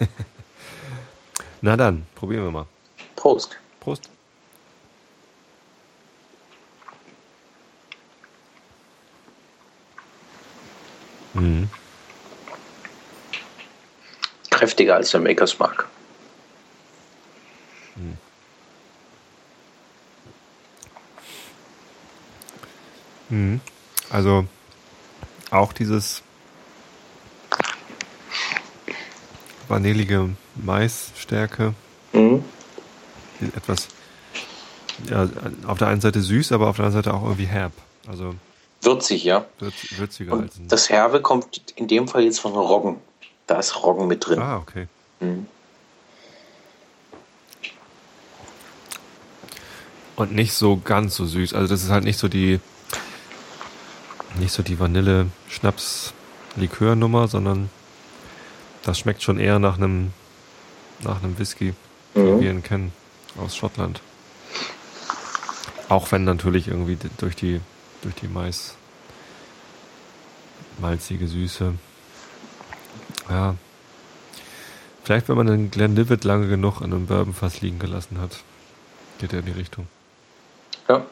Na 1.60 1.76
dann, 1.76 2.06
probieren 2.14 2.44
wir 2.44 2.50
mal. 2.50 2.66
Prost. 3.14 3.56
Prost. 3.80 4.10
Mhm. 11.34 11.68
Kräftiger 14.66 14.96
als 14.96 15.12
der 15.12 15.20
Makers 15.20 15.60
Mark. 15.60 15.86
Mhm. 17.94 18.16
Mhm. 23.28 23.60
Also 24.10 24.44
auch 25.52 25.72
dieses 25.72 26.22
vanillige 29.68 30.30
Maisstärke. 30.56 31.74
Mhm. 32.12 32.44
Etwas 33.54 33.86
ja, 35.08 35.28
auf 35.68 35.78
der 35.78 35.86
einen 35.86 36.00
Seite 36.00 36.20
süß, 36.20 36.50
aber 36.50 36.66
auf 36.66 36.76
der 36.76 36.86
anderen 36.86 37.04
Seite 37.04 37.16
auch 37.16 37.22
irgendwie 37.22 37.46
herb. 37.46 37.72
Also 38.08 38.34
würzig, 38.80 39.22
ja. 39.22 39.44
Würz, 39.60 39.74
würziger 39.96 40.32
Und 40.32 40.42
als 40.42 40.58
Das 40.66 40.90
Herbe 40.90 41.22
kommt 41.22 41.72
in 41.76 41.86
dem 41.86 42.08
Fall 42.08 42.24
jetzt 42.24 42.40
von 42.40 42.52
Roggen. 42.52 42.96
Da 43.46 43.58
ist 43.58 43.82
Roggen 43.82 44.08
mit 44.08 44.26
drin. 44.26 44.40
Ah, 44.40 44.58
okay. 44.58 44.88
Mhm. 45.20 45.46
Und 50.16 50.32
nicht 50.32 50.52
so 50.54 50.80
ganz 50.82 51.14
so 51.14 51.26
süß. 51.26 51.52
Also 51.54 51.72
das 51.72 51.82
ist 51.82 51.90
halt 51.90 52.04
nicht 52.04 52.18
so 52.18 52.28
die 52.28 52.60
nicht 54.38 54.52
so 54.52 54.62
die 54.62 54.78
Vanille-Schnaps-Likör-Nummer, 54.78 57.26
sondern 57.28 57.70
das 58.82 58.98
schmeckt 58.98 59.22
schon 59.22 59.38
eher 59.38 59.58
nach 59.58 59.78
einem 59.78 60.12
nach 61.00 61.22
einem 61.22 61.38
Whisky, 61.38 61.72
mhm. 62.14 62.38
wie 62.38 62.44
wir 62.44 62.50
ihn 62.50 62.62
kennen 62.62 62.92
aus 63.38 63.56
Schottland. 63.56 64.02
Auch 65.88 66.10
wenn 66.10 66.24
natürlich 66.24 66.66
irgendwie 66.68 66.98
durch 67.18 67.36
die, 67.36 67.60
durch 68.02 68.14
die 68.16 68.28
Mais 68.28 68.74
malzige 70.78 71.28
Süße. 71.28 71.74
Ja. 73.28 73.54
Vielleicht, 75.04 75.28
wenn 75.28 75.36
man 75.36 75.46
den 75.46 75.70
Glenlivet 75.70 76.24
lange 76.24 76.48
genug 76.48 76.80
in 76.80 76.92
einem 76.92 77.06
Bourbonfass 77.06 77.60
liegen 77.60 77.78
gelassen 77.78 78.20
hat, 78.20 78.42
geht 79.18 79.32
er 79.32 79.40
in 79.40 79.46
die 79.46 79.52
Richtung. 79.52 79.86
Ja. 80.88 81.06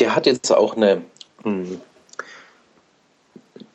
Der 0.00 0.14
hat 0.14 0.26
jetzt 0.26 0.50
auch 0.50 0.76
eine. 0.76 1.02
Hm, 1.42 1.80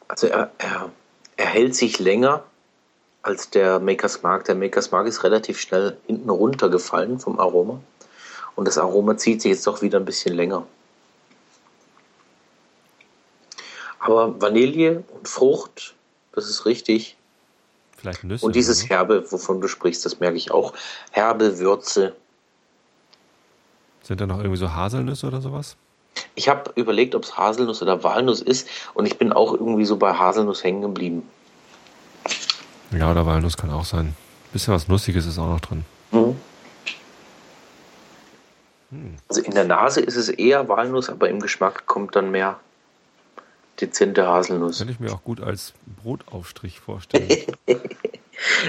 also 0.08 0.28
er, 0.28 0.52
er, 0.58 0.92
er 1.38 1.46
hält 1.46 1.76
sich 1.76 2.00
länger 2.00 2.44
als 3.22 3.50
der 3.50 3.80
Makers 3.80 4.24
Mark. 4.24 4.46
Der 4.46 4.56
Makers 4.56 4.92
Mark 4.92 5.08
ist 5.08 5.24
relativ 5.24 5.60
schnell 5.60 5.98
hinten 6.08 6.30
runtergefallen 6.30 7.20
vom 7.20 7.40
Aroma. 7.40 7.80
Und 8.56 8.68
das 8.68 8.78
Aroma 8.78 9.18
zieht 9.18 9.42
sich 9.42 9.52
jetzt 9.52 9.68
doch 9.68 9.82
wieder 9.82 10.00
ein 10.00 10.06
bisschen 10.06 10.36
länger. 10.36 10.66
Aber 14.00 14.42
Vanille 14.42 15.04
und 15.14 15.28
Frucht, 15.28 15.94
das 16.34 16.50
ist 16.50 16.66
richtig. 16.66 17.16
Vielleicht 17.98 18.24
Nüsse. 18.24 18.46
Und 18.46 18.56
dieses 18.56 18.90
Herbe, 18.90 19.32
wovon 19.32 19.62
du 19.62 19.68
sprichst, 19.68 20.04
das 20.06 20.20
merke 20.20 20.38
ich 20.38 20.52
auch. 20.52 20.74
Herbe, 21.12 21.60
Würze. 21.60 22.16
Sind 24.02 24.20
da 24.20 24.26
noch 24.26 24.40
irgendwie 24.40 24.58
so 24.58 24.74
Haselnüsse 24.74 25.28
oder 25.28 25.42
sowas? 25.42 25.76
Ich 26.36 26.50
habe 26.50 26.72
überlegt, 26.76 27.14
ob 27.16 27.24
es 27.24 27.38
Haselnuss 27.38 27.82
oder 27.82 28.04
Walnuss 28.04 28.42
ist 28.42 28.68
und 28.94 29.06
ich 29.06 29.18
bin 29.18 29.32
auch 29.32 29.54
irgendwie 29.54 29.86
so 29.86 29.98
bei 29.98 30.14
Haselnuss 30.14 30.64
hängen 30.64 30.82
geblieben. 30.82 31.30
Ja, 32.92 33.12
oder 33.12 33.26
Walnuss 33.26 33.56
kann 33.56 33.70
auch 33.70 33.86
sein. 33.86 34.16
Bisschen 34.52 34.74
was 34.74 34.88
Nussiges 34.88 35.26
ist 35.26 35.40
auch 35.40 35.48
noch 35.48 35.62
drin. 35.62 35.86
Mhm. 36.12 36.36
Also 39.30 39.42
in 39.42 39.54
der 39.54 39.64
Nase 39.64 40.02
ist 40.02 40.18
es 40.18 40.28
eher 40.28 40.68
Walnuss, 40.68 41.10
aber 41.10 41.30
im 41.30 41.40
Geschmack 41.40 41.86
kommt 41.86 42.16
dann 42.16 42.32
mehr 42.32 42.60
dezente 43.82 44.28
Haselnuss. 44.28 44.80
Kann 44.80 44.90
ich 44.90 45.00
mir 45.00 45.12
auch 45.12 45.24
gut 45.24 45.42
als 45.42 45.74
Brotaufstrich 46.02 46.80
vorstellen. 46.80 47.28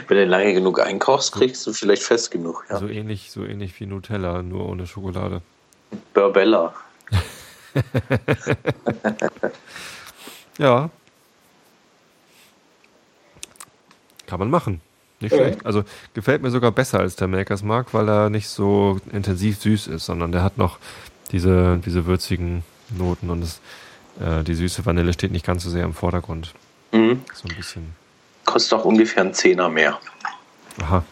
Wenn 0.09 0.17
du 0.17 0.27
lange 0.27 0.53
genug 0.53 0.81
einkochst, 0.81 1.33
kriegst 1.33 1.67
du 1.67 1.73
vielleicht 1.73 2.03
fest 2.03 2.31
genug. 2.31 2.65
Ja. 2.69 2.79
So, 2.79 2.89
ähnlich, 2.89 3.31
so 3.31 3.45
ähnlich 3.45 3.79
wie 3.81 3.87
Nutella, 3.87 4.43
nur 4.43 4.69
ohne 4.69 4.87
Schokolade. 4.87 5.43
Burbella. 6.13 6.75
ja. 10.59 10.91
Kann 14.27 14.39
man 14.39 14.51
machen. 14.51 14.81
Nicht 15.21 15.35
schlecht. 15.35 15.65
Also 15.65 15.85
gefällt 16.15 16.43
mir 16.43 16.51
sogar 16.51 16.73
besser 16.73 16.99
als 16.99 17.17
der 17.17 17.29
Makers 17.29 17.63
Mark, 17.63 17.95
weil 17.95 18.09
er 18.09 18.29
nicht 18.29 18.49
so 18.49 18.99
intensiv 19.13 19.61
süß 19.61 19.87
ist, 19.87 20.07
sondern 20.07 20.33
der 20.33 20.43
hat 20.43 20.59
noch 20.59 20.79
diese, 21.31 21.81
diese 21.85 22.07
würzigen 22.07 22.65
Noten 22.91 23.31
und 23.31 23.43
es, 23.43 23.61
äh, 24.21 24.43
die 24.45 24.55
süße 24.55 24.85
Vanille 24.85 25.13
steht 25.13 25.33
nicht 25.33 25.47
ganz 25.47 25.63
so 25.65 25.71
sehr 25.71 25.85
im 25.85 25.95
Vordergrund. 25.95 26.53
Mhm. 26.93 27.23
So 27.35 27.49
ein 27.49 27.57
bisschen. 27.57 27.95
Kostet 28.45 28.79
auch 28.79 28.85
ungefähr 28.85 29.23
einen 29.23 29.35
Zehner 29.35 29.69
mehr. 29.69 29.99
Aha. 30.83 31.05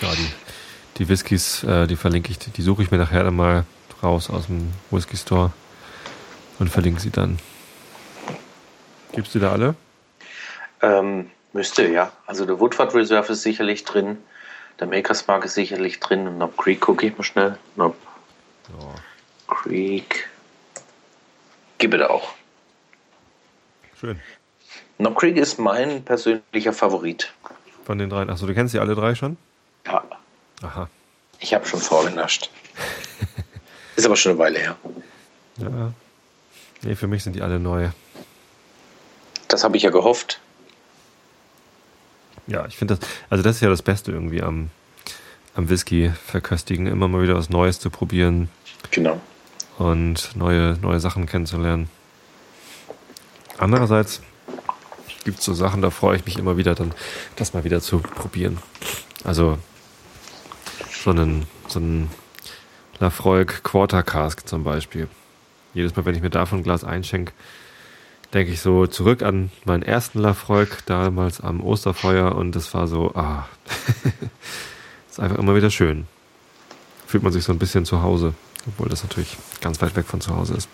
Ja, 0.00 0.08
die, 0.14 0.28
die 0.98 1.08
Whiskys, 1.08 1.64
äh, 1.64 1.86
die 1.86 1.96
verlinke 1.96 2.30
ich, 2.30 2.38
die 2.38 2.62
suche 2.62 2.82
ich 2.82 2.90
mir 2.90 2.98
nachher 2.98 3.24
dann 3.24 3.36
mal 3.36 3.64
raus 4.02 4.30
aus 4.30 4.46
dem 4.46 4.72
Whisky 4.90 5.16
Store 5.16 5.52
und 6.58 6.68
verlinke 6.68 7.00
sie 7.00 7.10
dann. 7.10 7.38
Gibst 9.12 9.34
du 9.34 9.38
da 9.38 9.52
alle? 9.52 9.74
Ähm, 10.80 11.30
Müsste, 11.52 11.86
ja. 11.86 12.12
Also 12.26 12.46
der 12.46 12.58
Woodford 12.60 12.94
Reserve 12.94 13.32
ist 13.32 13.42
sicherlich 13.42 13.84
drin. 13.84 14.18
Der 14.80 14.86
Makers 14.86 15.26
Mark 15.26 15.44
ist 15.44 15.54
sicherlich 15.54 16.00
drin. 16.00 16.26
Und 16.26 16.36
Knob 16.36 16.56
Creek 16.56 16.80
gucke 16.80 17.06
ich 17.06 17.16
mal 17.16 17.24
schnell. 17.24 17.58
Knob 17.74 17.94
oh. 18.78 19.52
Creek. 19.52 20.28
Gib 21.82 21.94
es 21.94 22.02
auch. 22.02 22.34
Schön. 23.98 24.20
Knob 24.98 25.18
Creek 25.18 25.36
ist 25.36 25.58
mein 25.58 26.04
persönlicher 26.04 26.72
Favorit. 26.72 27.34
Von 27.84 27.98
den 27.98 28.08
dreien. 28.08 28.30
Achso, 28.30 28.46
du 28.46 28.54
kennst 28.54 28.72
die 28.72 28.78
alle 28.78 28.94
drei 28.94 29.16
schon? 29.16 29.36
Ja. 29.84 30.04
Aha. 30.62 30.88
Ich 31.40 31.52
habe 31.54 31.66
schon 31.66 31.80
vorgenascht. 31.80 32.50
ist 33.96 34.06
aber 34.06 34.14
schon 34.14 34.30
eine 34.30 34.38
Weile 34.38 34.60
her. 34.60 34.76
Ja. 35.56 35.92
Nee, 36.82 36.94
für 36.94 37.08
mich 37.08 37.24
sind 37.24 37.34
die 37.34 37.42
alle 37.42 37.58
neu. 37.58 37.88
Das 39.48 39.64
habe 39.64 39.76
ich 39.76 39.82
ja 39.82 39.90
gehofft. 39.90 40.38
Ja, 42.46 42.64
ich 42.66 42.76
finde 42.76 42.94
das, 42.94 43.08
also 43.28 43.42
das 43.42 43.56
ist 43.56 43.60
ja 43.60 43.68
das 43.68 43.82
Beste 43.82 44.12
irgendwie 44.12 44.40
am, 44.40 44.70
am 45.56 45.68
Whisky 45.68 46.12
verköstigen, 46.26 46.86
immer 46.86 47.08
mal 47.08 47.24
wieder 47.24 47.34
was 47.34 47.50
Neues 47.50 47.80
zu 47.80 47.90
probieren. 47.90 48.50
Genau. 48.92 49.20
Und 49.82 50.36
neue, 50.36 50.78
neue 50.80 51.00
Sachen 51.00 51.26
kennenzulernen. 51.26 51.90
Andererseits 53.58 54.22
gibt 55.24 55.40
es 55.40 55.44
so 55.44 55.54
Sachen, 55.54 55.82
da 55.82 55.90
freue 55.90 56.16
ich 56.18 56.24
mich 56.24 56.38
immer 56.38 56.56
wieder 56.56 56.76
dann, 56.76 56.94
das 57.34 57.52
mal 57.52 57.64
wieder 57.64 57.80
zu 57.80 57.98
probieren. 57.98 58.58
Also 59.24 59.58
so 60.88 61.10
einen, 61.10 61.46
so 61.66 61.80
einen 61.80 62.10
Lafroig 63.00 63.64
Quarter 63.64 64.04
Cask 64.04 64.46
zum 64.46 64.62
Beispiel. 64.62 65.08
Jedes 65.74 65.96
Mal, 65.96 66.04
wenn 66.04 66.14
ich 66.14 66.22
mir 66.22 66.30
davon 66.30 66.60
ein 66.60 66.62
Glas 66.62 66.84
einschenke, 66.84 67.32
denke 68.32 68.52
ich 68.52 68.60
so 68.60 68.86
zurück 68.86 69.22
an 69.22 69.50
meinen 69.64 69.82
ersten 69.82 70.20
Lafroig 70.20 70.86
damals 70.86 71.40
am 71.40 71.60
Osterfeuer 71.60 72.36
und 72.36 72.54
es 72.54 72.72
war 72.72 72.86
so, 72.86 73.16
ah, 73.16 73.48
ist 75.10 75.18
einfach 75.18 75.38
immer 75.38 75.56
wieder 75.56 75.70
schön. 75.70 76.06
Fühlt 77.08 77.24
man 77.24 77.32
sich 77.32 77.42
so 77.42 77.50
ein 77.50 77.58
bisschen 77.58 77.84
zu 77.84 78.00
Hause, 78.02 78.34
obwohl 78.66 78.88
das 78.88 79.02
natürlich 79.02 79.36
ganz 79.60 79.80
weit 79.82 79.96
weg 79.96 80.06
von 80.06 80.20
zu 80.20 80.36
Hause 80.36 80.54
ist. 80.54 80.68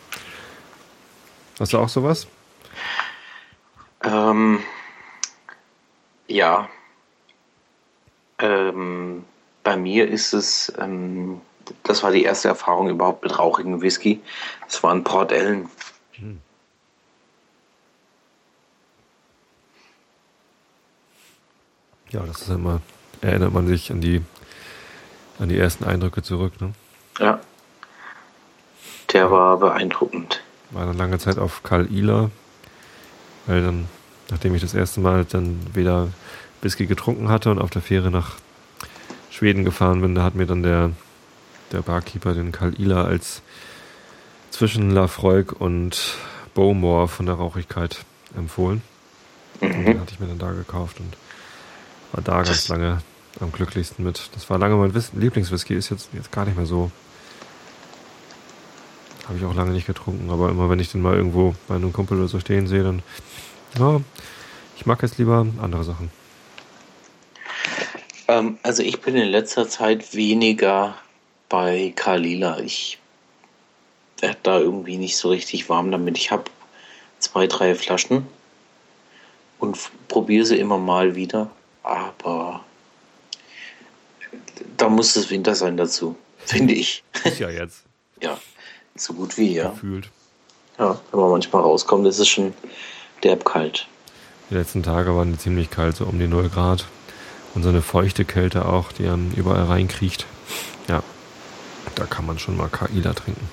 Hast 1.58 1.72
du 1.72 1.78
auch 1.78 1.88
sowas? 1.88 2.26
Ähm, 4.04 4.60
ja. 6.28 6.68
Ähm, 8.38 9.24
bei 9.64 9.76
mir 9.76 10.08
ist 10.08 10.32
es, 10.32 10.72
ähm, 10.78 11.40
das 11.82 12.02
war 12.02 12.12
die 12.12 12.22
erste 12.22 12.48
Erfahrung 12.48 12.88
überhaupt 12.88 13.24
mit 13.24 13.38
rauchigen 13.38 13.80
Whisky. 13.80 14.20
Es 14.68 14.82
war 14.82 14.92
ein 14.94 15.02
Port 15.02 15.32
Ellen. 15.32 15.68
Hm. 16.12 16.40
Ja, 22.10 22.20
das 22.20 22.42
ist 22.42 22.48
immer, 22.48 22.80
erinnert 23.20 23.52
man 23.52 23.66
sich 23.66 23.90
an 23.90 24.00
die, 24.00 24.22
an 25.38 25.48
die 25.48 25.58
ersten 25.58 25.84
Eindrücke 25.84 26.22
zurück, 26.22 26.60
ne? 26.60 26.72
Ja. 27.18 27.40
Der 29.12 29.30
war 29.30 29.58
beeindruckend. 29.58 30.42
War 30.70 30.82
eine 30.82 30.92
lange 30.92 31.18
Zeit 31.18 31.38
auf 31.38 31.62
Karl 31.62 31.90
Ihler, 31.90 32.30
weil 33.46 33.62
dann, 33.62 33.88
nachdem 34.30 34.54
ich 34.54 34.60
das 34.60 34.74
erste 34.74 35.00
Mal 35.00 35.24
dann 35.24 35.58
wieder 35.74 36.08
Whisky 36.60 36.86
getrunken 36.86 37.28
hatte 37.28 37.50
und 37.50 37.58
auf 37.58 37.70
der 37.70 37.82
Fähre 37.82 38.10
nach 38.10 38.36
Schweden 39.30 39.64
gefahren 39.64 40.00
bin, 40.00 40.14
da 40.14 40.22
hat 40.24 40.34
mir 40.34 40.46
dann 40.46 40.62
der, 40.62 40.90
der 41.72 41.80
Barkeeper 41.80 42.34
den 42.34 42.52
Karl 42.52 42.78
Ihler 42.78 43.04
als 43.04 43.42
zwischen 44.50 44.90
Lafroig 44.90 45.52
und 45.58 46.16
Bowmore 46.54 47.08
von 47.08 47.26
der 47.26 47.36
Rauchigkeit 47.36 48.04
empfohlen. 48.36 48.82
Mhm. 49.60 49.84
Den 49.84 50.00
hatte 50.00 50.12
ich 50.12 50.20
mir 50.20 50.26
dann 50.26 50.38
da 50.38 50.52
gekauft 50.52 51.00
und 51.00 51.16
war 52.12 52.22
da 52.22 52.42
ganz 52.42 52.68
lange 52.68 52.98
am 53.40 53.52
glücklichsten 53.52 54.04
mit. 54.04 54.30
Das 54.34 54.50
war 54.50 54.58
lange 54.58 54.76
mein 54.76 54.92
Lieblingswhisky, 55.14 55.74
ist 55.74 55.90
jetzt, 55.90 56.10
jetzt 56.12 56.32
gar 56.32 56.44
nicht 56.44 56.56
mehr 56.56 56.66
so. 56.66 56.90
Habe 59.28 59.38
ich 59.38 59.44
auch 59.44 59.54
lange 59.54 59.72
nicht 59.72 59.86
getrunken, 59.86 60.30
aber 60.30 60.48
immer 60.48 60.70
wenn 60.70 60.80
ich 60.80 60.90
den 60.90 61.02
mal 61.02 61.14
irgendwo 61.14 61.54
bei 61.68 61.74
einem 61.74 61.92
Kumpel 61.92 62.18
oder 62.18 62.28
so 62.28 62.40
stehen 62.40 62.66
sehe, 62.66 62.82
dann, 62.82 63.02
ja, 63.78 64.00
ich 64.76 64.86
mag 64.86 65.02
jetzt 65.02 65.18
lieber 65.18 65.46
andere 65.60 65.84
Sachen. 65.84 66.10
Ähm, 68.26 68.58
also 68.62 68.82
ich 68.82 69.00
bin 69.02 69.16
in 69.16 69.28
letzter 69.28 69.68
Zeit 69.68 70.14
weniger 70.14 70.96
bei 71.50 71.92
Kalila. 71.94 72.58
Ich 72.60 72.98
werde 74.20 74.38
da 74.42 74.58
irgendwie 74.58 74.96
nicht 74.96 75.18
so 75.18 75.28
richtig 75.28 75.68
warm 75.68 75.90
damit. 75.90 76.16
Ich 76.16 76.30
habe 76.30 76.44
zwei, 77.18 77.46
drei 77.46 77.74
Flaschen 77.74 78.26
und 79.58 79.78
probiere 80.08 80.46
sie 80.46 80.58
immer 80.58 80.78
mal 80.78 81.16
wieder, 81.16 81.50
aber 81.82 82.64
da 84.76 84.88
muss 84.88 85.16
es 85.16 85.30
Winter 85.30 85.54
sein 85.54 85.76
dazu, 85.76 86.16
finde 86.38 86.74
ich. 86.74 87.02
Ist 87.24 87.40
ja 87.40 87.50
jetzt. 87.50 87.84
ja, 88.22 88.38
so 89.00 89.14
gut 89.14 89.36
wie, 89.36 89.54
ja. 89.54 89.70
Gefühlt. 89.70 90.10
Ja, 90.78 90.98
wenn 91.10 91.20
man 91.20 91.30
manchmal 91.30 91.62
rauskommt, 91.62 92.06
ist 92.06 92.18
es 92.18 92.28
schon 92.28 92.54
derb 93.24 93.44
kalt. 93.44 93.86
Die 94.50 94.54
letzten 94.54 94.82
Tage 94.82 95.14
waren 95.14 95.32
die 95.32 95.38
ziemlich 95.38 95.70
kalt, 95.70 95.96
so 95.96 96.04
um 96.04 96.18
die 96.18 96.28
0 96.28 96.48
Grad. 96.48 96.86
Und 97.54 97.62
so 97.62 97.70
eine 97.70 97.82
feuchte 97.82 98.24
Kälte 98.24 98.66
auch, 98.66 98.92
die 98.92 99.06
einem 99.06 99.32
überall 99.32 99.64
reinkriecht. 99.64 100.26
Ja, 100.86 101.02
da 101.94 102.04
kann 102.04 102.26
man 102.26 102.38
schon 102.38 102.56
mal 102.56 102.68
Kaila 102.68 103.14
trinken. 103.14 103.48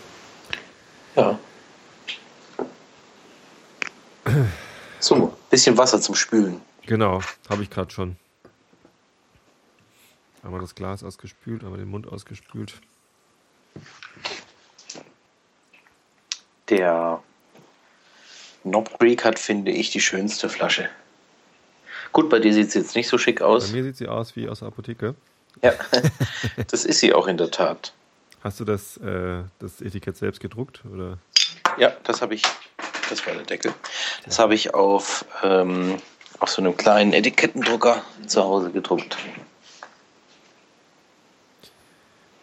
Ja. 1.16 1.40
So, 5.00 5.36
bisschen 5.50 5.78
Wasser 5.78 6.02
zum 6.02 6.16
Spülen. 6.16 6.62
Genau, 6.86 7.22
habe 7.50 7.64
ich 7.64 7.70
gerade 7.70 7.92
schon. 7.92 8.18
Einmal 10.44 10.62
das 10.62 10.76
Glas 10.76 11.04
ausgespült, 11.04 11.64
einmal 11.64 11.80
den 11.80 11.90
Mund 11.90 12.08
ausgespült. 12.08 12.76
Der 16.70 17.22
Knob 18.64 18.98
Creek 18.98 19.24
hat, 19.24 19.38
finde 19.40 19.72
ich, 19.72 19.92
die 19.92 20.02
schönste 20.02 20.50
Flasche. 20.50 20.90
Gut, 22.12 22.30
bei 22.30 22.40
dir 22.40 22.54
sieht 22.54 22.72
sie 22.72 22.80
jetzt 22.80 22.96
nicht 22.96 23.08
so 23.08 23.18
schick 23.18 23.40
Bei 23.40 23.46
aus. 23.46 23.72
mir 23.72 23.84
sieht 23.84 23.98
sie 23.98 24.08
aus 24.08 24.36
wie 24.36 24.48
aus 24.50 24.60
der 24.60 24.70
Apotheke. 24.70 25.16
Ja, 25.62 25.74
das 26.68 26.86
ist 26.86 27.00
sie 27.00 27.14
auch 27.14 27.28
in 27.28 27.38
der 27.38 27.52
Tat. 27.52 27.94
Hast 28.42 28.60
du 28.60 28.66
das, 28.66 28.98
äh, 28.98 29.44
das 29.60 29.82
Etikett 29.82 30.18
selbst 30.18 30.40
gedruckt? 30.40 30.84
Oder? 30.92 31.18
Ja, 31.78 31.94
das 32.04 32.22
habe 32.22 32.36
ich, 32.36 32.44
das 33.10 33.26
war 33.26 33.34
der 33.34 33.44
Deckel. 33.44 33.74
Das 34.24 34.40
habe 34.40 34.56
ich 34.56 34.74
auf, 34.74 35.26
ähm, 35.44 35.98
auf 36.40 36.50
so 36.50 36.62
einem 36.62 36.76
kleinen 36.78 37.14
Etikettendrucker 37.14 38.02
zu 38.28 38.44
Hause 38.44 38.72
gedruckt. 38.72 39.18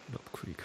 Knob 0.09 0.33
Creek. 0.33 0.63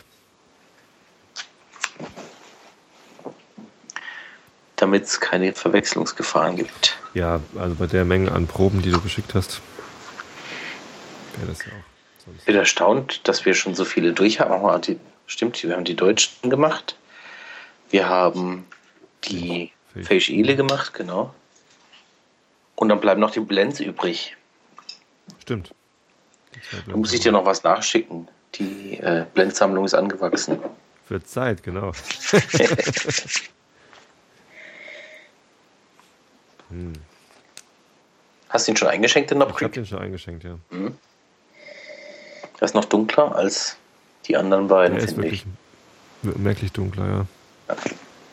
Damit 4.88 5.04
es 5.04 5.20
keine 5.20 5.52
Verwechslungsgefahren 5.52 6.56
gibt. 6.56 6.96
Ja, 7.12 7.40
also 7.58 7.74
bei 7.74 7.86
der 7.86 8.06
Menge 8.06 8.32
an 8.32 8.46
Proben, 8.46 8.80
die 8.80 8.90
du 8.90 9.00
geschickt 9.02 9.34
hast, 9.34 9.60
wäre 11.36 11.48
das 11.48 11.58
ja 11.58 11.72
auch. 11.72 12.24
Sonst. 12.24 12.38
Ich 12.38 12.44
bin 12.46 12.56
erstaunt, 12.56 13.20
dass 13.28 13.44
wir 13.44 13.52
schon 13.52 13.74
so 13.74 13.84
viele 13.84 14.14
durch 14.14 14.40
haben. 14.40 14.80
Die, 14.82 14.98
stimmt, 15.26 15.62
wir 15.62 15.76
haben 15.76 15.84
die 15.84 15.94
Deutschen 15.94 16.48
gemacht. 16.48 16.96
Wir 17.90 18.08
haben 18.08 18.64
die 19.24 19.72
Feischele 20.02 20.56
gemacht, 20.56 20.94
genau. 20.94 21.34
Und 22.74 22.88
dann 22.88 23.00
bleiben 23.00 23.20
noch 23.20 23.32
die 23.32 23.40
Blends 23.40 23.80
übrig. 23.80 24.36
Stimmt. 25.42 25.74
Da 26.86 26.96
muss 26.96 27.12
ich 27.12 27.20
dir 27.20 27.32
noch 27.32 27.44
was 27.44 27.62
nachschicken. 27.62 28.26
Die 28.54 28.98
äh, 29.00 29.26
Blendsammlung 29.34 29.84
ist 29.84 29.94
angewachsen. 29.94 30.58
Wird 31.08 31.28
Zeit, 31.28 31.62
genau. 31.62 31.92
hm. 36.70 36.92
Hast 38.48 38.66
du 38.66 38.72
ihn 38.72 38.76
schon 38.76 38.88
eingeschenkt, 38.88 39.30
den 39.30 39.38
Knob 39.38 39.48
Ich 39.48 39.54
habe 39.54 39.64
Creek? 39.64 39.72
den 39.74 39.86
schon 39.86 39.98
eingeschenkt, 39.98 40.42
ja. 40.44 40.56
Der 40.70 40.90
ist 42.62 42.74
noch 42.74 42.86
dunkler 42.86 43.34
als 43.36 43.76
die 44.26 44.36
anderen 44.36 44.68
beiden, 44.68 44.96
ist 44.96 45.12
finde 45.14 45.28
ich. 45.28 45.44
wirklich 46.22 46.36
merklich 46.38 46.72
dunkler, 46.72 47.06
ja. 47.68 47.76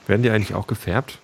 Werden 0.08 0.24
die 0.24 0.30
eigentlich 0.30 0.56
auch 0.56 0.68
gefärbt? 0.68 1.20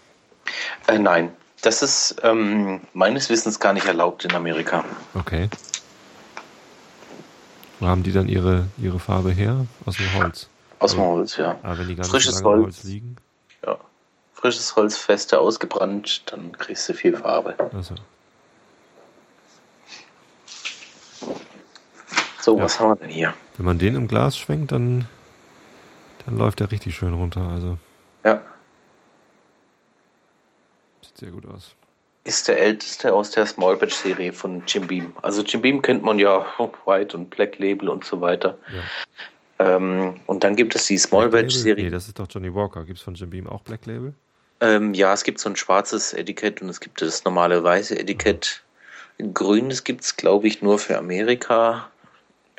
Äh, 0.88 1.00
nein, 1.00 1.32
das 1.62 1.82
ist 1.82 2.16
ähm, 2.24 2.82
meines 2.94 3.30
Wissens 3.30 3.60
gar 3.60 3.72
nicht 3.74 3.86
erlaubt 3.88 4.26
in 4.26 4.34
Amerika. 4.34 4.84
Okay. 5.14 5.50
Wo 7.80 7.88
haben 7.88 8.04
die 8.04 8.12
dann 8.12 8.28
ihre, 8.28 8.68
ihre 8.78 9.00
Farbe 9.00 9.32
her? 9.32 9.66
Aus 9.86 9.96
dem 9.98 10.14
Holz. 10.16 10.50
Aus 10.80 10.92
dem 10.92 11.00
Ja. 11.00 11.06
Holz, 11.06 11.38
ja. 11.38 11.58
Aber 11.64 11.80
wenn 11.80 11.88
die 11.88 11.96
ganz 11.96 12.10
Frisches 12.10 12.44
Holz. 12.44 12.64
Holz 12.64 12.84
liegen. 12.84 13.16
ja. 13.66 13.78
Frisches 14.42 14.76
Holz, 14.76 14.98
feste 14.98 15.40
ausgebrannt, 15.40 16.24
dann 16.32 16.52
kriegst 16.58 16.90
du 16.90 16.94
viel 16.96 17.16
Farbe. 17.16 17.56
Also, 17.74 17.94
So, 22.40 22.58
Ja. 22.58 22.64
was 22.64 22.80
haben 22.80 22.90
wir 22.90 22.96
denn 22.96 23.10
hier? 23.10 23.34
wenn 23.58 23.66
man 23.68 23.78
den 23.78 23.94
im 23.96 24.08
Glas 24.08 24.36
schwenkt, 24.36 24.72
dann, 24.72 25.08
dann 26.26 26.38
läuft 26.40 26.60
der 26.60 26.72
richtig 26.72 26.96
schön 26.96 27.14
runter. 27.14 27.42
Also 27.42 27.78
Ja, 28.26 28.42
sieht 31.04 31.18
sehr 31.18 31.30
gut 31.30 31.46
aus. 31.46 31.76
ist 32.24 32.48
der 32.48 32.60
älteste 32.60 33.14
aus 33.14 33.30
der 33.30 33.46
Small 33.46 33.78
Batch 33.78 33.94
Serie 33.94 34.34
von 34.34 34.64
Jim 34.66 34.88
Beam. 34.88 35.14
Also 35.22 35.44
Jim 35.44 35.62
Beam 35.62 35.84
kennt 35.84 36.02
man 36.04 36.18
ja, 36.18 36.44
White 36.86 37.16
und 37.16 37.30
Black 37.30 37.60
Label 37.60 37.90
und 37.90 38.06
so 38.06 38.22
weiter. 38.22 38.58
Ja. 38.74 39.76
Ähm, 39.76 40.20
und 40.26 40.44
dann 40.44 40.56
gibt 40.56 40.74
es 40.74 40.88
die 40.88 40.98
Small 40.98 41.30
Batch? 41.30 41.54
Serie. 41.54 41.84
Nee, 41.84 41.90
das 41.92 42.08
ist 42.08 42.18
doch 42.18 42.26
Johnny 42.28 42.52
Walker. 42.54 42.84
Gibt 42.86 42.98
es 42.98 43.04
von 43.04 43.14
Jim 43.14 43.30
Beam 43.30 43.46
auch 43.48 43.62
Black 43.62 43.86
Label? 43.86 44.16
Ähm, 44.62 44.94
ja, 44.94 45.12
es 45.12 45.24
gibt 45.24 45.40
so 45.40 45.50
ein 45.50 45.56
schwarzes 45.56 46.14
Etikett 46.14 46.62
und 46.62 46.70
es 46.70 46.80
gibt 46.80 47.02
das 47.02 47.26
normale 47.26 47.64
weiße 47.64 47.98
Etikett. 47.98 48.62
Ein 49.20 49.34
grünes 49.34 49.84
gibt 49.84 50.04
es, 50.04 50.16
glaube 50.16 50.48
ich, 50.48 50.62
nur 50.62 50.78
für 50.78 50.98
Amerika. 50.98 51.90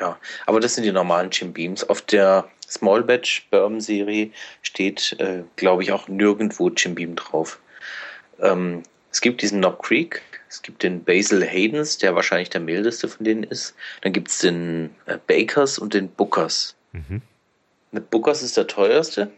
Ja, 0.01 0.19
aber 0.47 0.59
das 0.59 0.75
sind 0.75 0.85
die 0.85 0.93
normalen 0.93 1.31
Jim 1.31 1.53
Beams. 1.53 1.85
Auf 1.89 2.03
der 2.03 2.49
Small 2.69 3.05
Batch 3.05 3.47
Bourbon 3.51 3.81
Serie 3.81 4.31
steht, 4.63 5.17
äh, 5.21 5.45
glaube 5.55 5.85
ich, 5.85 5.93
auch 5.93 6.09
nirgendwo 6.09 6.71
Jim 6.71 6.97
Beam 6.97 7.15
drauf. 7.15 7.61
Ähm, 8.41 8.83
es 9.13 9.21
gibt 9.21 9.41
diesen 9.41 9.61
Knob 9.61 9.81
Creek, 9.83 10.23
es 10.49 10.61
gibt 10.63 10.83
den 10.83 11.05
Basil 11.05 11.47
Haydens, 11.47 11.99
der 11.99 12.17
wahrscheinlich 12.17 12.51
der 12.51 12.63
mildeste 12.63 13.07
von 13.07 13.25
denen 13.25 13.45
ist. 13.45 13.75
Dann 14.01 14.13
gibt 14.13 14.29
es 14.29 14.39
den 14.39 14.91
äh, 15.07 15.19
Bakers 15.25 15.79
und 15.79 15.95
den 15.95 16.09
Bookers. 16.09 16.75
Mhm. 16.93 17.23
Der 17.93 18.01
Bookers 18.01 18.43
ist 18.43 18.57
der 18.57 18.67
teuerste 18.67 19.31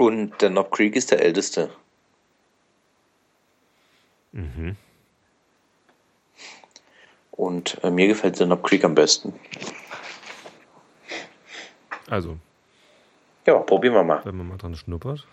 und 0.00 0.40
der 0.40 0.48
Knob 0.48 0.70
Creek 0.70 0.96
ist 0.96 1.10
der 1.10 1.20
älteste. 1.20 1.68
Mhm. 4.32 4.76
Und 7.32 7.76
äh, 7.84 7.90
mir 7.90 8.06
gefällt 8.06 8.38
der 8.40 8.46
Knob 8.46 8.62
Creek 8.62 8.82
am 8.82 8.94
besten. 8.94 9.34
Also, 12.08 12.38
Ja, 13.46 13.58
probieren 13.58 13.92
wir 13.92 14.02
mal. 14.02 14.22
wenn 14.24 14.38
man 14.38 14.48
mal 14.48 14.56
dran 14.56 14.74
schnuppert. 14.74 15.26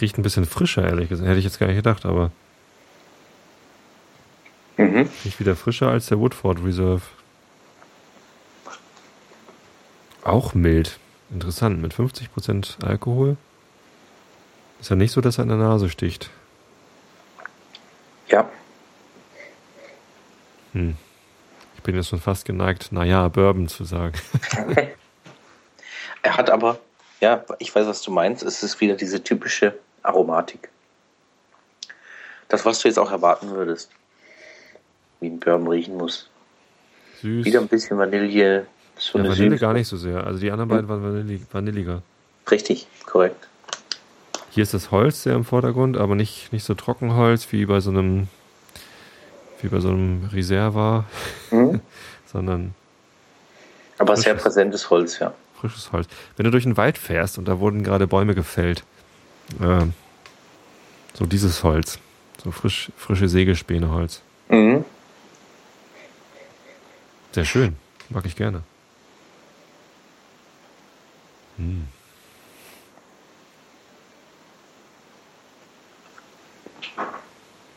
Riecht 0.00 0.16
ein 0.16 0.22
bisschen 0.22 0.44
frischer, 0.46 0.86
ehrlich 0.86 1.08
gesagt. 1.08 1.28
Hätte 1.28 1.40
ich 1.40 1.44
jetzt 1.44 1.58
gar 1.58 1.66
nicht 1.66 1.74
gedacht, 1.76 2.06
aber 2.06 2.30
Mhm. 4.76 5.10
riecht 5.24 5.40
wieder 5.40 5.56
frischer 5.56 5.88
als 5.88 6.06
der 6.06 6.20
Woodford 6.20 6.62
Reserve. 6.64 7.02
Auch 10.24 10.54
mild. 10.54 10.98
Interessant, 11.30 11.80
mit 11.80 11.94
50% 11.94 12.84
Alkohol. 12.84 13.36
Ist 14.80 14.90
ja 14.90 14.96
nicht 14.96 15.12
so, 15.12 15.20
dass 15.20 15.38
er 15.38 15.42
in 15.42 15.48
der 15.48 15.58
Nase 15.58 15.88
sticht. 15.88 16.30
Ja, 18.28 18.48
Hm. 20.72 20.96
Ich 21.76 21.82
bin 21.82 21.94
jetzt 21.94 22.08
schon 22.08 22.20
fast 22.20 22.44
geneigt, 22.44 22.92
naja, 22.92 23.28
Bourbon 23.28 23.68
zu 23.68 23.84
sagen. 23.84 24.14
er 26.22 26.36
hat 26.36 26.50
aber, 26.50 26.78
ja, 27.20 27.44
ich 27.58 27.74
weiß, 27.74 27.86
was 27.86 28.02
du 28.02 28.10
meinst. 28.10 28.42
Es 28.42 28.62
ist 28.62 28.80
wieder 28.80 28.94
diese 28.94 29.22
typische 29.22 29.78
Aromatik. 30.02 30.68
Das, 32.48 32.64
was 32.64 32.80
du 32.80 32.88
jetzt 32.88 32.98
auch 32.98 33.10
erwarten 33.10 33.50
würdest. 33.50 33.90
Wie 35.20 35.28
ein 35.28 35.40
Bourbon 35.40 35.68
riechen 35.68 35.96
muss. 35.96 36.30
Süß. 37.22 37.44
Wieder 37.44 37.60
ein 37.60 37.68
bisschen 37.68 37.98
Vanille. 37.98 38.66
So 38.98 39.18
ja, 39.18 39.24
eine 39.24 39.32
Vanille 39.32 39.50
Süße. 39.52 39.60
gar 39.60 39.72
nicht 39.74 39.88
so 39.88 39.96
sehr. 39.96 40.26
Also 40.26 40.40
die 40.40 40.50
anderen 40.50 40.68
beiden 40.68 40.88
waren 40.88 41.02
vanillig, 41.02 41.42
vanilliger. 41.52 42.02
Richtig, 42.50 42.86
korrekt. 43.06 43.46
Hier 44.50 44.62
ist 44.62 44.74
das 44.74 44.90
Holz 44.90 45.22
sehr 45.22 45.34
im 45.34 45.44
Vordergrund, 45.44 45.96
aber 45.96 46.14
nicht, 46.14 46.52
nicht 46.52 46.64
so 46.64 46.74
Trockenholz 46.74 47.52
wie 47.52 47.66
bei 47.66 47.80
so 47.80 47.90
einem 47.90 48.28
wie 49.60 49.68
bei 49.68 49.80
so 49.80 49.88
einem 49.88 50.28
Reserva, 50.32 51.04
Mhm. 51.50 51.80
sondern 52.32 52.74
Aber 53.98 54.16
sehr 54.16 54.32
Frisches. 54.34 54.42
präsentes 54.42 54.90
Holz, 54.90 55.18
ja. 55.18 55.34
frisches 55.60 55.90
Holz. 55.92 56.06
Wenn 56.36 56.44
du 56.44 56.50
durch 56.50 56.64
den 56.64 56.76
Wald 56.76 56.96
fährst 56.98 57.38
und 57.38 57.46
da 57.48 57.58
wurden 57.58 57.82
gerade 57.82 58.06
Bäume 58.06 58.34
gefällt, 58.34 58.84
ähm, 59.60 59.94
so 61.14 61.26
dieses 61.26 61.64
Holz, 61.64 61.98
so 62.42 62.50
frisch, 62.52 62.90
frische 62.96 63.28
Sägespäneholz. 63.28 64.22
Mhm. 64.48 64.84
Sehr 67.32 67.44
schön, 67.44 67.76
mag 68.08 68.24
ich 68.26 68.36
gerne. 68.36 68.62
Hm. 71.58 71.88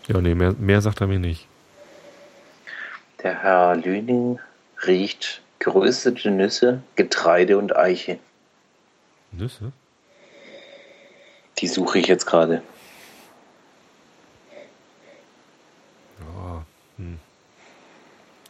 Ja, 0.07 0.21
nee, 0.21 0.35
mehr, 0.35 0.53
mehr 0.53 0.81
sagt 0.81 1.01
er 1.01 1.07
mir 1.07 1.19
nicht. 1.19 1.47
Der 3.23 3.43
Herr 3.43 3.75
Lüning 3.75 4.39
riecht 4.85 5.41
geröstete 5.59 6.31
Nüsse, 6.31 6.81
Getreide 6.95 7.57
und 7.57 7.75
Eiche. 7.75 8.19
Nüsse? 9.31 9.71
Die 11.59 11.67
suche 11.67 11.99
ich 11.99 12.07
jetzt 12.07 12.25
gerade. 12.25 12.63
Ja, 16.19 16.65
hm. 16.97 17.19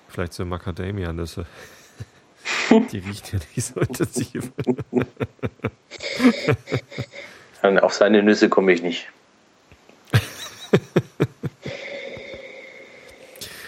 Vielleicht 0.08 0.34
so 0.34 0.46
Macadamia-Nüsse. 0.46 1.46
Die 2.72 2.99
riecht 2.99 3.34
ja 3.34 3.39
nicht 3.55 3.65
so 3.65 3.80
intensiv. 3.80 4.51
Auf 7.82 7.93
seine 7.93 8.24
Nüsse 8.24 8.49
komme 8.49 8.72
ich 8.74 8.82
nicht. 8.82 9.09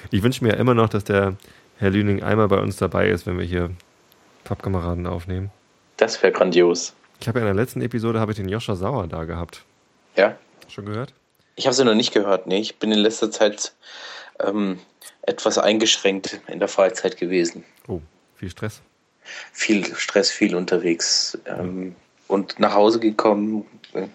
Ich 0.09 0.21
wünsche 0.23 0.43
mir 0.43 0.51
ja 0.51 0.57
immer 0.57 0.73
noch, 0.73 0.89
dass 0.89 1.03
der 1.03 1.35
Herr 1.79 1.89
Lüning 1.89 2.21
einmal 2.23 2.47
bei 2.47 2.59
uns 2.59 2.77
dabei 2.77 3.09
ist, 3.09 3.25
wenn 3.25 3.37
wir 3.37 3.45
hier 3.45 3.71
Pappkameraden 4.43 5.07
aufnehmen. 5.07 5.51
Das 5.97 6.21
wäre 6.21 6.31
grandios. 6.31 6.93
Ich 7.19 7.27
habe 7.27 7.39
ja 7.39 7.47
in 7.47 7.55
der 7.55 7.61
letzten 7.61 7.81
Episode 7.81 8.19
habe 8.19 8.31
ich 8.31 8.37
den 8.37 8.47
Joscha 8.47 8.75
Sauer 8.75 9.07
da 9.07 9.23
gehabt. 9.23 9.63
Ja. 10.15 10.37
Schon 10.67 10.85
gehört? 10.85 11.13
Ich 11.55 11.65
habe 11.65 11.73
sie 11.73 11.83
noch 11.83 11.95
nicht 11.95 12.13
gehört. 12.13 12.47
Nee, 12.47 12.59
ich 12.59 12.77
bin 12.77 12.91
in 12.91 12.99
letzter 12.99 13.31
Zeit 13.31 13.73
ähm, 14.39 14.79
etwas 15.23 15.57
eingeschränkt 15.57 16.41
in 16.47 16.59
der 16.59 16.67
Freizeit 16.67 17.17
gewesen. 17.17 17.63
Oh, 17.87 18.01
viel 18.35 18.49
Stress. 18.49 18.81
Viel 19.51 19.95
Stress, 19.95 20.29
viel 20.29 20.55
unterwegs. 20.55 21.37
Ähm, 21.45 21.95
und 22.27 22.59
nach 22.59 22.73
Hause 22.73 22.99
gekommen, 22.99 23.65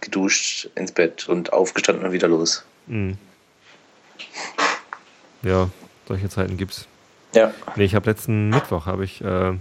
geduscht, 0.00 0.70
ins 0.74 0.92
Bett 0.92 1.28
und 1.28 1.52
aufgestanden 1.52 2.04
und 2.04 2.12
wieder 2.12 2.28
los. 2.28 2.64
Mhm. 2.86 3.16
Ja, 5.42 5.70
solche 6.06 6.28
Zeiten 6.28 6.56
gibt's. 6.56 6.86
Ja. 7.34 7.52
Nee, 7.76 7.84
ich 7.84 7.94
habe 7.94 8.10
letzten 8.10 8.48
Mittwoch 8.48 8.86
habe 8.86 9.04
ich, 9.04 9.22
äh, 9.22 9.52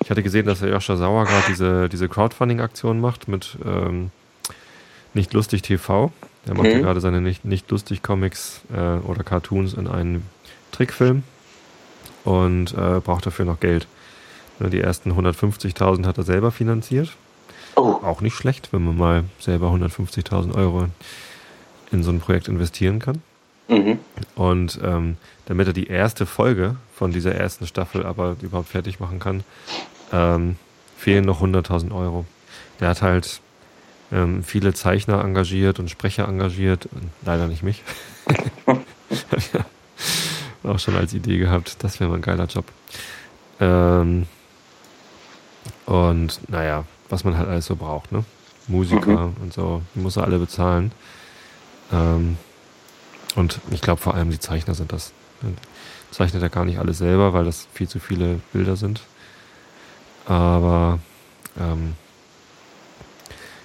ich 0.00 0.10
hatte 0.10 0.22
gesehen, 0.22 0.46
dass 0.46 0.60
der 0.60 0.70
Joscha 0.70 0.96
Sauer 0.96 1.24
gerade 1.24 1.44
diese, 1.48 1.88
diese 1.88 2.08
Crowdfunding-Aktion 2.08 3.00
macht 3.00 3.28
mit 3.28 3.58
ähm, 3.64 4.10
Nicht 5.12 5.32
lustig 5.34 5.62
TV. 5.62 6.12
Er 6.46 6.54
macht 6.54 6.68
mhm. 6.68 6.82
gerade 6.82 7.00
seine 7.00 7.20
Nicht, 7.20 7.44
nicht 7.44 7.70
lustig 7.70 8.02
Comics 8.02 8.60
äh, 8.72 8.78
oder 8.78 9.24
Cartoons 9.24 9.74
in 9.74 9.88
einen 9.88 10.24
Trickfilm 10.72 11.24
und 12.24 12.72
äh, 12.72 13.00
braucht 13.00 13.26
dafür 13.26 13.44
noch 13.44 13.60
Geld. 13.60 13.86
Ne, 14.58 14.70
die 14.70 14.80
ersten 14.80 15.12
150.000 15.12 16.06
hat 16.06 16.18
er 16.18 16.24
selber 16.24 16.50
finanziert. 16.50 17.16
Oh. 17.76 18.00
Auch 18.02 18.20
nicht 18.20 18.34
schlecht, 18.34 18.72
wenn 18.72 18.84
man 18.84 18.96
mal 18.96 19.24
selber 19.38 19.68
150.000 19.68 20.54
Euro 20.54 20.86
in 21.92 22.02
so 22.02 22.10
ein 22.10 22.20
Projekt 22.20 22.48
investieren 22.48 22.98
kann. 22.98 23.22
Mhm. 23.68 23.98
Und 24.34 24.80
ähm, 24.82 25.16
damit 25.46 25.66
er 25.68 25.72
die 25.72 25.86
erste 25.86 26.26
Folge 26.26 26.76
von 26.94 27.12
dieser 27.12 27.34
ersten 27.34 27.66
Staffel 27.66 28.04
aber 28.04 28.36
überhaupt 28.40 28.68
fertig 28.68 28.98
machen 28.98 29.20
kann, 29.20 29.44
ähm, 30.12 30.56
fehlen 30.96 31.24
noch 31.24 31.42
100.000 31.42 31.94
Euro. 31.94 32.24
Der 32.80 32.88
hat 32.88 33.02
halt 33.02 33.40
ähm, 34.10 34.42
viele 34.42 34.74
Zeichner 34.74 35.22
engagiert 35.22 35.78
und 35.78 35.90
Sprecher 35.90 36.26
engagiert, 36.26 36.88
leider 37.24 37.46
nicht 37.46 37.62
mich. 37.62 37.82
auch 40.64 40.78
schon 40.78 40.96
als 40.96 41.14
Idee 41.14 41.38
gehabt, 41.38 41.82
das 41.82 42.00
wäre 42.00 42.10
mal 42.10 42.16
ein 42.16 42.22
geiler 42.22 42.46
Job. 42.46 42.64
Ähm, 43.60 44.26
und 45.88 46.38
naja, 46.50 46.84
was 47.08 47.24
man 47.24 47.38
halt 47.38 47.48
alles 47.48 47.64
so 47.64 47.74
braucht, 47.74 48.12
ne? 48.12 48.22
Musiker 48.66 49.28
mhm. 49.28 49.36
und 49.40 49.54
so, 49.54 49.80
die 49.94 50.00
muss 50.00 50.18
er 50.18 50.24
alle 50.24 50.38
bezahlen. 50.38 50.92
Ähm, 51.90 52.36
und 53.36 53.58
ich 53.70 53.80
glaube 53.80 53.98
vor 53.98 54.14
allem 54.14 54.30
die 54.30 54.38
Zeichner 54.38 54.74
sind 54.74 54.92
das. 54.92 55.12
Zeichnet 56.10 56.42
er 56.42 56.50
gar 56.50 56.66
nicht 56.66 56.78
alles 56.78 56.98
selber, 56.98 57.32
weil 57.32 57.46
das 57.46 57.68
viel 57.72 57.88
zu 57.88 58.00
viele 58.00 58.40
Bilder 58.52 58.76
sind. 58.76 59.00
Aber 60.26 60.98
ähm, 61.58 61.94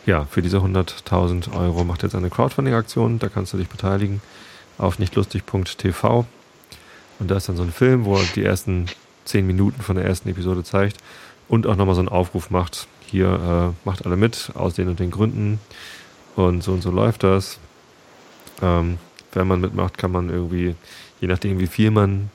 ja, 0.06 0.24
für 0.24 0.42
diese 0.42 0.60
100.000 0.60 1.54
Euro 1.54 1.84
macht 1.84 2.04
er 2.04 2.08
jetzt 2.08 2.16
eine 2.16 2.30
Crowdfunding-Aktion. 2.30 3.20
Da 3.20 3.28
kannst 3.28 3.52
du 3.52 3.58
dich 3.58 3.68
beteiligen 3.68 4.22
auf 4.78 4.98
nichtlustig.tv. 4.98 6.26
Und 7.20 7.32
da 7.32 7.36
ist 7.36 7.50
dann 7.50 7.58
so 7.58 7.64
ein 7.64 7.74
Film, 7.74 8.06
wo 8.06 8.16
er 8.16 8.24
die 8.36 8.46
ersten 8.46 8.86
10 9.26 9.46
Minuten 9.46 9.82
von 9.82 9.98
der 9.98 10.06
ersten 10.06 10.30
Episode 10.30 10.64
zeigt 10.64 10.98
und 11.48 11.68
auch 11.68 11.76
nochmal 11.76 11.96
so 11.96 12.02
einen 12.02 12.10
Aufruf 12.10 12.50
macht. 12.50 12.88
Hier 13.06 13.74
äh, 13.76 13.88
macht 13.88 14.06
alle 14.06 14.16
mit, 14.16 14.52
aus 14.56 14.74
den 14.74 14.88
und 14.88 15.00
den 15.00 15.12
Gründen. 15.12 15.60
Und 16.36 16.64
so 16.64 16.72
und 16.72 16.82
so 16.82 16.92
läuft 16.92 17.24
das. 17.24 17.60
Ähm, 18.62 18.98
wenn 19.34 19.48
man 19.48 19.62
mitmacht, 19.62 19.98
kann 19.98 20.12
man 20.12 20.30
irgendwie, 20.30 20.76
je 21.22 21.28
nachdem 21.28 21.60
wie 21.60 21.68
viel 21.68 21.92
man 21.92 22.30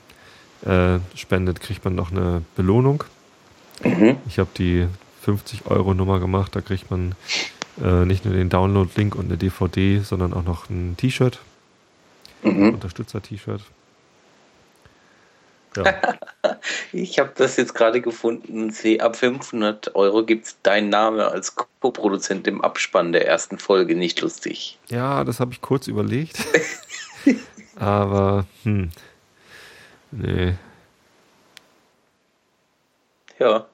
äh, 0.65 0.99
spendet, 1.15 1.61
kriegt 1.61 1.83
man 1.83 1.95
noch 1.95 2.11
eine 2.11 2.43
Belohnung. 2.55 3.03
Mhm. 3.83 4.17
Ich 4.27 4.39
habe 4.39 4.49
die 4.57 4.87
50 5.21 5.65
Euro 5.67 5.93
Nummer 5.93 6.19
gemacht, 6.19 6.55
da 6.55 6.61
kriegt 6.61 6.91
man 6.91 7.15
äh, 7.83 8.05
nicht 8.05 8.25
nur 8.25 8.33
den 8.33 8.49
Download-Link 8.49 9.15
und 9.15 9.25
eine 9.25 9.37
DVD, 9.37 9.99
sondern 9.99 10.33
auch 10.33 10.43
noch 10.43 10.69
ein 10.69 10.95
T-Shirt. 10.97 11.39
Mhm. 12.43 12.73
Unterstützer-T-Shirt. 12.73 13.61
Ja. 15.77 15.83
ich 16.91 17.19
habe 17.19 17.31
das 17.35 17.57
jetzt 17.57 17.73
gerade 17.73 18.01
gefunden. 18.01 18.71
Sehe, 18.71 19.01
ab 19.01 19.15
500 19.15 19.95
Euro 19.95 20.23
gibt 20.23 20.45
es 20.45 20.61
deinen 20.61 20.89
Name 20.89 21.27
als 21.27 21.55
Co-Produzent 21.55 22.47
im 22.47 22.61
Abspann 22.61 23.11
der 23.11 23.27
ersten 23.27 23.57
Folge. 23.57 23.95
Nicht 23.95 24.21
lustig. 24.21 24.77
Ja, 24.89 25.23
das 25.23 25.39
habe 25.39 25.53
ich 25.53 25.61
kurz 25.61 25.87
überlegt. 25.87 26.37
Aber, 27.75 28.45
hm. 28.63 28.89
Nee. 30.11 30.55
Ja. 33.39 33.67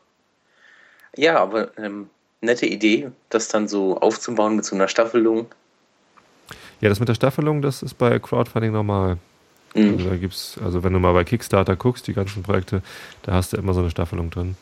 Ja, 1.17 1.39
aber 1.39 1.75
ähm, 1.77 2.09
nette 2.41 2.65
Idee, 2.65 3.09
das 3.29 3.47
dann 3.47 3.67
so 3.67 3.97
aufzubauen 3.99 4.55
mit 4.55 4.65
so 4.65 4.75
einer 4.75 4.87
Staffelung. 4.87 5.47
Ja, 6.81 6.89
das 6.89 6.99
mit 6.99 7.09
der 7.09 7.15
Staffelung, 7.15 7.61
das 7.61 7.81
ist 7.81 7.95
bei 7.95 8.19
Crowdfunding 8.19 8.71
normal. 8.71 9.17
Mhm. 9.75 9.93
Also 9.93 10.09
da 10.09 10.15
gibt's, 10.15 10.57
also 10.63 10.83
wenn 10.83 10.93
du 10.93 10.99
mal 10.99 11.13
bei 11.13 11.23
Kickstarter 11.23 11.75
guckst, 11.75 12.07
die 12.07 12.13
ganzen 12.13 12.43
Projekte, 12.43 12.81
da 13.23 13.33
hast 13.33 13.53
du 13.53 13.57
immer 13.57 13.73
so 13.73 13.81
eine 13.81 13.91
Staffelung 13.91 14.29
drin. 14.29 14.55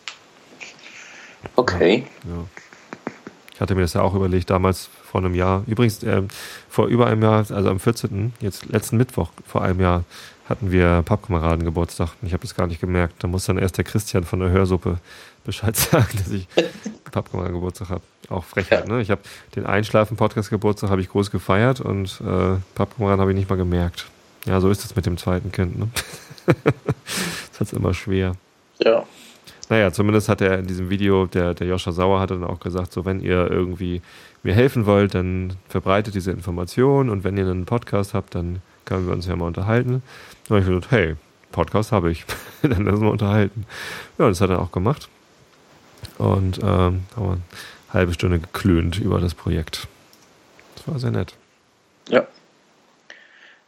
Okay. 1.55 2.05
Ja, 2.25 2.35
ja. 2.35 2.45
Ich 3.53 3.61
hatte 3.61 3.75
mir 3.75 3.81
das 3.81 3.93
ja 3.93 4.01
auch 4.01 4.15
überlegt, 4.15 4.49
damals 4.49 4.89
vor 5.03 5.21
einem 5.21 5.35
Jahr. 5.35 5.63
Übrigens, 5.67 6.01
äh, 6.01 6.23
vor 6.67 6.87
über 6.87 7.05
einem 7.05 7.21
Jahr, 7.21 7.45
also 7.51 7.69
am 7.69 7.79
14., 7.79 8.33
jetzt 8.39 8.65
letzten 8.65 8.97
Mittwoch 8.97 9.29
vor 9.45 9.61
einem 9.61 9.79
Jahr, 9.79 10.03
hatten 10.49 10.71
wir 10.71 11.03
Pappkameraden 11.05 11.63
Geburtstag. 11.63 12.09
Ich 12.23 12.33
habe 12.33 12.41
das 12.41 12.55
gar 12.55 12.67
nicht 12.67 12.81
gemerkt. 12.81 13.23
Da 13.23 13.27
muss 13.27 13.45
dann 13.45 13.57
erst 13.57 13.77
der 13.77 13.85
Christian 13.85 14.23
von 14.23 14.39
der 14.39 14.49
Hörsuppe 14.49 14.97
Bescheid 15.45 15.75
sagen, 15.77 16.17
dass 16.17 16.31
ich 16.31 16.47
Pappkameraden 17.11 17.53
Geburtstag 17.53 17.89
habe. 17.89 18.01
Auch 18.29 18.43
Frechheit, 18.43 18.87
ja. 18.87 18.93
ne? 18.95 19.01
Ich 19.01 19.11
habe 19.11 19.21
den 19.55 19.65
Einschlafen-Podcast 19.65 20.49
Geburtstag 20.49 20.89
habe 20.89 21.01
ich 21.01 21.09
groß 21.09 21.29
gefeiert 21.29 21.79
und 21.79 22.21
äh, 22.21 22.55
Pappkameraden 22.75 23.21
habe 23.21 23.31
ich 23.31 23.37
nicht 23.37 23.49
mal 23.49 23.55
gemerkt. 23.55 24.07
Ja, 24.45 24.59
so 24.59 24.69
ist 24.69 24.83
es 24.83 24.95
mit 24.95 25.05
dem 25.05 25.17
zweiten 25.17 25.51
Kind, 25.51 25.79
ne? 25.79 25.89
das 26.45 27.59
hat 27.59 27.67
es 27.67 27.73
immer 27.73 27.93
schwer. 27.93 28.33
Ja. 28.79 29.05
Naja, 29.69 29.91
zumindest 29.91 30.27
hat 30.27 30.41
er 30.41 30.59
in 30.59 30.67
diesem 30.67 30.89
Video, 30.89 31.25
der, 31.25 31.53
der 31.53 31.67
Joscha 31.67 31.91
Sauer 31.91 32.19
hat 32.19 32.31
dann 32.31 32.43
auch 32.43 32.59
gesagt, 32.59 32.91
so 32.91 33.05
wenn 33.05 33.21
ihr 33.21 33.49
irgendwie 33.49 34.01
mir 34.43 34.53
helfen 34.53 34.85
wollt, 34.85 35.15
dann 35.15 35.55
verbreitet 35.69 36.15
diese 36.15 36.31
Information 36.31 37.09
und 37.09 37.23
wenn 37.23 37.37
ihr 37.37 37.45
einen 37.45 37.65
Podcast 37.65 38.13
habt, 38.13 38.35
dann 38.35 38.61
können 38.85 39.07
wir 39.07 39.13
uns 39.13 39.25
ja 39.25 39.35
mal 39.35 39.45
unterhalten. 39.47 40.03
Und 40.49 40.59
ich 40.59 40.65
gesagt, 40.65 40.91
hey, 40.91 41.15
Podcast 41.51 41.93
habe 41.93 42.11
ich, 42.11 42.25
dann 42.61 42.85
lassen 42.85 43.03
wir 43.03 43.11
unterhalten. 43.11 43.65
Ja, 44.17 44.27
das 44.27 44.41
hat 44.41 44.49
er 44.49 44.59
auch 44.59 44.71
gemacht. 44.71 45.07
Und 46.17 46.59
ähm, 46.59 46.65
haben 46.65 47.01
wir 47.15 47.31
eine 47.31 47.41
halbe 47.93 48.13
Stunde 48.13 48.39
geklönt 48.39 48.99
über 48.99 49.19
das 49.19 49.33
Projekt. 49.33 49.87
Das 50.75 50.87
war 50.87 50.99
sehr 50.99 51.11
nett. 51.11 51.35
Ja. 52.09 52.27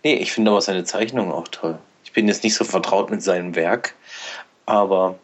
Nee, 0.04 0.14
ich 0.16 0.30
finde 0.32 0.50
aber 0.50 0.60
seine 0.60 0.84
Zeichnung 0.84 1.32
auch 1.32 1.48
toll. 1.48 1.78
Ich 2.04 2.12
bin 2.12 2.28
jetzt 2.28 2.44
nicht 2.44 2.54
so 2.54 2.64
vertraut 2.64 3.10
mit 3.10 3.22
seinem 3.22 3.54
Werk, 3.54 3.94
aber 4.66 5.18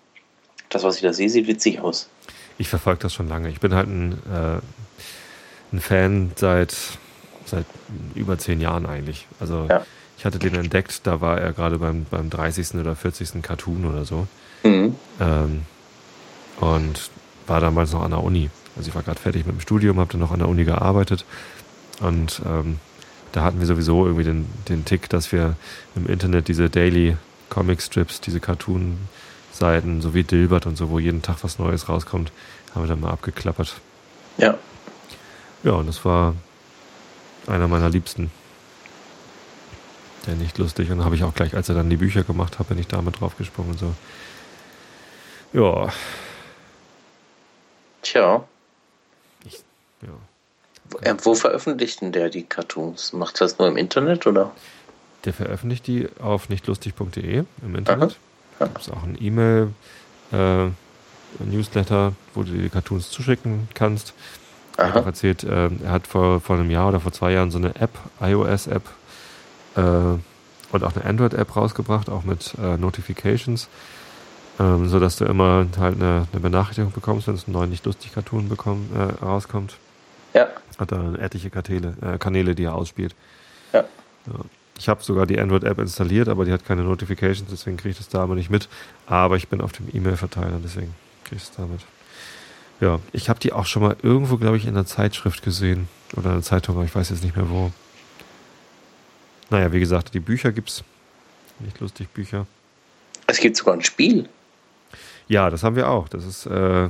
das, 0.70 0.82
was 0.82 0.96
ich 0.96 1.02
da 1.02 1.12
sehe, 1.12 1.28
sieht 1.28 1.46
witzig 1.46 1.80
aus. 1.80 2.08
Ich 2.56 2.68
verfolge 2.68 3.00
das 3.00 3.12
schon 3.12 3.28
lange. 3.28 3.50
Ich 3.50 3.60
bin 3.60 3.74
halt 3.74 3.88
ein, 3.88 4.12
äh, 4.32 5.74
ein 5.74 5.80
Fan 5.80 6.32
seit, 6.36 6.74
seit 7.44 7.66
über 8.14 8.38
zehn 8.38 8.60
Jahren 8.60 8.86
eigentlich. 8.86 9.26
Also 9.40 9.66
Ja. 9.68 9.84
Ich 10.18 10.24
hatte 10.24 10.38
den 10.38 10.54
entdeckt, 10.54 11.00
da 11.04 11.20
war 11.20 11.40
er 11.40 11.52
gerade 11.52 11.78
beim, 11.78 12.06
beim 12.10 12.30
30. 12.30 12.74
oder 12.74 12.94
40. 12.94 13.42
Cartoon 13.42 13.84
oder 13.86 14.04
so. 14.04 14.26
Mhm. 14.62 14.94
Ähm, 15.20 15.62
und 16.60 17.10
war 17.46 17.60
damals 17.60 17.92
noch 17.92 18.02
an 18.02 18.12
der 18.12 18.22
Uni. 18.22 18.50
Also 18.76 18.88
ich 18.88 18.94
war 18.94 19.02
gerade 19.02 19.20
fertig 19.20 19.46
mit 19.46 19.56
dem 19.56 19.60
Studium, 19.60 19.98
habe 19.98 20.12
dann 20.12 20.20
noch 20.20 20.30
an 20.30 20.38
der 20.38 20.48
Uni 20.48 20.64
gearbeitet. 20.64 21.24
Und 22.00 22.40
ähm, 22.46 22.78
da 23.32 23.42
hatten 23.42 23.58
wir 23.58 23.66
sowieso 23.66 24.06
irgendwie 24.06 24.24
den, 24.24 24.46
den 24.68 24.84
Tick, 24.84 25.08
dass 25.08 25.32
wir 25.32 25.56
im 25.96 26.06
Internet 26.06 26.48
diese 26.48 26.70
Daily 26.70 27.16
Comic 27.48 27.82
Strips, 27.82 28.20
diese 28.20 28.40
Cartoon-Seiten, 28.40 30.00
so 30.00 30.14
wie 30.14 30.22
Dilbert 30.22 30.66
und 30.66 30.76
so, 30.76 30.90
wo 30.90 30.98
jeden 30.98 31.22
Tag 31.22 31.38
was 31.42 31.58
Neues 31.58 31.88
rauskommt, 31.88 32.32
haben 32.74 32.84
wir 32.84 32.88
dann 32.88 33.00
mal 33.00 33.10
abgeklappert. 33.10 33.74
Ja. 34.38 34.56
Ja, 35.62 35.72
und 35.72 35.86
das 35.86 36.04
war 36.04 36.34
einer 37.46 37.68
meiner 37.68 37.90
Liebsten. 37.90 38.30
Der 40.26 40.34
nicht 40.34 40.58
lustig. 40.58 40.90
Und 40.90 40.98
dann 40.98 41.04
habe 41.04 41.16
ich 41.16 41.24
auch 41.24 41.34
gleich, 41.34 41.54
als 41.54 41.68
er 41.68 41.74
dann 41.74 41.90
die 41.90 41.96
Bücher 41.96 42.22
gemacht 42.22 42.58
hat, 42.58 42.68
bin 42.68 42.78
ich 42.78 42.86
damit 42.86 43.20
draufgesprungen 43.20 43.72
und 43.72 43.78
so. 43.78 43.94
Ja, 45.52 45.92
Tja. 48.02 48.44
ja. 50.02 50.08
Wo, 50.90 50.98
äh, 50.98 51.14
wo 51.22 51.34
veröffentlicht 51.34 52.00
denn 52.02 52.12
der 52.12 52.28
die 52.28 52.42
Cartoons? 52.42 53.12
Macht 53.12 53.40
das 53.40 53.58
nur 53.58 53.68
im 53.68 53.76
Internet 53.76 54.26
oder? 54.26 54.50
Der 55.24 55.32
veröffentlicht 55.32 55.86
die 55.86 56.08
auf 56.20 56.48
nichtlustig.de 56.48 57.44
im 57.62 57.74
Internet. 57.74 58.18
Da 58.58 58.66
gibt 58.66 58.80
es 58.80 58.90
auch 58.90 59.04
ein 59.04 59.16
E-Mail, 59.20 59.72
äh, 60.32 60.66
Newsletter, 61.38 62.12
wo 62.34 62.42
du 62.42 62.52
die 62.52 62.68
Cartoons 62.68 63.10
zuschicken 63.10 63.68
kannst. 63.72 64.12
Er 64.76 64.88
hat 64.88 64.96
auch 65.02 65.06
erzählt, 65.06 65.44
äh, 65.44 65.70
er 65.84 65.90
hat 65.90 66.06
vor, 66.06 66.40
vor 66.40 66.56
einem 66.56 66.70
Jahr 66.70 66.88
oder 66.88 67.00
vor 67.00 67.12
zwei 67.12 67.32
Jahren 67.32 67.50
so 67.50 67.58
eine 67.58 67.76
App, 67.76 67.98
iOS-App 68.20 68.82
und 69.80 70.84
auch 70.84 70.96
eine 70.96 71.04
Android-App 71.04 71.56
rausgebracht, 71.56 72.08
auch 72.08 72.24
mit 72.24 72.54
äh, 72.62 72.76
Notifications, 72.76 73.68
ähm, 74.58 74.88
sodass 74.88 75.16
du 75.16 75.24
immer 75.24 75.66
halt 75.78 75.96
eine, 75.96 76.26
eine 76.32 76.40
Benachrichtigung 76.40 76.92
bekommst, 76.92 77.26
wenn 77.26 77.34
es 77.34 77.44
einen 77.46 77.54
neuen 77.54 77.70
Nicht-Lustig-Cartoon 77.70 78.48
bekommen, 78.48 78.90
äh, 78.94 79.24
rauskommt. 79.24 79.76
Ja. 80.34 80.48
Hat 80.78 80.92
da 80.92 81.14
etliche 81.14 81.50
Kanäle, 81.50 81.94
äh, 82.00 82.18
Kanäle, 82.18 82.54
die 82.54 82.64
er 82.64 82.74
ausspielt. 82.74 83.14
Ja. 83.72 83.80
Ja. 84.26 84.44
Ich 84.78 84.88
habe 84.88 85.02
sogar 85.02 85.26
die 85.26 85.38
Android-App 85.38 85.78
installiert, 85.78 86.28
aber 86.28 86.44
die 86.44 86.52
hat 86.52 86.64
keine 86.64 86.82
Notifications, 86.82 87.50
deswegen 87.50 87.76
kriege 87.76 87.90
ich 87.90 87.98
das 87.98 88.08
da 88.08 88.22
aber 88.22 88.34
nicht 88.34 88.50
mit. 88.50 88.68
Aber 89.06 89.36
ich 89.36 89.48
bin 89.48 89.60
auf 89.60 89.72
dem 89.72 89.88
E-Mail-Verteiler, 89.92 90.58
deswegen 90.62 90.94
kriege 91.24 91.36
ich 91.36 91.42
es 91.42 91.52
damit. 91.52 91.80
Ja, 92.80 92.98
ich 93.12 93.28
habe 93.28 93.38
die 93.38 93.52
auch 93.52 93.66
schon 93.66 93.82
mal 93.82 93.96
irgendwo, 94.02 94.38
glaube 94.38 94.56
ich, 94.56 94.64
in 94.64 94.70
einer 94.70 94.86
Zeitschrift 94.86 95.42
gesehen. 95.42 95.88
Oder 96.14 96.26
in 96.26 96.32
einer 96.32 96.42
Zeitung, 96.42 96.76
aber 96.76 96.84
ich 96.84 96.94
weiß 96.94 97.10
jetzt 97.10 97.22
nicht 97.22 97.36
mehr 97.36 97.48
wo. 97.48 97.70
Naja, 99.52 99.70
wie 99.70 99.80
gesagt, 99.80 100.14
die 100.14 100.20
Bücher 100.20 100.50
gibt's. 100.50 100.82
Nicht 101.58 101.78
lustig, 101.78 102.08
Bücher. 102.08 102.46
Es 103.26 103.38
gibt 103.38 103.54
sogar 103.54 103.74
ein 103.74 103.82
Spiel. 103.82 104.26
Ja, 105.28 105.50
das 105.50 105.62
haben 105.62 105.76
wir 105.76 105.90
auch. 105.90 106.08
Das 106.08 106.24
ist 106.24 106.46
äh, 106.46 106.88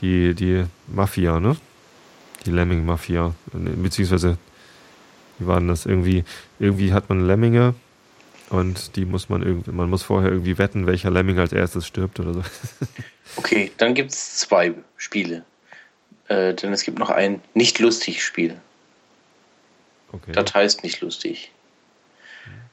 die, 0.00 0.34
die 0.34 0.64
Mafia, 0.86 1.38
ne? 1.38 1.54
Die 2.46 2.50
Lemming-Mafia. 2.50 3.34
Beziehungsweise, 3.52 4.38
wie 5.38 5.46
war 5.46 5.58
denn 5.60 5.68
das? 5.68 5.84
Irgendwie, 5.84 6.24
irgendwie 6.58 6.94
hat 6.94 7.10
man 7.10 7.26
Lemminge 7.26 7.74
und 8.48 8.96
die 8.96 9.04
muss 9.04 9.28
man 9.28 9.42
irgendwie, 9.42 9.70
man 9.70 9.90
muss 9.90 10.02
vorher 10.02 10.30
irgendwie 10.30 10.56
wetten, 10.56 10.86
welcher 10.86 11.10
Lemming 11.10 11.38
als 11.38 11.52
erstes 11.52 11.86
stirbt 11.86 12.18
oder 12.20 12.34
so. 12.34 12.42
Okay, 13.36 13.70
dann 13.78 13.94
gibt 13.94 14.10
es 14.10 14.36
zwei 14.36 14.74
Spiele. 14.98 15.44
Äh, 16.28 16.52
denn 16.52 16.72
es 16.74 16.82
gibt 16.82 16.98
noch 16.98 17.08
ein 17.08 17.40
nicht 17.54 17.78
lustig 17.78 18.22
Spiel. 18.22 18.60
Okay. 20.12 20.32
Das 20.32 20.52
heißt 20.52 20.82
nicht 20.82 21.00
lustig. 21.00 21.50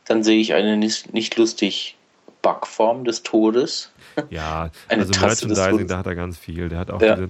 Dann 0.10 0.24
sehe 0.24 0.40
ich 0.40 0.56
eine 0.56 0.76
nicht, 0.76 1.14
nicht 1.14 1.38
lustig 1.38 1.96
Backform 2.42 3.06
des 3.06 3.22
Todes. 3.22 3.92
Ja, 4.32 4.72
Eine 4.88 5.02
also 5.02 5.14
Tasse 5.14 5.48
Merchandising, 5.48 5.88
da 5.88 6.00
hat 6.00 6.08
er 6.08 6.16
ganz 6.16 6.36
viel. 6.36 6.68
Der 6.68 6.80
hat 6.80 6.90
auch 6.90 7.00
Ja. 7.00 7.16
diese 7.16 7.30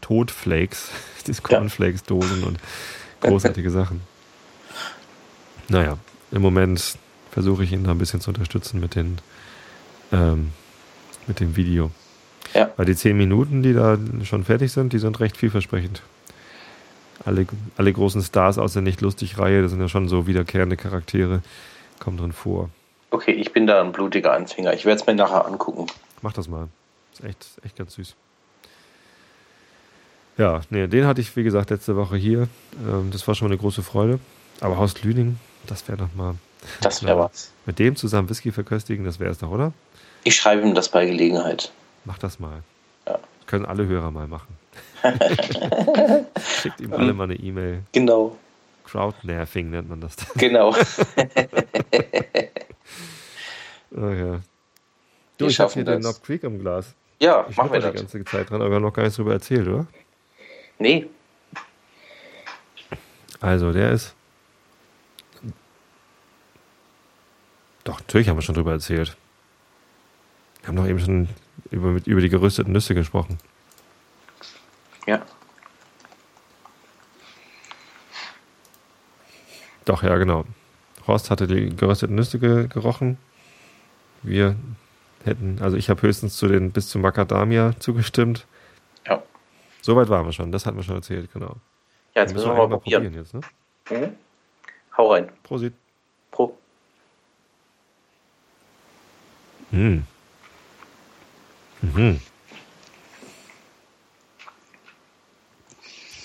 Todflakes, 0.00 0.88
diese 1.26 1.42
Cornflakes-Dosen 1.42 2.42
und 2.44 2.58
großartige 3.20 3.70
Sachen. 3.70 4.00
Naja, 5.68 5.98
im 6.30 6.40
Moment 6.40 6.96
versuche 7.32 7.64
ich 7.64 7.72
ihn 7.72 7.84
da 7.84 7.90
ein 7.90 7.98
bisschen 7.98 8.22
zu 8.22 8.30
unterstützen 8.30 8.80
mit, 8.80 8.94
den, 8.94 9.18
ähm, 10.10 10.52
mit 11.26 11.40
dem 11.40 11.54
Video. 11.54 11.90
Ja. 12.54 12.70
Weil 12.78 12.86
die 12.86 12.96
zehn 12.96 13.18
Minuten, 13.18 13.62
die 13.62 13.74
da 13.74 13.98
schon 14.24 14.44
fertig 14.44 14.72
sind, 14.72 14.94
die 14.94 14.98
sind 14.98 15.20
recht 15.20 15.36
vielversprechend. 15.36 16.00
Alle, 17.26 17.46
alle 17.76 17.92
großen 17.92 18.22
Stars 18.22 18.56
aus 18.56 18.72
der 18.72 18.80
Nicht-Lustig-Reihe, 18.80 19.60
das 19.60 19.72
sind 19.72 19.80
ja 19.82 19.88
schon 19.88 20.08
so 20.08 20.26
wiederkehrende 20.26 20.78
Charaktere, 20.78 21.42
kommen 22.00 22.16
drin 22.16 22.32
vor. 22.32 22.70
Okay, 23.10 23.32
ich 23.32 23.52
bin 23.52 23.66
da 23.66 23.80
ein 23.80 23.92
blutiger 23.92 24.32
Anfänger. 24.32 24.72
Ich 24.74 24.84
werde 24.84 25.00
es 25.00 25.06
mir 25.06 25.14
nachher 25.14 25.46
angucken. 25.46 25.86
Mach 26.22 26.32
das 26.32 26.48
mal. 26.48 26.68
Ist 27.12 27.24
echt, 27.24 27.46
echt 27.64 27.76
ganz 27.76 27.94
süß. 27.94 28.14
Ja, 30.38 30.60
nee, 30.70 30.86
den 30.86 31.06
hatte 31.06 31.20
ich, 31.20 31.34
wie 31.36 31.44
gesagt, 31.44 31.70
letzte 31.70 31.96
Woche 31.96 32.16
hier. 32.16 32.48
Ähm, 32.86 33.10
das 33.10 33.26
war 33.26 33.34
schon 33.34 33.48
mal 33.48 33.52
eine 33.52 33.60
große 33.60 33.82
Freude. 33.82 34.18
Aber 34.60 34.76
Haus 34.76 35.02
Lüning, 35.02 35.38
das 35.66 35.88
wäre 35.88 35.98
doch 35.98 36.14
mal. 36.14 36.34
Das 36.82 37.02
wäre 37.02 37.18
was. 37.18 37.52
Mit 37.64 37.78
dem 37.78 37.96
zusammen 37.96 38.28
Whisky 38.28 38.52
verköstigen, 38.52 39.04
das 39.04 39.18
wäre 39.18 39.30
es 39.30 39.38
doch, 39.38 39.50
oder? 39.50 39.72
Ich 40.24 40.36
schreibe 40.36 40.62
ihm 40.62 40.74
das 40.74 40.90
bei 40.90 41.06
Gelegenheit. 41.06 41.72
Mach 42.04 42.18
das 42.18 42.38
mal. 42.38 42.62
Ja. 43.06 43.14
Das 43.14 43.46
können 43.46 43.64
alle 43.64 43.86
Hörer 43.86 44.10
mal 44.10 44.26
machen. 44.26 44.48
Schickt 46.60 46.80
ihm 46.80 46.92
alle 46.92 47.14
mal 47.14 47.24
eine 47.24 47.36
E-Mail. 47.36 47.82
Genau. 47.92 48.36
Crowdnerving 48.86 49.70
nennt 49.70 49.88
man 49.88 50.00
das. 50.00 50.16
Genau. 50.36 50.70
oh, 53.92 54.08
ja. 54.08 54.40
Du, 55.38 55.44
Wir 55.44 55.48
ich 55.48 55.60
habe 55.60 55.72
hier 55.72 55.84
den 55.84 56.00
das. 56.02 56.14
Knob 56.14 56.24
Creek 56.24 56.42
im 56.44 56.58
Glas. 56.60 56.94
Ja, 57.20 57.46
Ich 57.48 57.56
machen 57.56 57.72
wir 57.72 57.80
schnuppere 57.80 57.92
die 57.92 57.98
das. 58.04 58.12
ganze 58.12 58.24
Zeit 58.24 58.50
dran, 58.50 58.60
aber 58.60 58.70
wir 58.70 58.76
haben 58.76 58.82
noch 58.82 58.92
gar 58.92 59.02
nichts 59.02 59.16
drüber 59.16 59.32
erzählt, 59.34 59.66
oder? 59.68 59.86
Nee, 60.78 61.06
Also, 63.40 63.72
der 63.72 63.90
ist. 63.92 64.14
Doch, 67.84 68.00
natürlich 68.00 68.28
haben 68.28 68.36
wir 68.38 68.42
schon 68.42 68.54
drüber 68.54 68.72
erzählt. 68.72 69.16
Wir 70.60 70.68
haben 70.68 70.76
doch 70.76 70.86
eben 70.86 70.98
schon 70.98 71.28
über, 71.70 72.00
über 72.04 72.20
die 72.20 72.28
gerösteten 72.28 72.72
Nüsse 72.72 72.94
gesprochen. 72.94 73.38
ja. 75.06 75.22
Doch, 79.86 80.02
ja, 80.02 80.16
genau. 80.16 80.44
Horst 81.06 81.30
hatte 81.30 81.46
die 81.46 81.74
gerösteten 81.74 82.14
Nüsse 82.16 82.38
ge 82.38 82.66
gerochen. 82.68 83.16
Wir 84.22 84.56
hätten, 85.24 85.58
also 85.62 85.76
ich 85.76 85.88
habe 85.88 86.02
höchstens 86.02 86.36
zu 86.36 86.48
den 86.48 86.72
bis 86.72 86.88
zum 86.88 87.00
Macadamia 87.02 87.72
zugestimmt. 87.78 88.46
Ja. 89.06 89.22
Soweit 89.80 90.08
waren 90.08 90.26
wir 90.26 90.32
schon, 90.32 90.52
das 90.52 90.66
hatten 90.66 90.76
wir 90.76 90.82
schon 90.82 90.96
erzählt, 90.96 91.32
genau. 91.32 91.56
Ja, 92.14 92.22
jetzt 92.22 92.34
müssen 92.34 92.48
wir 92.48 92.54
mal 92.54 92.68
probieren. 92.68 93.14
jetzt, 93.14 93.34
ne? 93.34 93.40
Mhm. 93.90 94.16
Hau 94.96 95.12
rein. 95.12 95.30
Prosit. 95.44 95.74
Pro. 96.32 96.56
Mhm. 99.70 100.04
Mhm. 101.82 102.20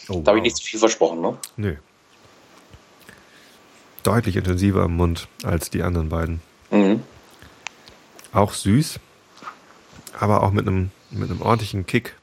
Oh, 0.10 0.22
Da 0.22 0.30
habe 0.32 0.40
ich 0.40 0.44
nicht 0.44 0.58
zu 0.58 0.64
viel 0.64 0.80
versprochen, 0.80 1.22
ne? 1.22 1.38
Nö. 1.58 1.76
Deutlich 4.04 4.36
intensiver 4.36 4.86
im 4.86 4.96
Mund 4.96 5.28
als 5.44 5.70
die 5.70 5.84
anderen 5.84 6.10
beiden. 6.10 6.42
Mhm. 6.72 7.04
Auch 8.34 8.54
süß, 8.54 9.00
aber 10.20 10.44
auch 10.44 10.52
mit 10.52 10.68
einem, 10.68 10.92
mit 11.10 11.30
einem 11.30 11.42
ordentlichen 11.42 11.86
Kick. 11.86 12.16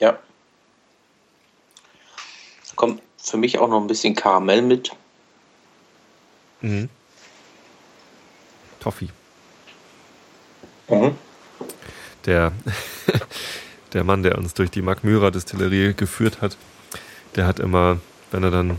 Ja. 0.00 0.18
Kommt 2.74 3.02
für 3.18 3.36
mich 3.36 3.58
auch 3.58 3.68
noch 3.68 3.80
ein 3.80 3.86
bisschen 3.86 4.14
Karamell 4.14 4.62
mit. 4.62 4.90
Mhm. 6.60 6.88
Toffee. 8.80 9.08
Mhm. 10.88 11.16
Der, 12.26 12.52
der 13.92 14.04
Mann, 14.04 14.22
der 14.22 14.38
uns 14.38 14.54
durch 14.54 14.70
die 14.70 14.82
Mark 14.82 15.04
Myra 15.04 15.30
Distillerie 15.30 15.94
geführt 15.94 16.40
hat, 16.40 16.56
der 17.36 17.46
hat 17.46 17.60
immer, 17.60 18.00
wenn 18.30 18.42
er 18.42 18.50
dann 18.50 18.78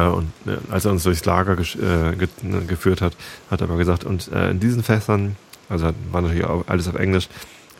und 0.00 0.32
äh, 0.46 0.56
als 0.70 0.84
er 0.84 0.92
uns 0.92 1.04
durchs 1.04 1.24
Lager 1.24 1.56
äh, 1.58 2.16
ne, 2.42 2.64
geführt 2.66 3.00
hat, 3.00 3.16
hat 3.50 3.60
er 3.60 3.68
aber 3.68 3.78
gesagt, 3.78 4.04
und 4.04 4.30
äh, 4.32 4.50
in 4.50 4.60
diesen 4.60 4.82
Fässern, 4.82 5.36
also 5.68 5.90
war 6.10 6.22
natürlich 6.22 6.44
auch 6.44 6.64
alles 6.66 6.88
auf 6.88 6.96
Englisch, 6.96 7.28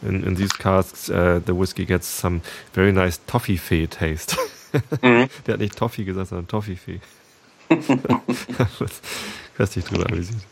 in, 0.03 0.23
in 0.23 0.37
these 0.37 0.51
casks, 0.59 1.07
the 1.07 1.43
whiskey 1.47 1.87
gets 1.87 2.21
some 2.21 2.41
very 2.75 2.93
nice 2.93 3.21
Toffee-Fee 3.27 3.87
taste. 3.87 4.37
Mhm. 5.01 5.29
Der 5.47 5.55
hat 5.55 5.61
nicht 5.61 5.77
Toffee 5.77 6.05
gesagt, 6.05 6.29
sondern 6.29 6.49
Toffee-Fee. 6.49 7.01
Hast 9.59 9.77
dich 9.77 9.85
drüber 9.85 10.07
amüsiert. 10.07 10.43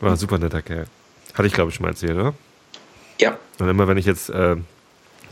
War 0.00 0.12
ein 0.12 0.16
super 0.16 0.38
netter 0.38 0.62
Kerl. 0.62 0.86
Hatte 1.34 1.46
ich, 1.46 1.52
glaube 1.52 1.70
ich, 1.70 1.76
schon 1.76 1.84
mal 1.84 1.90
erzählt, 1.90 2.16
oder? 2.16 2.34
Ja. 3.20 3.38
Und 3.58 3.68
immer, 3.68 3.88
wenn 3.88 3.98
ich 3.98 4.06
jetzt 4.06 4.30
äh, 4.30 4.56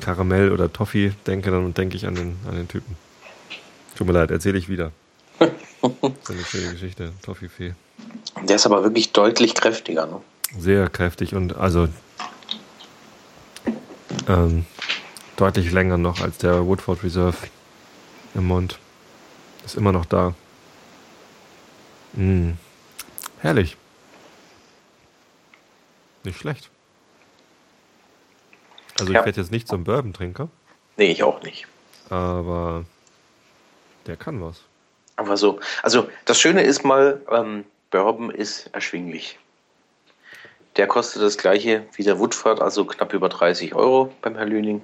Karamell 0.01 0.53
oder 0.53 0.73
Toffee 0.73 1.13
denke, 1.27 1.51
dann 1.51 1.75
denke 1.75 1.97
ich 1.97 2.07
an 2.07 2.15
den, 2.15 2.37
an 2.49 2.57
den 2.57 2.69
Typen. 2.69 2.97
Tut 3.97 4.07
mir 4.07 4.13
leid, 4.13 4.31
erzähle 4.31 4.59
ich 4.59 4.69
wieder. 4.69 4.93
Das 5.89 6.21
ist 6.23 6.31
eine 6.31 6.45
schöne 6.45 6.71
Geschichte, 6.73 7.13
Toffee-Fee. 7.23 7.75
Der 8.43 8.57
ist 8.57 8.67
aber 8.67 8.83
wirklich 8.83 9.13
deutlich 9.13 9.55
kräftiger, 9.55 10.07
ne? 10.07 10.21
Sehr 10.59 10.89
kräftig 10.89 11.35
und 11.35 11.57
also 11.57 11.89
ähm, 14.29 14.65
deutlich 15.37 15.73
länger 15.73 15.99
noch 15.99 16.21
als 16.21 16.39
der 16.39 16.65
Woodford 16.67 17.03
Reserve 17.03 17.37
im 18.35 18.47
Mund. 18.47 18.79
Ist 19.65 19.75
immer 19.77 19.93
noch 19.93 20.05
da. 20.07 20.35
Mm. 22.15 22.53
Herrlich. 23.41 23.77
Nicht 26.23 26.39
schlecht. 26.39 26.71
Also 28.99 29.13
ich 29.13 29.17
Ja. 29.19 29.25
werde 29.25 29.41
jetzt 29.41 29.51
nicht 29.51 29.67
zum 29.69 29.85
Bourbon-Trinker, 29.85 30.49
Nee, 30.97 31.11
ich 31.11 31.23
auch 31.25 31.43
nicht. 31.43 31.67
aber 32.09 32.85
der 34.07 34.17
kann 34.17 34.41
was. 34.41 34.61
Aber 35.17 35.37
so, 35.37 35.61
also 35.83 36.09
das 36.25 36.41
Schöne 36.41 36.63
ist 36.63 36.85
mal, 36.85 37.21
ähm, 37.31 37.65
Bourbon 37.91 38.31
ist 38.31 38.69
erschwinglich. 38.73 39.39
Der 40.77 40.89
kostet 40.89 41.23
das 41.23 41.39
gleiche 41.39 41.87
wie 41.95 42.03
der 42.03 42.19
Woodford, 42.19 42.61
also 42.61 42.85
knapp 42.85 43.13
über 43.13 43.29
30 43.29 43.75
Euro 43.75 44.13
beim 44.23 44.35
Herr 44.35 44.47
Lüning. 44.47 44.83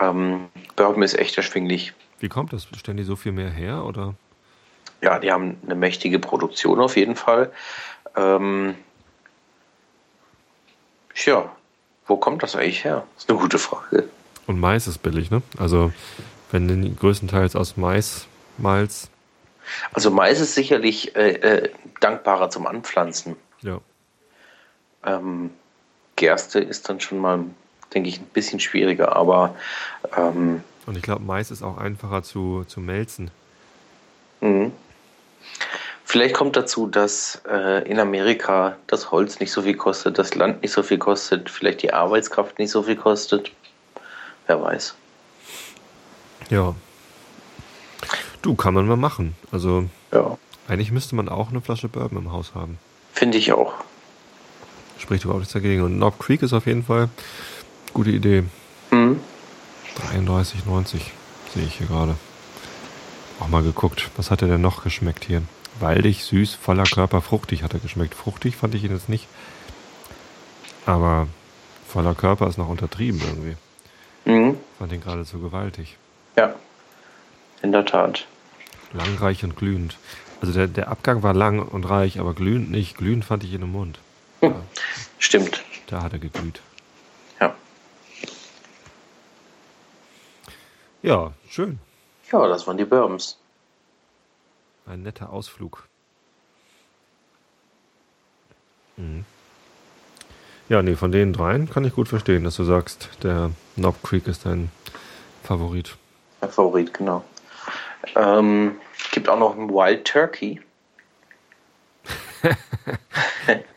Ähm, 0.00 0.48
Bourbon 0.74 1.02
ist 1.02 1.16
echt 1.16 1.36
erschwinglich. 1.36 1.92
Wie 2.18 2.28
kommt 2.28 2.52
das? 2.52 2.66
Stellen 2.76 2.96
die 2.96 3.04
so 3.04 3.14
viel 3.14 3.32
mehr 3.32 3.50
her 3.50 3.84
oder? 3.84 4.14
Ja, 5.02 5.18
die 5.18 5.30
haben 5.30 5.58
eine 5.64 5.74
mächtige 5.74 6.18
Produktion 6.18 6.80
auf 6.80 6.96
jeden 6.96 7.16
Fall. 7.16 7.52
Ähm, 8.16 8.74
tja, 11.14 11.54
wo 12.06 12.16
kommt 12.16 12.42
das 12.42 12.56
eigentlich 12.56 12.84
her? 12.84 13.06
Das 13.14 13.24
ist 13.24 13.30
eine 13.30 13.38
gute 13.38 13.58
Frage. 13.58 14.08
Und 14.46 14.58
Mais 14.58 14.86
ist 14.86 14.98
billig, 14.98 15.30
ne? 15.30 15.42
Also 15.58 15.92
wenn 16.50 16.68
den 16.68 16.96
größtenteils 16.96 17.56
aus 17.56 17.76
Maismalz, 18.58 19.08
Also 19.92 20.10
Mais 20.10 20.40
ist 20.40 20.54
sicherlich 20.54 21.14
äh, 21.16 21.32
äh, 21.32 21.70
dankbarer 22.00 22.50
zum 22.50 22.66
Anpflanzen. 22.66 23.36
ja. 23.62 23.80
Ähm, 25.04 25.50
Gerste 26.16 26.60
ist 26.60 26.88
dann 26.88 26.98
schon 27.00 27.18
mal, 27.18 27.44
denke 27.94 28.08
ich, 28.08 28.18
ein 28.20 28.24
bisschen 28.26 28.58
schwieriger, 28.58 29.14
aber 29.14 29.54
ähm, 30.16 30.62
Und 30.86 30.96
ich 30.96 31.02
glaube, 31.02 31.22
Mais 31.24 31.50
ist 31.50 31.62
auch 31.62 31.76
einfacher 31.78 32.22
zu, 32.22 32.64
zu 32.66 32.80
melzen. 32.80 33.30
mh. 34.40 34.70
vielleicht 36.04 36.34
kommt 36.34 36.56
dazu, 36.56 36.86
dass 36.86 37.42
äh, 37.48 37.86
in 37.88 38.00
Amerika 38.00 38.76
das 38.86 39.10
Holz 39.12 39.38
nicht 39.40 39.52
so 39.52 39.62
viel 39.62 39.76
kostet, 39.76 40.18
das 40.18 40.34
Land 40.34 40.62
nicht 40.62 40.72
so 40.72 40.82
viel 40.82 40.98
kostet, 40.98 41.50
vielleicht 41.50 41.82
die 41.82 41.92
Arbeitskraft 41.92 42.58
nicht 42.58 42.70
so 42.70 42.82
viel 42.82 42.96
kostet. 42.96 43.52
Wer 44.46 44.60
weiß. 44.62 44.94
Ja. 46.50 46.74
Du, 48.46 48.54
kann 48.54 48.74
man 48.74 48.86
mal 48.86 48.96
machen. 48.96 49.34
Also 49.50 49.86
Ja, 50.12 50.38
eigentlich 50.68 50.92
müsste 50.92 51.16
man 51.16 51.28
auch 51.28 51.48
eine 51.50 51.60
Flasche 51.60 51.88
Bourbon 51.88 52.18
im 52.18 52.30
Haus 52.30 52.54
haben. 52.54 52.78
finde 53.12 53.38
ich 53.38 53.52
auch. 53.52 53.74
Spricht 54.98 55.24
überhaupt 55.24 55.40
nichts 55.40 55.52
dagegen. 55.52 55.82
Und 55.82 55.96
Knob 55.96 56.20
Creek 56.20 56.42
ist 56.42 56.52
auf 56.52 56.66
jeden 56.66 56.84
Fall 56.84 57.08
gute 57.92 58.10
Idee. 58.10 58.44
Mhm. 58.92 59.18
33,90 60.12 61.00
sehe 61.52 61.64
ich 61.64 61.74
hier 61.78 61.88
gerade. 61.88 62.14
Auch 63.40 63.48
mal 63.48 63.64
geguckt, 63.64 64.10
was 64.16 64.30
hat 64.30 64.42
er 64.42 64.48
denn 64.48 64.60
noch 64.60 64.84
geschmeckt 64.84 65.24
hier? 65.24 65.42
Waldig, 65.80 66.22
süß, 66.22 66.54
voller 66.54 66.84
Körper, 66.84 67.22
fruchtig 67.22 67.64
hat 67.64 67.74
er 67.74 67.80
geschmeckt. 67.80 68.14
Fruchtig 68.14 68.54
fand 68.54 68.76
ich 68.76 68.84
ihn 68.84 68.92
jetzt 68.92 69.08
nicht. 69.08 69.26
Aber 70.86 71.26
voller 71.88 72.14
Körper 72.14 72.46
ist 72.46 72.58
noch 72.58 72.68
untertrieben 72.68 73.20
irgendwie. 73.26 73.56
Mhm. 74.24 74.56
Fand 74.78 74.92
ihn 74.92 75.00
geradezu 75.00 75.40
gewaltig. 75.40 75.96
Ja, 76.36 76.54
in 77.60 77.72
der 77.72 77.84
Tat. 77.84 78.28
Langreich 78.96 79.44
und 79.44 79.56
glühend. 79.56 79.96
Also 80.40 80.52
der, 80.52 80.66
der 80.66 80.88
Abgang 80.88 81.22
war 81.22 81.34
lang 81.34 81.60
und 81.60 81.88
reich, 81.88 82.18
aber 82.18 82.34
glühend 82.34 82.70
nicht. 82.70 82.96
Glühend 82.96 83.24
fand 83.24 83.44
ich 83.44 83.52
ihn 83.52 83.62
im 83.62 83.72
Mund. 83.72 83.98
Stimmt. 85.18 85.62
Da 85.86 86.02
hat 86.02 86.12
er 86.12 86.18
geglüht. 86.18 86.60
Ja. 87.40 87.54
Ja, 91.02 91.32
schön. 91.48 91.78
Ja, 92.32 92.46
das 92.48 92.66
waren 92.66 92.76
die 92.76 92.84
Bourbons. 92.84 93.38
Ein 94.86 95.02
netter 95.02 95.30
Ausflug. 95.30 95.86
Mhm. 98.96 99.24
Ja, 100.68 100.82
nee, 100.82 100.96
von 100.96 101.12
den 101.12 101.32
dreien 101.32 101.70
kann 101.70 101.84
ich 101.84 101.94
gut 101.94 102.08
verstehen, 102.08 102.42
dass 102.42 102.56
du 102.56 102.64
sagst, 102.64 103.08
der 103.22 103.52
Knob 103.76 104.02
Creek 104.02 104.26
ist 104.26 104.46
dein 104.46 104.70
Favorit. 105.44 105.96
Mein 106.40 106.50
Favorit, 106.50 106.92
genau. 106.92 107.24
Ähm, 108.16 108.76
gibt 109.16 109.30
auch 109.30 109.38
noch 109.38 109.56
einen 109.56 109.70
Wild 109.70 110.04
Turkey. 110.06 110.60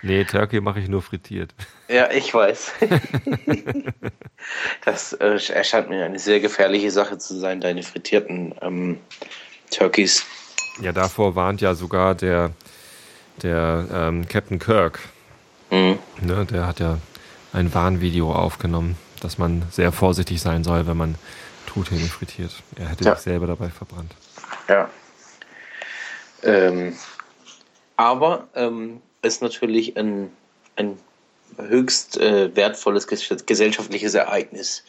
Nee, 0.02 0.24
Turkey 0.26 0.62
mache 0.62 0.80
ich 0.80 0.88
nur 0.88 1.02
frittiert. 1.02 1.54
Ja, 1.88 2.10
ich 2.12 2.34
weiß. 2.34 2.74
das 4.86 5.14
äh, 5.14 5.40
erscheint 5.54 5.90
mir 5.90 6.06
eine 6.06 6.20
sehr 6.20 6.40
gefährliche 6.40 6.92
Sache 6.92 7.18
zu 7.18 7.38
sein, 7.38 7.62
deine 7.62 7.84
frittierten 7.84 8.56
ähm, 8.62 8.98
Turkeys. 9.72 10.26
Ja, 10.82 10.92
davor 10.92 11.36
warnt 11.36 11.62
ja 11.62 11.74
sogar 11.74 12.16
der, 12.16 12.52
der 13.42 13.86
ähm, 13.92 14.28
Captain 14.28 14.60
Kirk. 14.60 15.00
Mhm. 15.72 16.00
Ne, 16.22 16.46
der 16.46 16.68
hat 16.68 16.80
ja 16.80 16.98
ein 17.54 17.74
Warnvideo 17.74 18.32
aufgenommen, 18.34 18.98
dass 19.22 19.38
man 19.38 19.64
sehr 19.72 19.92
vorsichtig 19.92 20.42
sein 20.42 20.64
soll, 20.64 20.88
wenn 20.88 20.98
man 20.98 21.16
Truthähne 21.68 22.06
frittiert. 22.08 22.52
Er 22.78 22.90
hätte 22.90 23.06
Ja. 23.06 23.16
sich 23.16 23.24
selber 23.24 23.48
dabei 23.48 23.70
verbrannt. 23.70 24.14
Ja. 24.68 24.90
Ähm, 26.44 26.96
aber 27.98 28.48
ähm, 28.56 29.02
ist 29.22 29.42
natürlich 29.42 29.98
ein, 29.98 30.32
ein 30.76 30.98
höchst 31.58 32.18
äh, 32.18 32.56
wertvolles 32.56 33.08
ges 33.08 33.46
gesellschaftliches 33.46 34.14
Ereignis. 34.14 34.84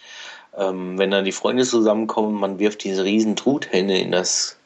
Ähm, 0.56 0.98
wenn 0.98 1.10
dann 1.10 1.24
die 1.24 1.32
Freunde 1.32 1.64
zusammenkommen, 1.64 2.38
man 2.38 2.58
wirft 2.58 2.84
diese 2.84 3.04
riesen 3.04 3.36
Truthähne 3.36 4.00
in 4.00 4.12
das, 4.12 4.56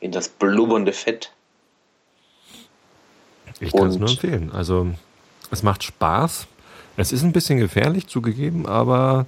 in 0.00 0.12
das 0.12 0.28
blubbernde 0.28 0.92
Fett. 0.92 1.32
Ich 3.60 3.72
kann 3.72 3.88
es 3.88 3.98
nur 3.98 4.10
empfehlen. 4.10 4.50
Also 4.52 4.88
es 5.50 5.62
macht 5.62 5.82
Spaß. 5.82 6.46
Es 6.96 7.12
ist 7.12 7.22
ein 7.22 7.32
bisschen 7.32 7.58
gefährlich 7.58 8.06
zugegeben, 8.06 8.66
aber 8.66 9.26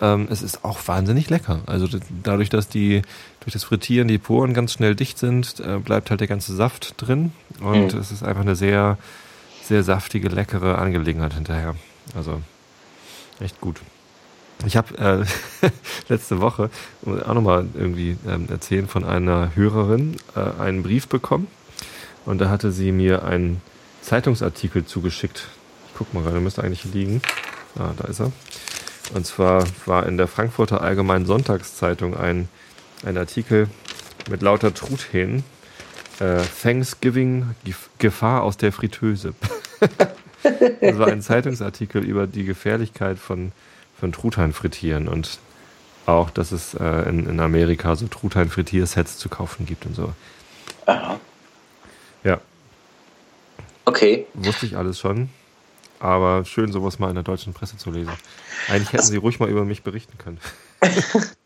ähm, 0.00 0.28
es 0.30 0.42
ist 0.42 0.64
auch 0.64 0.78
wahnsinnig 0.86 1.30
lecker. 1.30 1.60
Also 1.66 1.86
dadurch, 2.22 2.50
dass 2.50 2.68
die 2.68 3.02
durch 3.46 3.52
das 3.52 3.62
Frittieren 3.64 4.08
die 4.08 4.18
Poren 4.18 4.54
ganz 4.54 4.72
schnell 4.72 4.96
dicht 4.96 5.18
sind, 5.18 5.60
äh, 5.60 5.78
bleibt 5.78 6.10
halt 6.10 6.20
der 6.20 6.26
ganze 6.26 6.54
Saft 6.54 6.94
drin 7.00 7.32
und 7.60 7.94
Mhm. 7.94 8.00
es 8.00 8.10
ist 8.10 8.24
einfach 8.24 8.42
eine 8.42 8.56
sehr, 8.56 8.98
sehr 9.62 9.84
saftige, 9.84 10.28
leckere 10.28 10.78
Angelegenheit 10.78 11.32
hinterher. 11.34 11.76
Also 12.16 12.42
echt 13.38 13.60
gut. 13.60 13.80
Ich 14.66 14.76
habe 14.76 15.24
äh, 15.62 15.70
letzte 16.08 16.40
Woche 16.40 16.70
auch 17.04 17.34
nochmal 17.34 17.66
irgendwie 17.74 18.16
ähm, 18.26 18.48
erzählen 18.50 18.88
von 18.88 19.04
einer 19.04 19.52
Hörerin 19.54 20.16
äh, 20.34 20.60
einen 20.60 20.82
Brief 20.82 21.06
bekommen 21.06 21.46
und 22.24 22.38
da 22.40 22.48
hatte 22.50 22.72
sie 22.72 22.90
mir 22.90 23.24
einen 23.24 23.62
Zeitungsartikel 24.02 24.86
zugeschickt. 24.86 25.46
Ich 25.88 25.94
guck 25.98 26.12
mal 26.14 26.24
gerade, 26.24 26.40
müsste 26.40 26.64
eigentlich 26.64 26.84
liegen. 26.84 27.22
Ah, 27.78 27.90
da 27.96 28.08
ist 28.08 28.20
er. 28.20 28.32
Und 29.14 29.24
zwar 29.24 29.64
war 29.84 30.06
in 30.06 30.16
der 30.16 30.26
Frankfurter 30.26 30.80
Allgemeinen 30.80 31.26
Sonntagszeitung 31.26 32.16
ein, 32.16 32.48
ein 33.06 33.16
Artikel 33.16 33.68
mit 34.28 34.42
lauter 34.42 34.74
Truthähnen. 34.74 35.44
Äh, 36.18 36.42
Thanksgiving 36.62 37.54
Gef- 37.64 37.88
Gefahr 37.98 38.42
aus 38.42 38.56
der 38.56 38.72
Fritteuse. 38.72 39.34
das 40.42 40.98
war 40.98 41.08
ein 41.08 41.22
Zeitungsartikel 41.22 42.02
über 42.04 42.26
die 42.26 42.44
Gefährlichkeit 42.44 43.18
von, 43.18 43.52
von 43.98 44.12
Truthahn 44.12 44.52
frittieren 44.52 45.08
und 45.08 45.38
auch, 46.06 46.30
dass 46.30 46.52
es 46.52 46.74
äh, 46.74 47.08
in, 47.08 47.28
in 47.28 47.40
Amerika 47.40 47.96
so 47.96 48.06
Truthahn-Frittiersets 48.06 49.18
zu 49.18 49.28
kaufen 49.28 49.66
gibt 49.66 49.86
und 49.86 49.94
so. 49.94 50.12
Aha. 50.86 51.20
Ja. 52.24 52.40
Okay. 53.84 54.26
Wusste 54.34 54.66
ich 54.66 54.76
alles 54.76 54.98
schon. 54.98 55.28
Aber 55.98 56.44
schön, 56.44 56.72
sowas 56.72 56.98
mal 56.98 57.08
in 57.08 57.14
der 57.14 57.24
deutschen 57.24 57.54
Presse 57.54 57.76
zu 57.76 57.90
lesen. 57.90 58.12
Eigentlich 58.68 58.92
hätten 58.92 59.04
sie 59.06 59.16
ruhig 59.16 59.38
mal 59.40 59.48
über 59.48 59.64
mich 59.64 59.82
berichten 59.82 60.16
können. 60.18 60.38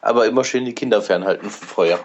Aber 0.00 0.26
immer 0.26 0.44
schön 0.44 0.64
die 0.64 0.74
Kinder 0.74 1.02
fernhalten 1.02 1.50
vom 1.50 1.68
Feuer. 1.68 2.04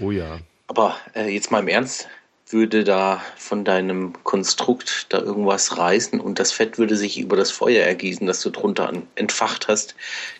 Oh 0.00 0.10
ja. 0.10 0.38
Aber 0.66 0.96
äh, 1.14 1.28
jetzt 1.28 1.50
mal 1.50 1.60
im 1.60 1.68
Ernst, 1.68 2.08
würde 2.50 2.84
da 2.84 3.20
von 3.36 3.64
deinem 3.64 4.12
Konstrukt 4.24 5.06
da 5.10 5.18
irgendwas 5.18 5.76
reißen 5.76 6.20
und 6.20 6.38
das 6.38 6.52
Fett 6.52 6.78
würde 6.78 6.96
sich 6.96 7.18
über 7.18 7.36
das 7.36 7.50
Feuer 7.50 7.84
ergießen, 7.84 8.26
das 8.26 8.40
du 8.40 8.50
drunter 8.50 8.92
entfacht 9.16 9.68
hast, 9.68 9.94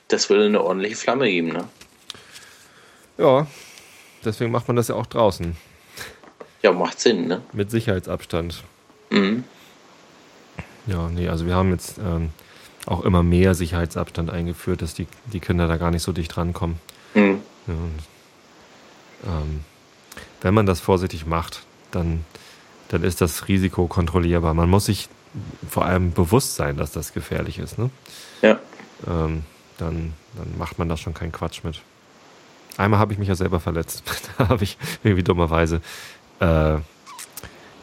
das 0.09 0.31
würde 0.31 0.47
eine 0.47 0.63
ordentliche 0.63 0.97
Flamme 0.97 1.29
geben, 1.29 1.49
ne? 1.49 1.69
Ja, 3.19 3.47
deswegen 4.25 4.51
macht 4.51 4.69
man 4.69 4.77
das 4.77 4.89
ja 4.89 4.95
auch 4.95 5.07
draußen. 5.07 5.57
Ja, 6.63 6.73
macht 6.73 7.01
Sinn, 7.01 7.27
ne? 7.27 7.43
Mit 7.53 7.71
Sicherheitsabstand. 7.71 8.63
Mhm. 9.11 9.45
Ja, 10.87 11.09
nee, 11.09 11.29
also 11.29 11.47
wir 11.47 11.55
haben 11.55 11.73
jetzt 11.73 11.99
ähm, 11.99 12.31
auch 12.91 13.05
immer 13.05 13.23
mehr 13.23 13.55
Sicherheitsabstand 13.55 14.31
eingeführt, 14.31 14.83
dass 14.83 14.95
die, 14.95 15.07
die 15.27 15.41
Kinder 15.41 15.69
da 15.69 15.77
gar 15.77 15.91
nicht 15.91 16.03
so 16.03 16.13
dicht 16.13 16.37
rankommen. 16.37 16.79
Mhm. 17.15 17.41
Ja, 17.67 17.75
und, 17.75 17.99
ähm, 19.27 19.65
wenn 20.41 20.55
man 20.55 20.67
das 20.67 20.81
vorsichtig 20.81 21.27
macht, 21.27 21.63
dann, 21.91 22.25
dann 22.89 23.03
ist 23.03 23.21
das 23.21 23.49
Risiko 23.49 23.87
kontrollierbar. 23.87 24.55
Man 24.55 24.71
muss 24.71 24.87
sich 24.87 25.09
vor 25.69 25.85
allem 25.85 26.13
bewusst 26.13 26.55
sein, 26.55 26.77
dass 26.77 26.93
das 26.93 27.13
gefährlich 27.13 27.59
ist. 27.59 27.79
Ne? 27.79 27.91
Ja. 28.43 28.59
Ähm, 29.07 29.45
dann, 29.77 30.15
dann 30.37 30.59
macht 30.59 30.79
man 30.79 30.89
da 30.89 30.97
schon 30.97 31.15
keinen 31.15 31.33
Quatsch 31.33 31.65
mit. 31.65 31.83
Einmal 32.77 33.01
habe 33.01 33.13
ich 33.13 33.19
mich 33.19 33.29
ja 33.29 33.35
selber 33.35 33.61
verletzt. 33.61 34.03
da 34.39 34.49
habe 34.49 34.65
ich 34.65 34.79
irgendwie 35.03 35.25
dummerweise 35.25 35.83
äh, 36.41 36.77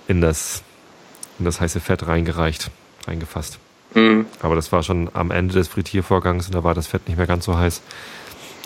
in, 0.07 0.21
das, 0.21 0.63
in 1.37 1.45
das 1.45 1.61
heiße 1.61 1.79
Fett 1.79 2.07
reingereicht, 2.07 2.71
reingefasst. 3.05 3.59
Mhm. 3.95 4.25
Aber 4.41 4.55
das 4.55 4.71
war 4.71 4.83
schon 4.83 5.09
am 5.13 5.31
Ende 5.31 5.55
des 5.55 5.67
Frittiervorgangs 5.67 6.47
und 6.47 6.55
da 6.55 6.63
war 6.63 6.73
das 6.75 6.87
Fett 6.87 7.07
nicht 7.07 7.17
mehr 7.17 7.27
ganz 7.27 7.45
so 7.45 7.57
heiß. 7.57 7.81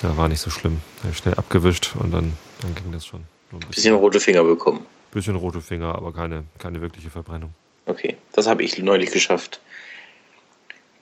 Da 0.01 0.17
war 0.17 0.27
nicht 0.27 0.41
so 0.41 0.49
schlimm. 0.49 0.82
Da 0.97 1.03
habe 1.03 1.11
ich 1.11 1.17
schnell 1.17 1.36
abgewischt 1.36 1.95
und 1.97 2.11
dann, 2.11 2.34
dann 2.61 2.75
ging 2.75 2.91
das 2.91 3.05
schon. 3.05 3.21
Ein 3.51 3.59
Bisschen 3.69 3.95
rote 3.95 4.19
Finger 4.19 4.43
bekommen. 4.43 4.86
bisschen 5.11 5.36
rote 5.36 5.61
Finger, 5.61 5.95
aber 5.95 6.13
keine, 6.13 6.43
keine 6.57 6.82
wirkliche 6.82 7.09
Verbrennung. 7.09 7.53
Okay, 7.86 8.17
das 8.34 8.47
habe 8.47 8.63
ich 8.63 8.77
neulich 8.77 9.11
geschafft. 9.11 9.59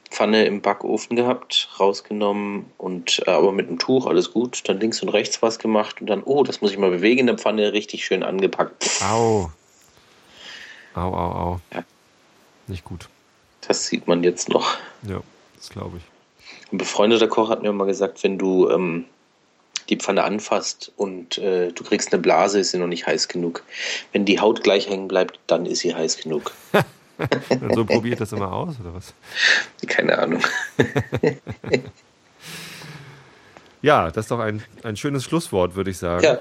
Pfanne 0.09 0.45
im 0.45 0.61
Backofen 0.61 1.17
gehabt, 1.17 1.69
rausgenommen 1.79 2.65
und 2.77 3.21
äh, 3.27 3.31
aber 3.31 3.51
mit 3.51 3.67
einem 3.67 3.77
Tuch, 3.77 4.05
alles 4.05 4.31
gut. 4.31 4.67
Dann 4.67 4.79
links 4.79 5.01
und 5.01 5.09
rechts 5.09 5.41
was 5.41 5.59
gemacht 5.59 5.99
und 5.99 6.07
dann, 6.07 6.23
oh, 6.23 6.43
das 6.43 6.61
muss 6.61 6.71
ich 6.71 6.77
mal 6.77 6.89
bewegen 6.89 7.19
in 7.21 7.27
der 7.27 7.37
Pfanne, 7.37 7.73
richtig 7.73 8.05
schön 8.05 8.23
angepackt. 8.23 8.89
Au. 9.03 9.51
Au, 10.95 11.01
au, 11.13 11.31
au. 11.31 11.59
Ja. 11.73 11.83
Nicht 12.67 12.85
gut. 12.85 13.09
Das 13.67 13.87
sieht 13.87 14.07
man 14.07 14.23
jetzt 14.23 14.49
noch. 14.49 14.77
Ja, 15.03 15.21
das 15.55 15.69
glaube 15.69 15.97
ich. 15.97 16.03
Ein 16.71 16.77
befreundeter 16.77 17.27
Koch 17.27 17.49
hat 17.49 17.61
mir 17.61 17.71
mal 17.71 17.85
gesagt, 17.85 18.23
wenn 18.23 18.37
du 18.37 18.69
ähm, 18.69 19.05
die 19.89 19.97
Pfanne 19.97 20.23
anfasst 20.23 20.91
und 20.97 21.37
äh, 21.37 21.71
du 21.71 21.83
kriegst 21.83 22.13
eine 22.13 22.21
Blase, 22.21 22.59
ist 22.59 22.71
sie 22.71 22.77
noch 22.77 22.87
nicht 22.87 23.07
heiß 23.07 23.27
genug. 23.27 23.63
Wenn 24.11 24.25
die 24.25 24.39
Haut 24.39 24.63
gleich 24.63 24.89
hängen 24.89 25.07
bleibt, 25.07 25.39
dann 25.47 25.65
ist 25.65 25.79
sie 25.79 25.93
heiß 25.95 26.17
genug. 26.17 26.51
So 27.73 27.83
probiert 27.83 28.21
das 28.21 28.31
immer 28.31 28.53
aus, 28.53 28.75
oder 28.79 28.93
was? 28.93 29.11
Keine 29.87 30.19
Ahnung. 30.19 30.43
Ja, 33.81 34.09
das 34.09 34.25
ist 34.25 34.31
doch 34.31 34.39
ein, 34.39 34.63
ein 34.83 34.97
schönes 34.97 35.23
Schlusswort, 35.23 35.75
würde 35.75 35.91
ich 35.91 35.97
sagen. 35.97 36.23
Ja, 36.23 36.39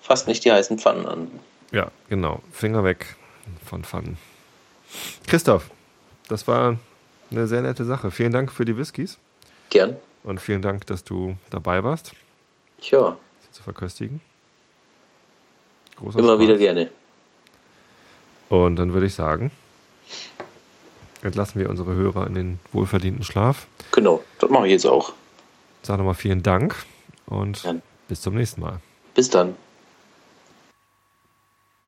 fasst 0.00 0.28
nicht 0.28 0.44
die 0.44 0.52
heißen 0.52 0.78
Pfannen 0.78 1.06
an. 1.06 1.30
Ja, 1.72 1.90
genau. 2.08 2.42
Finger 2.52 2.84
weg 2.84 3.16
von 3.66 3.84
Pfannen. 3.84 4.18
Christoph, 5.26 5.70
das 6.30 6.46
war 6.48 6.76
eine 7.30 7.46
sehr 7.46 7.62
nette 7.62 7.84
Sache. 7.84 8.10
Vielen 8.10 8.32
Dank 8.32 8.50
für 8.52 8.64
die 8.64 8.76
Whiskys 8.76 9.18
Gern. 9.70 9.96
und 10.24 10.40
vielen 10.40 10.62
Dank, 10.62 10.86
dass 10.86 11.04
du 11.04 11.36
dabei 11.50 11.84
warst, 11.84 12.12
Ja, 12.80 13.16
sie 13.42 13.50
zu 13.52 13.62
verköstigen. 13.62 14.20
Großer 15.96 16.18
immer 16.18 16.28
Spaß. 16.34 16.40
wieder 16.40 16.56
gerne. 16.56 16.90
Und 18.48 18.76
dann 18.76 18.92
würde 18.94 19.06
ich 19.06 19.14
sagen, 19.14 19.50
entlassen 21.22 21.60
wir 21.60 21.68
unsere 21.70 21.94
Hörer 21.94 22.26
in 22.26 22.34
den 22.34 22.58
wohlverdienten 22.72 23.22
Schlaf. 23.24 23.66
Genau, 23.92 24.24
das 24.38 24.50
mache 24.50 24.66
ich 24.66 24.72
jetzt 24.72 24.86
auch. 24.86 25.12
Sag 25.82 25.98
nochmal 25.98 26.14
vielen 26.14 26.42
Dank 26.42 26.74
und 27.26 27.62
Ja. 27.62 27.74
bis 28.08 28.20
zum 28.22 28.34
nächsten 28.34 28.60
Mal. 28.60 28.80
Bis 29.14 29.30
dann. 29.30 29.54